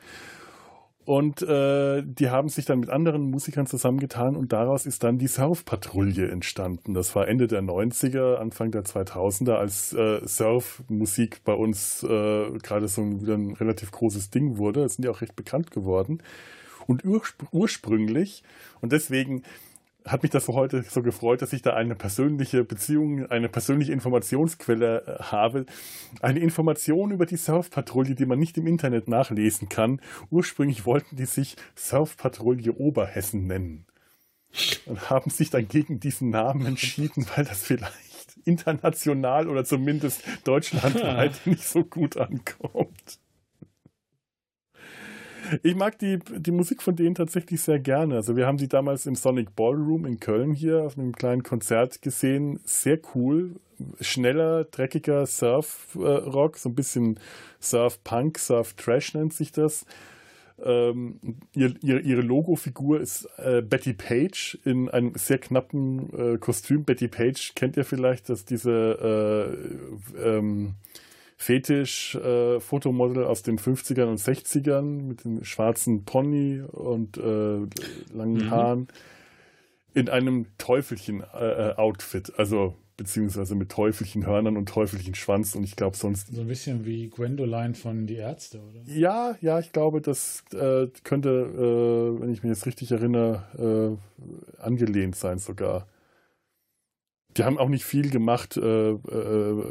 [1.04, 5.26] Und äh, die haben sich dann mit anderen Musikern zusammengetan und daraus ist dann die
[5.26, 6.94] Surf-Patrouille entstanden.
[6.94, 12.88] Das war Ende der 90er, Anfang der 2000er, als äh, Surf-Musik bei uns äh, gerade
[12.88, 14.80] so wieder ein relativ großes Ding wurde.
[14.80, 16.22] Das sind ja auch recht bekannt geworden.
[16.86, 18.42] Und urspr ursprünglich,
[18.80, 19.42] und deswegen
[20.06, 25.02] hat mich das heute so gefreut, dass ich da eine persönliche Beziehung, eine persönliche Informationsquelle
[25.06, 25.64] äh, habe.
[26.20, 30.00] Eine Information über die Surfpatrouille, die man nicht im Internet nachlesen kann.
[30.30, 33.86] Ursprünglich wollten die sich Surfpatrouille Oberhessen nennen.
[34.86, 41.40] Und haben sich dann gegen diesen Namen entschieden, weil das vielleicht international oder zumindest deutschlandweit
[41.46, 43.18] nicht so gut ankommt.
[45.62, 48.16] Ich mag die, die Musik von denen tatsächlich sehr gerne.
[48.16, 52.02] Also wir haben sie damals im Sonic Ballroom in Köln hier auf einem kleinen Konzert
[52.02, 52.60] gesehen.
[52.64, 53.56] Sehr cool.
[54.00, 57.18] Schneller, dreckiger Surf-Rock, so ein bisschen
[57.60, 59.84] Surf-Punk, Surf-Trash nennt sich das.
[60.62, 61.18] Ähm,
[61.54, 66.84] ihr, ihre, ihre Logo-Figur ist äh, Betty Page in einem sehr knappen äh, Kostüm.
[66.84, 69.58] Betty Page kennt ihr vielleicht, dass diese
[70.16, 70.74] äh, ähm,
[71.36, 77.66] Fetisch-Fotomodel äh, aus den 50ern und 60ern mit dem schwarzen Pony und äh,
[78.12, 78.50] langen mhm.
[78.50, 78.88] Haaren
[79.94, 86.32] in einem Teufelchen-Outfit, äh, also beziehungsweise mit Teufelchen-Hörnern und Teufelchen-Schwanz und ich glaube sonst.
[86.32, 88.82] So ein bisschen wie Gwendoline von Die Ärzte, oder?
[88.86, 93.98] Ja, ja, ich glaube, das äh, könnte, äh, wenn ich mich jetzt richtig erinnere,
[94.58, 95.88] äh, angelehnt sein sogar.
[97.36, 99.62] Die haben auch nicht viel gemacht, äh, äh,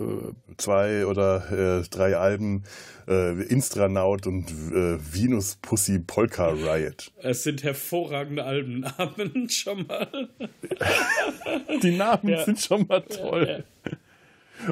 [0.58, 2.64] zwei oder äh, drei Alben,
[3.08, 7.12] äh, Instranaut und äh, Venus Pussy Polka Riot.
[7.22, 10.30] Es sind hervorragende Albennamen schon mal.
[11.82, 12.44] die Namen ja.
[12.44, 13.48] sind schon mal toll.
[13.48, 13.58] Ja,
[13.92, 13.98] ja.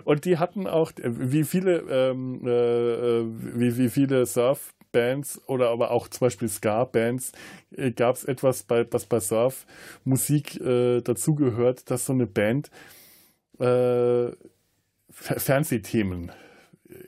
[0.04, 5.92] Und die hatten auch, wie viele, ähm, äh, wie, wie viele Surf Bands oder aber
[5.92, 7.32] auch zum Beispiel Ska-Bands
[7.76, 12.70] äh, gab es etwas, bei, was bei Surf-Musik äh, dazugehört, dass so eine Band
[13.60, 14.32] äh,
[15.10, 16.32] Fernsehthemen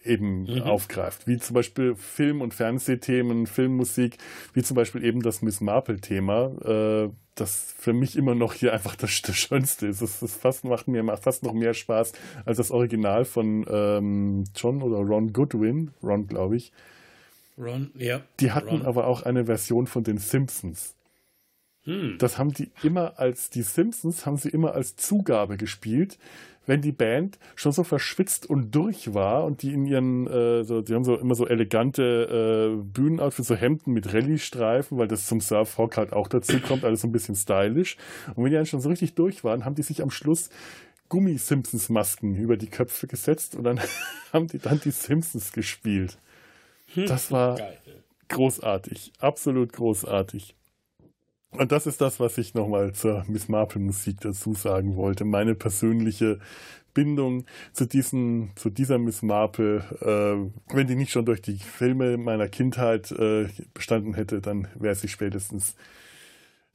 [0.03, 0.61] eben mhm.
[0.61, 4.17] aufgreift, wie zum Beispiel Film- und Fernsehthemen, Filmmusik,
[4.53, 8.95] wie zum Beispiel eben das Miss Marple-Thema, äh, das für mich immer noch hier einfach
[8.95, 10.01] das, das Schönste ist.
[10.01, 12.13] Das, das fast, macht mir fast noch mehr Spaß
[12.45, 16.71] als das Original von ähm, John oder Ron Goodwin, Ron glaube ich,
[17.57, 18.21] Ron, ja.
[18.39, 18.85] Die hatten Ron.
[18.85, 20.95] aber auch eine Version von den Simpsons.
[21.83, 22.17] Hm.
[22.17, 26.17] Das haben die immer als, die Simpsons haben sie immer als Zugabe gespielt,
[26.65, 30.81] wenn die Band schon so verschwitzt und durch war und die in ihren, äh, so,
[30.81, 35.41] die haben so immer so elegante äh, Bühnenoutfits, so Hemden mit Rallye-Streifen, weil das zum
[35.41, 37.97] Surfrock halt auch dazu kommt, alles so ein bisschen stylisch.
[38.35, 40.49] Und wenn die dann schon so richtig durch waren, haben die sich am Schluss
[41.09, 43.81] Gummi-Simpsons-Masken über die Köpfe gesetzt und dann
[44.33, 46.17] haben die dann die Simpsons gespielt.
[46.93, 47.05] Hm.
[47.05, 47.77] Das war Geil.
[48.29, 50.55] großartig, absolut großartig.
[51.51, 55.23] Und das ist das, was ich nochmal zur Miss Marple Musik dazu sagen wollte.
[55.23, 56.39] Meine persönliche
[56.93, 62.17] Bindung zu, diesen, zu dieser Miss Marple, äh, wenn die nicht schon durch die Filme
[62.17, 65.75] meiner Kindheit äh, bestanden hätte, dann wäre sie spätestens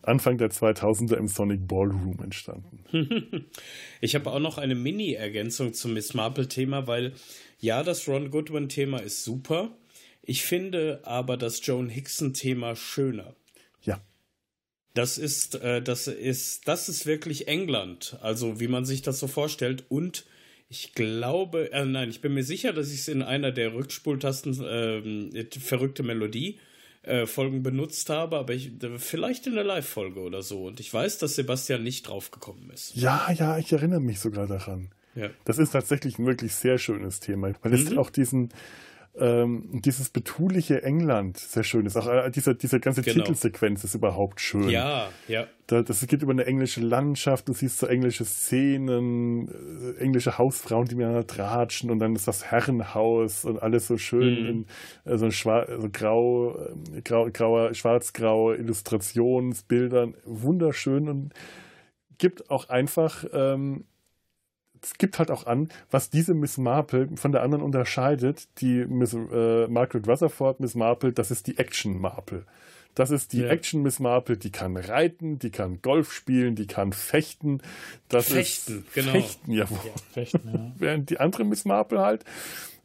[0.02, 2.84] Anfang der 2000er im Sonic Ballroom entstanden.
[4.00, 7.14] Ich habe auch noch eine Mini-Ergänzung zum Miss Marple-Thema, weil
[7.58, 9.76] ja, das Ron Goodwin-Thema ist super.
[10.28, 13.34] Ich finde aber das Joan Hickson-Thema schöner.
[13.82, 13.98] Ja.
[14.92, 18.18] Das ist, äh, das ist, das ist wirklich England.
[18.20, 19.86] Also wie man sich das so vorstellt.
[19.88, 20.26] Und
[20.68, 24.62] ich glaube, äh, nein, ich bin mir sicher, dass ich es in einer der Rückspultasten
[24.62, 26.60] äh, verrückte Melodie
[27.04, 30.66] äh, Folgen benutzt habe, aber ich, vielleicht in der Live-Folge oder so.
[30.66, 32.94] Und ich weiß, dass Sebastian nicht draufgekommen ist.
[32.94, 34.90] Ja, ja, ich erinnere mich sogar daran.
[35.14, 35.30] Ja.
[35.46, 37.98] Das ist tatsächlich ein wirklich sehr schönes Thema, weil es mhm.
[37.98, 38.50] auch diesen,
[39.16, 41.96] ähm, dieses betuliche England sehr schön ist.
[41.96, 43.24] Auch äh, diese, diese ganze genau.
[43.24, 44.68] Titelsequenz ist überhaupt schön.
[44.68, 45.46] Ja, ja.
[45.66, 50.86] Da, das geht über eine englische Landschaft, du siehst so englische Szenen, äh, englische Hausfrauen,
[50.86, 54.48] die miteinander tratschen und dann ist das Herrenhaus und alles so schön mhm.
[55.04, 56.56] in äh, so, schwar so grau,
[56.94, 60.14] äh, grau, grauer, schwarz-graue Illustrationsbildern.
[60.24, 61.34] Wunderschön und
[62.18, 63.84] gibt auch einfach ähm,
[64.82, 68.48] es gibt halt auch an, was diese Miss Marple von der anderen unterscheidet.
[68.60, 72.44] Die Miss, äh, Margaret Rutherford Miss Marple, das ist die Action Marple.
[72.94, 73.48] Das ist die ja.
[73.48, 77.60] Action Miss Marple, die kann reiten, die kann Golf spielen, die kann fechten.
[78.08, 79.12] Das fechten, ist genau.
[79.12, 79.78] Fechten, jawohl.
[79.84, 80.72] Ja, fechten, ja.
[80.78, 82.24] Während die andere Miss Marple halt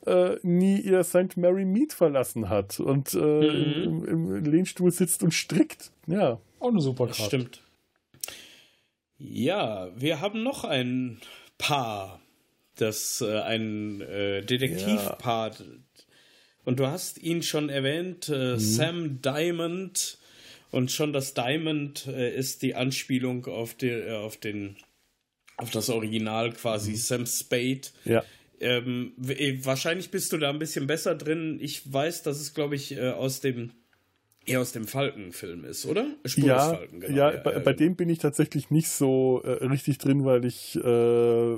[0.06, 1.38] äh, nie ihr St.
[1.38, 3.84] Mary Mead verlassen hat und äh, mhm.
[3.84, 5.92] im, im, Lehnstuhl sitzt und strickt.
[6.08, 6.40] Ja.
[6.60, 7.24] Auch eine super Karte.
[7.24, 7.62] Stimmt.
[9.18, 11.22] Ja, wir haben noch einen
[11.58, 12.22] Paar,
[12.76, 15.66] das äh, ein äh, Detektivpaar, ja.
[16.66, 18.60] Und du hast ihn schon erwähnt, äh, mhm.
[18.60, 20.18] Sam Diamond.
[20.72, 24.78] Und schon das Diamond äh, ist die Anspielung auf, die, äh, auf, den,
[25.58, 26.96] auf das Original quasi, mhm.
[26.96, 27.82] Sam Spade.
[28.06, 28.24] Ja.
[28.60, 31.60] Ähm, wahrscheinlich bist du da ein bisschen besser drin.
[31.62, 33.72] Ich weiß, dass es, glaube ich, äh, aus dem
[34.46, 36.06] eher aus dem Falken-Film ist, oder?
[36.26, 37.16] Spur ja, Falken, genau.
[37.16, 40.76] ja, ja, bei, bei, dem bin ich tatsächlich nicht so äh, richtig drin, weil ich
[40.76, 41.58] äh,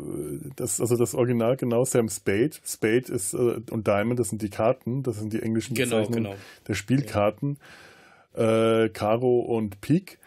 [0.56, 2.52] das, also das Original genau Sam Spade.
[2.64, 6.24] Spade ist äh, und Diamond, das sind die Karten, das sind die englischen genau, Bezeichnungen
[6.32, 6.36] genau.
[6.68, 7.58] der Spielkarten.
[8.34, 10.20] Äh, Karo und Pik,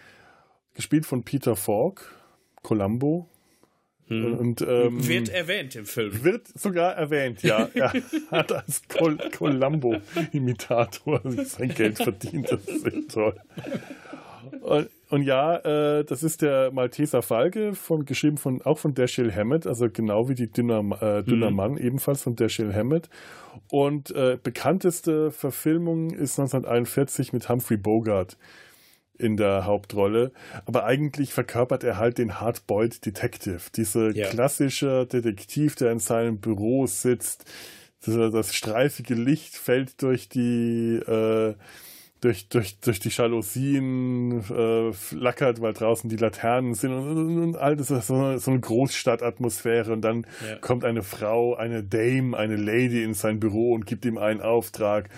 [0.75, 2.15] gespielt von Peter Falk,
[2.63, 3.29] Columbo,
[4.09, 4.39] hm.
[4.39, 6.25] Und, ähm, wird erwähnt im Film.
[6.25, 7.69] Wird sogar erwähnt, ja.
[7.75, 7.93] Er
[8.31, 12.51] hat als Col Columbo-Imitator sein Geld verdient.
[12.51, 13.35] Das ist echt toll.
[14.63, 19.33] Und, und ja, äh, das ist der Malteser Falke, von, geschrieben von, auch von Dashiell
[19.33, 21.57] Hammett, also genau wie die Dünner, äh, Dünner mhm.
[21.57, 23.09] Mann, ebenfalls von Dashiell Hammett.
[23.71, 28.39] Und äh, bekannteste Verfilmung ist 1941 mit Humphrey Bogart
[29.19, 30.33] in der Hauptrolle.
[30.65, 33.61] Aber eigentlich verkörpert er halt den Hardboiled Detective.
[33.75, 34.29] Dieser ja.
[34.29, 37.45] klassische Detektiv, der in seinem Büro sitzt.
[38.07, 41.55] Das, streifige Licht fällt durch die äh,
[42.21, 47.57] durch, durch, durch die Jalousien äh, flackert, weil draußen die Laternen sind und, und, und
[47.57, 50.57] all das so eine, so eine Großstadtatmosphäre und dann ja.
[50.57, 55.09] kommt eine Frau, eine Dame, eine Lady in sein Büro und gibt ihm einen Auftrag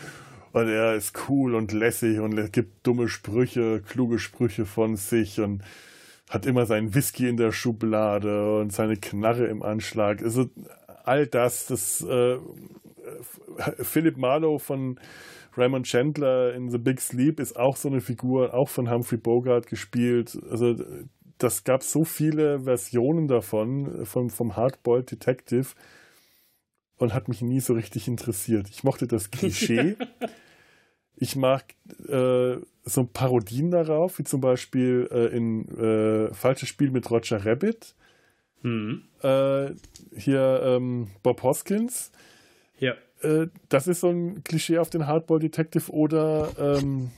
[0.53, 5.63] und er ist cool und lässig und gibt dumme Sprüche, kluge Sprüche von sich und
[6.29, 10.23] hat immer seinen Whisky in der Schublade und seine Knarre im Anschlag.
[10.23, 10.49] Also
[11.05, 12.39] all das, das äh,
[13.81, 14.99] Philip Marlowe von
[15.57, 19.67] Raymond Chandler in The Big Sleep ist auch so eine Figur, auch von Humphrey Bogart
[19.67, 20.39] gespielt.
[20.51, 20.77] Also
[21.39, 25.69] das gab so viele Versionen davon, vom, vom Hardboiled Detective
[27.01, 28.69] und hat mich nie so richtig interessiert.
[28.69, 29.97] Ich mochte das Klischee.
[31.17, 31.65] ich mag
[32.07, 37.95] äh, so Parodien darauf, wie zum Beispiel äh, in äh, Falsches Spiel mit Roger Rabbit.
[38.63, 39.05] Mhm.
[39.23, 39.71] Äh,
[40.15, 42.13] hier ähm, Bob Hoskins.
[42.79, 42.95] Ja.
[43.23, 47.11] Äh, das ist so ein Klischee auf den Hardball Detective oder ähm,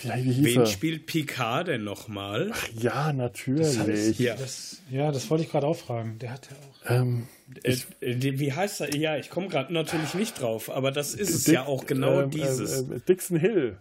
[0.00, 0.66] wie, wie hieß Wen er?
[0.66, 2.50] spielt Picard denn nochmal?
[2.52, 3.76] Ach ja, natürlich.
[3.76, 4.34] Das heißt, ja.
[4.36, 6.18] Das, ja, das wollte ich gerade auch fragen.
[6.18, 7.00] Der hat ja auch.
[7.00, 8.94] Ähm, äh, ich, wie heißt er?
[8.94, 12.30] Ja, ich komme gerade natürlich nicht drauf, aber das ist es ja auch genau ähm,
[12.30, 12.82] dieses.
[12.82, 13.78] Äh, Dixon Hill.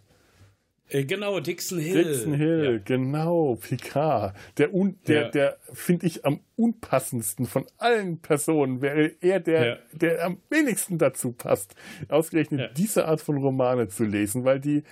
[0.92, 2.04] Äh, genau, Dixon Hill.
[2.04, 2.78] Dixon Hill, ja.
[2.84, 4.36] genau, Picard.
[4.58, 5.30] Der, un, der, ja.
[5.30, 9.78] der finde ich am unpassendsten von allen Personen wäre er der, ja.
[9.94, 11.76] der am wenigsten dazu passt,
[12.10, 14.84] ausgerechnet diese Art von Romane zu lesen, weil die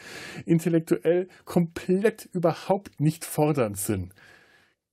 [0.46, 4.14] intellektuell komplett überhaupt nicht fordernd sind.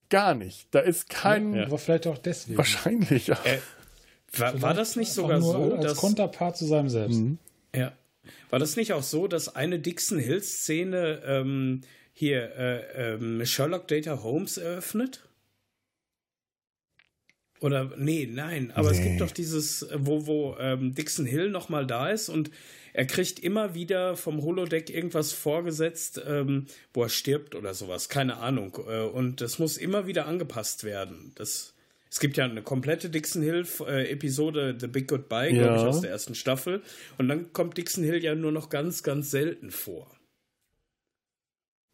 [0.09, 0.73] Gar nicht.
[0.73, 1.57] Da ist kein.
[1.57, 2.57] Aber vielleicht auch deswegen.
[2.57, 3.37] Wahrscheinlich, ja.
[4.33, 5.97] War, war, das nicht sogar so, als dass.
[5.97, 7.19] Konterpart zu seinem Selbst.
[7.19, 7.37] Mhm.
[7.75, 7.93] Ja.
[8.49, 11.81] War das nicht auch so, dass eine Dixon Hill-Szene ähm,
[12.13, 15.23] hier äh, ähm, Sherlock Data Holmes eröffnet?
[17.59, 18.97] Oder nee, nein, aber nee.
[18.97, 22.51] es gibt doch dieses, wo, wo ähm, Dixon Hill nochmal da ist und
[22.93, 28.37] er kriegt immer wieder vom Holodeck irgendwas vorgesetzt, ähm, wo er stirbt oder sowas, keine
[28.37, 28.77] Ahnung.
[28.87, 31.31] Äh, und das muss immer wieder angepasst werden.
[31.35, 31.73] Das
[32.09, 35.63] es gibt ja eine komplette Dixon Hill-Episode, äh, The Big Goodbye, ja.
[35.63, 36.81] glaube ich, aus der ersten Staffel.
[37.17, 40.09] Und dann kommt Dixon Hill ja nur noch ganz, ganz selten vor.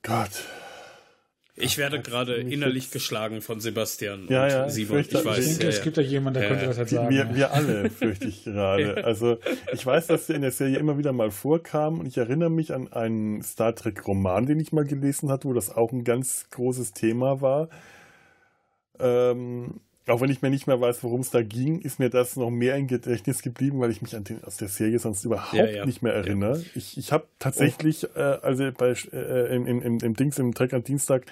[0.03, 0.43] Gott.
[1.55, 2.93] Ich werde gerade innerlich jetzt...
[2.93, 4.99] geschlagen von Sebastian ja, ja, Simon.
[4.99, 5.37] Ich, ich weiß.
[5.37, 7.09] Ich denke, es gibt ja jemanden, der könnte das halt sagen.
[7.11, 9.03] Wir, wir alle, fürchte ich gerade.
[9.05, 9.37] Also
[9.71, 12.73] ich weiß, dass der in der Serie immer wieder mal vorkam und ich erinnere mich
[12.73, 16.93] an einen Star Trek-Roman, den ich mal gelesen hatte, wo das auch ein ganz großes
[16.93, 17.69] Thema war.
[18.99, 22.35] Ähm, auch wenn ich mir nicht mehr weiß, worum es da ging, ist mir das
[22.35, 25.53] noch mehr im Gedächtnis geblieben, weil ich mich an den aus der Serie sonst überhaupt
[25.53, 25.85] ja, ja.
[25.85, 26.57] nicht mehr erinnere.
[26.57, 26.65] Ja.
[26.75, 28.19] Ich, ich habe tatsächlich, oh.
[28.19, 31.25] äh, also bei äh, im, im, im Dings im Track am Dienstag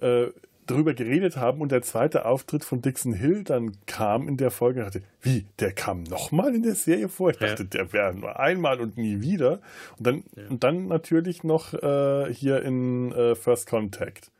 [0.00, 0.26] äh,
[0.66, 4.80] darüber geredet haben und der zweite Auftritt von Dixon Hill dann kam in der Folge,
[4.80, 7.30] dachte, wie, der kam nochmal in der Serie vor?
[7.30, 9.60] Ich dachte, der wäre nur einmal und nie wieder.
[9.98, 14.30] Und dann, und dann natürlich noch äh, hier in äh, First Contact.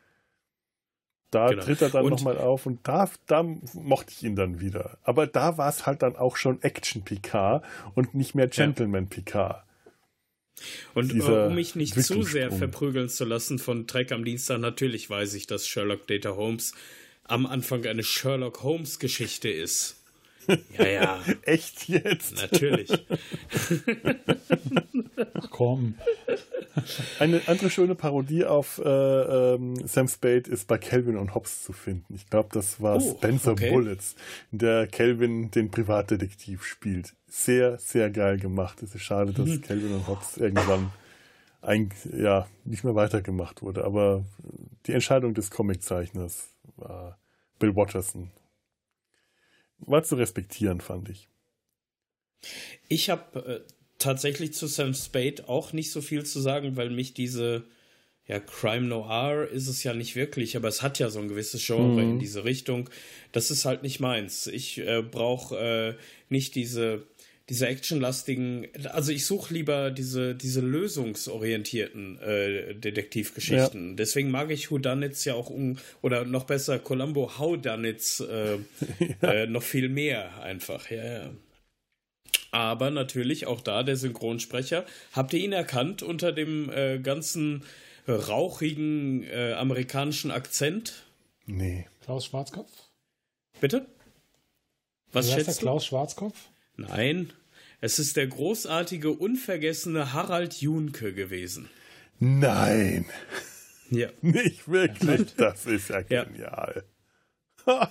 [1.31, 1.63] Da genau.
[1.63, 3.45] tritt er dann nochmal auf und da, da
[3.75, 4.99] mochte ich ihn dann wieder.
[5.03, 9.09] Aber da war es halt dann auch schon Action Picard und nicht mehr Gentleman ja.
[9.11, 9.65] Picard.
[10.95, 15.09] Und Dieser um mich nicht zu sehr verprügeln zu lassen von Trek am Dienstag, natürlich
[15.09, 16.75] weiß ich, dass Sherlock Data Holmes
[17.25, 19.97] am Anfang eine Sherlock Holmes Geschichte ist.
[20.79, 21.25] Ja, ja.
[21.43, 22.35] Echt jetzt?
[22.35, 22.91] Natürlich.
[25.35, 25.95] Ach komm.
[27.19, 31.73] Eine andere schöne Parodie auf äh, ähm, Sam Spade ist bei Calvin und Hobbes zu
[31.73, 32.15] finden.
[32.15, 33.71] Ich glaube, das war oh, Spencer okay.
[33.71, 34.15] Bullets,
[34.53, 37.15] in der Calvin den Privatdetektiv spielt.
[37.29, 38.83] Sehr, sehr geil gemacht.
[38.83, 39.63] Es ist schade, dass mhm.
[39.63, 40.93] Calvin und Hobbes irgendwann
[41.63, 43.85] ein, ja, nicht mehr weitergemacht wurde.
[43.85, 44.25] Aber
[44.87, 47.19] die Entscheidung des Comiczeichners war
[47.59, 48.31] Bill Watterson.
[49.79, 51.29] War zu respektieren, fand ich.
[52.89, 57.15] Ich habe äh, tatsächlich zu Sam Spade auch nicht so viel zu sagen, weil mich
[57.15, 57.65] diese
[58.27, 61.65] ja, Crime Noir ist es ja nicht wirklich, aber es hat ja so ein gewisses
[61.67, 62.13] Genre mhm.
[62.13, 62.89] in diese Richtung.
[63.33, 64.47] Das ist halt nicht meins.
[64.47, 65.95] Ich äh, brauche äh,
[66.29, 67.07] nicht diese
[67.51, 73.89] diese actionlastigen, also ich suche lieber diese, diese lösungsorientierten äh, Detektivgeschichten.
[73.91, 73.97] Ja.
[73.97, 78.59] Deswegen mag ich Whodunits ja auch, um, oder noch besser Columbo Howdunits äh,
[79.23, 79.33] ja.
[79.33, 80.93] äh, noch viel mehr einfach.
[80.93, 81.31] Ja, ja.
[82.53, 84.85] Aber natürlich auch da der Synchronsprecher.
[85.13, 87.65] Habt ihr ihn erkannt unter dem äh, ganzen
[88.09, 91.05] rauchigen äh, amerikanischen Akzent?
[91.47, 91.87] Nee.
[92.03, 92.73] Klaus Schwarzkopf?
[93.61, 93.87] Bitte?
[95.13, 96.37] Was Wie heißt der Klaus Schwarzkopf?
[96.77, 97.33] Nein.
[97.81, 101.71] Es ist der großartige, unvergessene Harald Junke gewesen.
[102.19, 103.07] Nein.
[103.91, 104.09] Ja.
[104.21, 105.35] Nicht wirklich.
[105.37, 106.85] Das ist ja genial.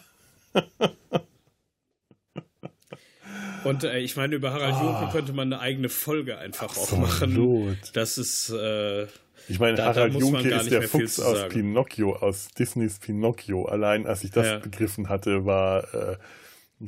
[3.64, 4.84] Und äh, ich meine, über Harald ah.
[4.84, 7.06] Junke könnte man eine eigene Folge einfach Absolut.
[7.06, 7.78] auch machen.
[7.94, 8.50] Das ist.
[8.50, 9.08] Äh,
[9.48, 13.66] ich meine, da, Harald da Junke ist der Fuchs aus Pinocchio, aus Disneys Pinocchio.
[13.66, 14.60] Allein als ich das ja.
[14.60, 15.94] begriffen hatte, war.
[15.94, 16.18] Äh,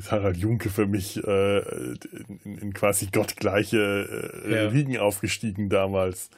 [0.10, 4.70] Harald Junke für mich äh, in, in, quasi gottgleiche äh, ja.
[4.70, 6.30] Ligen aufgestiegen damals.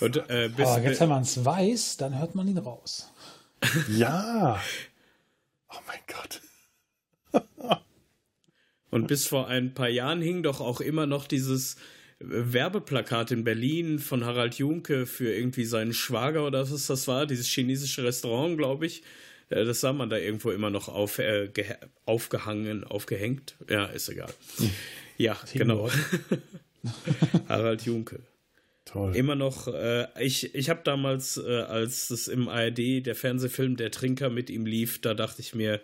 [0.00, 3.12] Und, äh, bis, Aber jetzt, wenn man es weiß, dann hört man ihn raus.
[3.88, 4.58] Ja.
[5.70, 6.40] Oh mein Gott.
[8.94, 11.76] Und bis vor ein paar Jahren hing doch auch immer noch dieses
[12.20, 17.48] Werbeplakat in Berlin von Harald Junke für irgendwie seinen Schwager oder was das war, dieses
[17.48, 19.02] chinesische Restaurant, glaube ich
[19.50, 21.50] äh, das sah man da irgendwo immer noch auf, äh,
[22.06, 23.56] aufgehangen, aufgehängt.
[23.68, 24.32] Ja, ist egal.
[25.18, 25.90] Ja, genau.
[27.48, 28.20] Harald Junke.
[28.84, 29.16] Toll.
[29.16, 33.90] Immer noch, äh, ich, ich habe damals, äh, als es im ARD der Fernsehfilm Der
[33.90, 35.80] Trinker mit ihm lief, da dachte ich mir,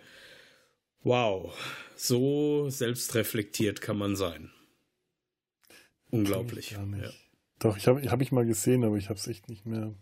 [1.03, 1.53] wow,
[2.01, 4.51] so selbstreflektiert kann man sein.
[6.09, 6.71] Unglaublich.
[6.71, 6.83] Ja.
[7.59, 9.93] Doch, ich habe hab ich mal gesehen, aber ich habe es echt nicht mehr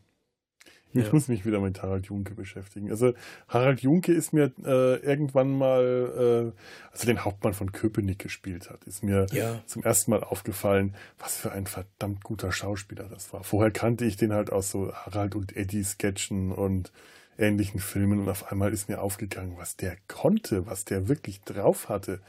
[0.92, 1.14] ich ja.
[1.14, 2.90] muss mich wieder mit Harald Junke beschäftigen.
[2.90, 3.14] Also
[3.48, 8.70] Harald Junke ist mir äh, irgendwann mal, äh, als er den Hauptmann von Köpenick gespielt
[8.72, 9.62] hat, ist mir ja.
[9.68, 13.44] zum ersten Mal aufgefallen, was für ein verdammt guter Schauspieler das war.
[13.44, 16.92] Vorher kannte ich den halt aus so Harald und Eddie Sketchen und
[17.40, 21.90] ähnlichen Filmen und auf einmal ist mir aufgegangen, was der konnte, was der wirklich drauf
[21.90, 22.22] hatte.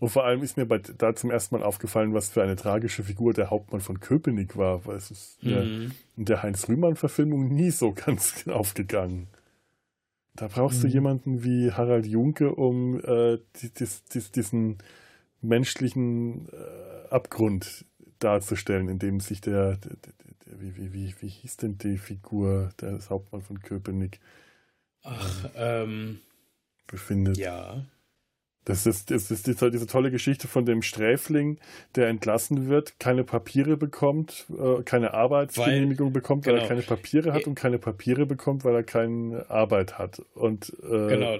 [0.00, 3.04] Und vor allem ist mir bei, da zum ersten Mal aufgefallen, was für eine tragische
[3.04, 5.48] Figur der Hauptmann von Köpenick war, weil es ist mhm.
[5.48, 5.62] der,
[6.16, 9.28] in der Heinz-Rühmann-Verfilmung nie so ganz aufgegangen.
[10.34, 10.82] Da brauchst mhm.
[10.82, 14.78] du jemanden wie Harald Junke, um äh, die, dies, dies, diesen
[15.40, 17.84] menschlichen äh, Abgrund
[18.18, 20.12] darzustellen, in dem sich der, der, der,
[20.46, 24.20] der wie, wie, wie, wie hieß denn die Figur des Hauptmann von Köpenick?
[25.04, 26.20] Ach, ähm,
[26.86, 27.36] befindet.
[27.36, 27.84] Ja.
[28.64, 31.58] Das ist, das ist diese, diese tolle Geschichte von dem Sträfling,
[31.96, 36.64] der entlassen wird, keine Papiere bekommt, äh, keine Arbeitsgenehmigung weil, bekommt, weil genau.
[36.64, 40.22] er keine Papiere hat und keine Papiere bekommt, weil er keine Arbeit hat.
[40.34, 41.38] Und, äh, genau.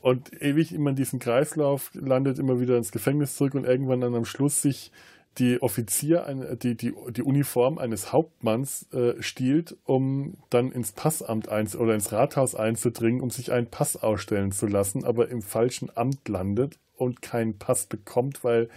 [0.00, 4.16] und ewig immer in diesem Kreislauf landet, immer wieder ins Gefängnis zurück und irgendwann dann
[4.16, 4.90] am Schluss sich
[5.38, 6.26] die Offizier,
[6.62, 12.12] die, die, die Uniform eines Hauptmanns äh, stiehlt, um dann ins Passamt eins oder ins
[12.12, 17.22] Rathaus einzudringen, um sich einen Pass ausstellen zu lassen, aber im falschen Amt landet und
[17.22, 18.68] keinen Pass bekommt, weil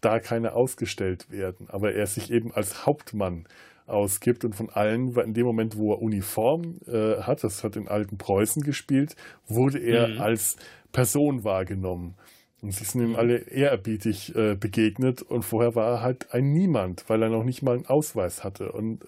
[0.00, 1.68] da keine ausgestellt werden.
[1.70, 3.46] Aber er sich eben als Hauptmann
[3.86, 7.88] ausgibt und von allen, in dem Moment, wo er Uniform äh, hat, das hat in
[7.88, 9.16] alten Preußen gespielt,
[9.46, 10.20] wurde er mhm.
[10.20, 10.56] als
[10.92, 12.14] Person wahrgenommen.
[12.62, 17.04] Und sie sind ihm alle ehrerbietig äh, begegnet und vorher war er halt ein Niemand,
[17.08, 19.06] weil er noch nicht mal einen Ausweis hatte und äh,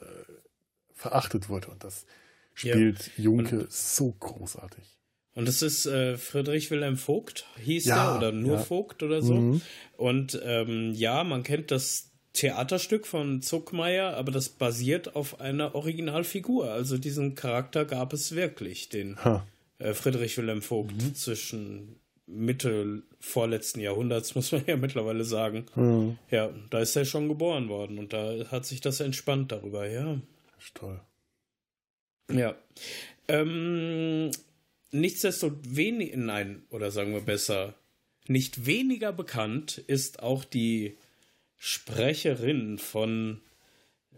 [0.93, 1.69] verachtet wurde.
[1.69, 2.05] Und das
[2.53, 3.25] spielt ja.
[3.25, 4.99] Junke und, so großartig.
[5.35, 8.63] Und das ist äh, Friedrich Wilhelm Vogt, hieß ja, er, oder nur ja.
[8.63, 9.35] Vogt oder so.
[9.35, 9.63] Mhm.
[9.97, 16.71] Und ähm, ja, man kennt das Theaterstück von Zuckmeier, aber das basiert auf einer Originalfigur.
[16.71, 19.17] Also diesen Charakter gab es wirklich, den
[19.79, 21.15] äh, Friedrich Wilhelm Vogt mhm.
[21.15, 25.67] zwischen Mitte vorletzten Jahrhunderts, muss man ja mittlerweile sagen.
[25.75, 26.19] Mhm.
[26.31, 30.21] Ja, da ist er schon geboren worden und da hat sich das entspannt darüber, ja.
[30.55, 31.01] Das ist toll.
[32.31, 32.55] Ja.
[33.27, 34.31] Ähm,
[34.93, 37.75] nichtsdestoweniger, nein, oder sagen wir besser,
[38.27, 40.99] nicht weniger bekannt ist auch die
[41.57, 43.41] Sprecherin von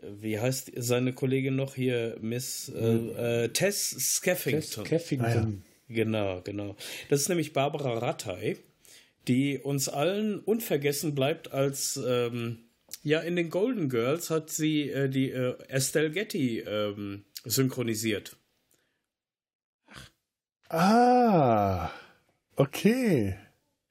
[0.02, 4.84] wie heißt seine Kollegin noch hier, Miss äh, äh, Tess Skeffington.
[4.84, 5.26] Tess Skeffington.
[5.26, 5.52] Ah, ja.
[5.90, 6.76] Genau, genau.
[7.08, 8.58] Das ist nämlich Barbara Rattay,
[9.26, 12.58] die uns allen unvergessen bleibt als ähm,
[13.02, 18.36] ja in den Golden Girls hat sie äh, die äh, Estelle Getty ähm, synchronisiert.
[20.68, 21.90] Ah,
[22.54, 23.34] okay.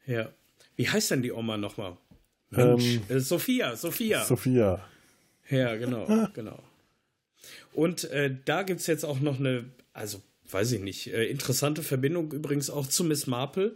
[0.06, 0.32] Ja.
[0.78, 1.98] Wie heißt denn die Oma nochmal?
[2.52, 4.24] Mensch, ähm, äh, Sophia, Sophia.
[4.24, 4.86] Sophia.
[5.50, 6.32] Ja, genau, ah.
[6.34, 6.64] genau.
[7.74, 10.22] Und äh, da gibt es jetzt auch noch eine, also
[10.52, 13.76] weiß ich nicht, äh, interessante Verbindung übrigens auch zu Miss Marple.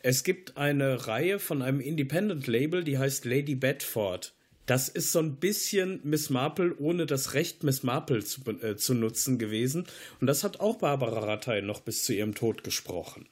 [0.00, 4.34] Es gibt eine Reihe von einem Independent-Label, die heißt Lady Bedford.
[4.66, 8.94] Das ist so ein bisschen Miss Marple, ohne das Recht Miss Marple zu, äh, zu
[8.94, 9.86] nutzen gewesen.
[10.20, 13.26] Und das hat auch Barbara Rattay noch bis zu ihrem Tod gesprochen.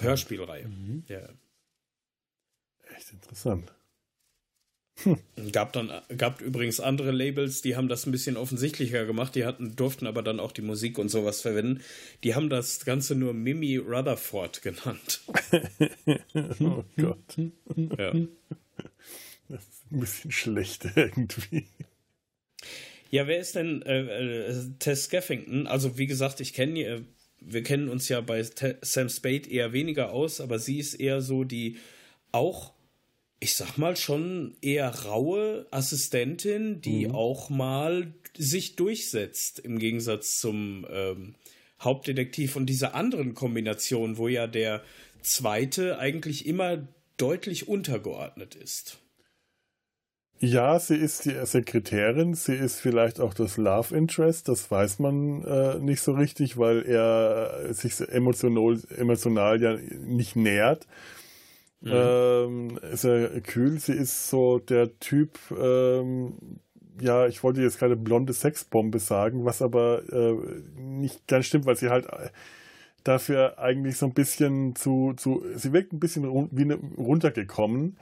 [0.00, 0.66] Hörspielreihe.
[0.66, 1.04] Mhm.
[1.08, 1.28] Ja.
[2.96, 3.72] Echt interessant.
[5.02, 5.18] Hm.
[5.52, 9.34] Gab dann gab übrigens andere Labels, die haben das ein bisschen offensichtlicher gemacht.
[9.34, 11.82] Die hatten durften aber dann auch die Musik und sowas verwenden.
[12.24, 15.20] Die haben das Ganze nur Mimi Rutherford genannt.
[16.60, 17.36] oh Gott.
[17.98, 18.12] Ja.
[19.48, 21.66] Das ist ein bisschen schlecht irgendwie.
[23.10, 25.66] Ja, wer ist denn äh, äh, Tess Skeffington?
[25.66, 27.02] Also wie gesagt, ich kenne äh,
[27.40, 31.20] wir kennen uns ja bei Te Sam Spade eher weniger aus, aber sie ist eher
[31.20, 31.78] so die
[32.32, 32.72] auch
[33.40, 37.14] ich sag mal, schon eher raue Assistentin, die mhm.
[37.14, 41.34] auch mal sich durchsetzt, im Gegensatz zum ähm,
[41.80, 44.82] Hauptdetektiv und diese anderen Kombinationen, wo ja der
[45.22, 46.86] zweite eigentlich immer
[47.18, 48.98] deutlich untergeordnet ist.
[50.38, 55.42] Ja, sie ist die Sekretärin, sie ist vielleicht auch das Love Interest, das weiß man
[55.44, 60.86] äh, nicht so richtig, weil er sich emotional, emotional ja nicht nähert.
[61.80, 61.92] Mhm.
[61.92, 63.78] Ähm, sehr kühl.
[63.78, 66.60] Sie ist so der Typ, ähm,
[67.00, 70.34] ja, ich wollte jetzt keine blonde Sexbombe sagen, was aber äh,
[70.76, 72.30] nicht ganz stimmt, weil sie halt äh,
[73.04, 77.98] dafür eigentlich so ein bisschen zu, zu sie wirkt ein bisschen wie eine, runtergekommen.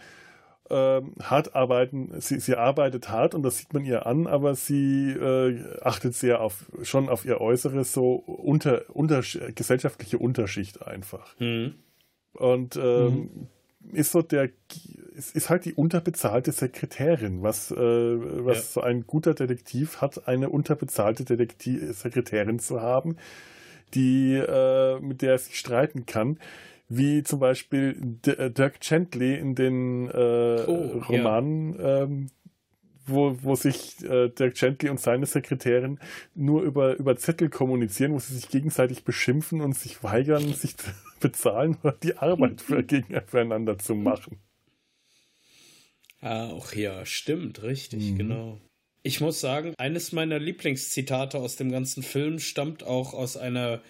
[0.70, 5.10] Ähm, hart arbeiten, sie, sie arbeitet hart und das sieht man ihr an, aber sie
[5.10, 9.20] äh, achtet sehr auf schon auf ihr Äußeres, so unter, unter
[9.54, 11.38] gesellschaftliche Unterschicht einfach.
[11.38, 11.74] Mhm.
[12.32, 13.48] Und ähm, mhm
[13.92, 14.50] ist so der,
[15.14, 18.62] ist, ist halt die unterbezahlte Sekretärin, was, äh, was ja.
[18.62, 23.16] so ein guter Detektiv hat, eine unterbezahlte Detektiv Sekretärin zu haben,
[23.94, 26.38] die, äh, mit der er sich streiten kann.
[26.88, 32.02] Wie zum Beispiel D Dirk Gently in den äh, oh, Romanen, ja.
[32.02, 32.26] ähm,
[33.06, 35.98] wo, wo sich äh, Dirk Gently und seine Sekretärin
[36.34, 40.90] nur über, über Zettel kommunizieren, wo sie sich gegenseitig beschimpfen und sich weigern, sich zu
[41.24, 44.38] bezahlen oder die Arbeit für, gegeneinander zu machen.
[46.20, 48.18] Ach ja, stimmt, richtig, mhm.
[48.18, 48.60] genau.
[49.02, 53.82] Ich muss sagen, eines meiner Lieblingszitate aus dem ganzen Film stammt auch aus einer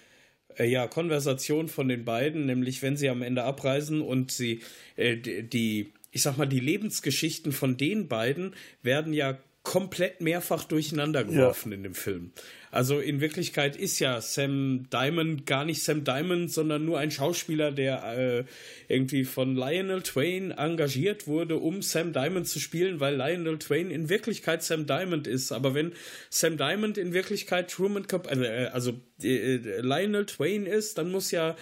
[0.56, 4.62] äh, ja, Konversation von den beiden, nämlich wenn sie am Ende abreisen und sie
[4.96, 11.24] äh, die ich sag mal, die Lebensgeschichten von den beiden werden ja komplett mehrfach durcheinander
[11.24, 11.78] geworfen ja.
[11.78, 12.30] in dem Film.
[12.70, 17.72] Also in Wirklichkeit ist ja Sam Diamond gar nicht Sam Diamond, sondern nur ein Schauspieler,
[17.72, 18.44] der äh,
[18.88, 24.10] irgendwie von Lionel Twain engagiert wurde, um Sam Diamond zu spielen, weil Lionel Twain in
[24.10, 25.50] Wirklichkeit Sam Diamond ist.
[25.50, 25.92] Aber wenn
[26.28, 28.92] Sam Diamond in Wirklichkeit Truman Cap äh, also
[29.22, 31.56] äh, Lionel Twain ist, dann muss ja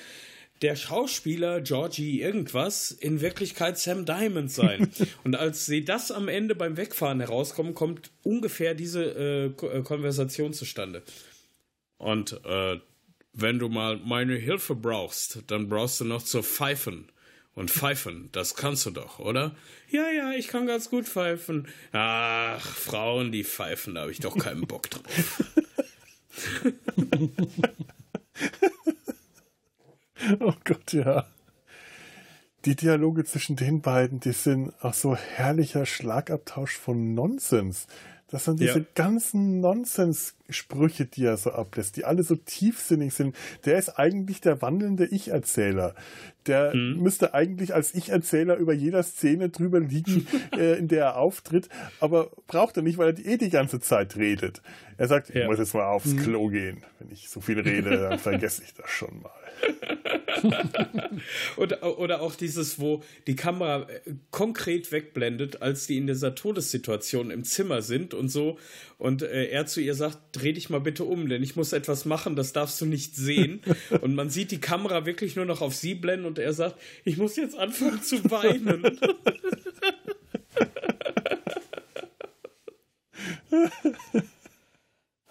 [0.62, 4.90] der Schauspieler Georgie irgendwas in Wirklichkeit Sam Diamond sein.
[5.24, 10.52] und als sie das am Ende beim Wegfahren herauskommen, kommt ungefähr diese äh, äh, Konversation
[10.52, 11.02] zustande.
[11.98, 12.78] Und äh,
[13.32, 17.10] wenn du mal meine Hilfe brauchst, dann brauchst du noch zu pfeifen.
[17.54, 19.54] Und pfeifen, das kannst du doch, oder?
[19.90, 21.68] Ja, ja, ich kann ganz gut pfeifen.
[21.92, 25.44] Ach, Frauen, die pfeifen, da habe ich doch keinen Bock drauf.
[30.40, 31.26] Oh Gott, ja.
[32.64, 37.86] Die Dialoge zwischen den beiden, die sind auch so herrlicher Schlagabtausch von Nonsens.
[38.28, 38.86] Das sind diese ja.
[38.94, 39.60] ganzen
[40.52, 43.34] Nonsens-Sprüche, die er so ablässt, die alle so tiefsinnig sind.
[43.64, 45.94] Der ist eigentlich der wandelnde Ich-Erzähler.
[46.46, 47.02] Der mhm.
[47.02, 50.26] müsste eigentlich als Ich-Erzähler über jeder Szene drüber liegen,
[50.56, 51.68] äh, in der er auftritt,
[52.00, 54.62] aber braucht er nicht, weil er eh die ganze Zeit redet.
[54.98, 55.42] Er sagt, ja.
[55.42, 56.18] ich muss jetzt mal aufs mhm.
[56.18, 56.84] Klo gehen.
[56.98, 59.30] Wenn ich so viel rede, dann vergesse ich das schon mal.
[61.56, 67.30] oder, oder auch dieses, wo die Kamera äh, konkret wegblendet, als die in dieser Todessituation
[67.30, 68.58] im Zimmer sind und so.
[68.98, 72.04] Und äh, er zu ihr sagt, dreh dich mal bitte um, denn ich muss etwas
[72.04, 73.62] machen, das darfst du nicht sehen.
[74.00, 77.16] und man sieht die Kamera wirklich nur noch auf sie blenden und er sagt, ich
[77.16, 78.98] muss jetzt anfangen zu weinen.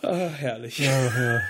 [0.02, 0.80] ah, herrlich.
[0.80, 1.42] Ja, ja.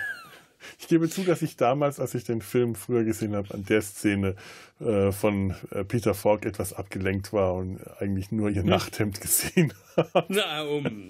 [0.79, 3.81] Ich gebe zu, dass ich damals, als ich den Film früher gesehen habe, an der
[3.81, 4.35] Szene
[4.79, 8.69] äh, von äh, Peter Falk etwas abgelenkt war und eigentlich nur ihr hm.
[8.69, 10.25] Nachthemd gesehen habe.
[10.29, 11.09] Na, um,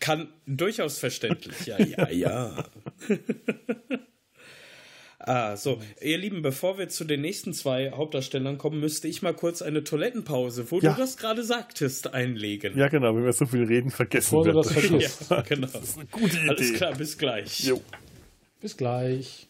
[0.00, 1.66] kann durchaus verständlich.
[1.66, 2.64] Ja, ja, ja.
[5.18, 9.34] Ah, so, ihr Lieben, bevor wir zu den nächsten zwei Hauptdarstellern kommen, müsste ich mal
[9.34, 10.92] kurz eine Toilettenpause, wo ja.
[10.92, 12.78] du das gerade sagtest, einlegen.
[12.78, 14.72] Ja, genau, wenn wir so viel reden, vergessen bevor wir das.
[14.72, 15.26] Vergisst.
[15.30, 15.66] Ja, genau.
[15.66, 16.48] Das ist eine gute Idee.
[16.48, 17.64] Alles klar, bis gleich.
[17.64, 17.80] Jo.
[18.66, 19.48] Bis gleich.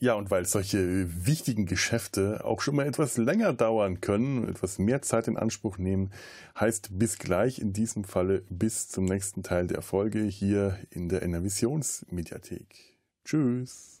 [0.00, 5.02] Ja, und weil solche wichtigen Geschäfte auch schon mal etwas länger dauern können, etwas mehr
[5.02, 6.10] Zeit in Anspruch nehmen,
[6.58, 11.22] heißt bis gleich in diesem Falle bis zum nächsten Teil der Folge hier in der
[11.22, 12.98] Enervisionsmediathek.
[13.24, 14.00] Tschüss.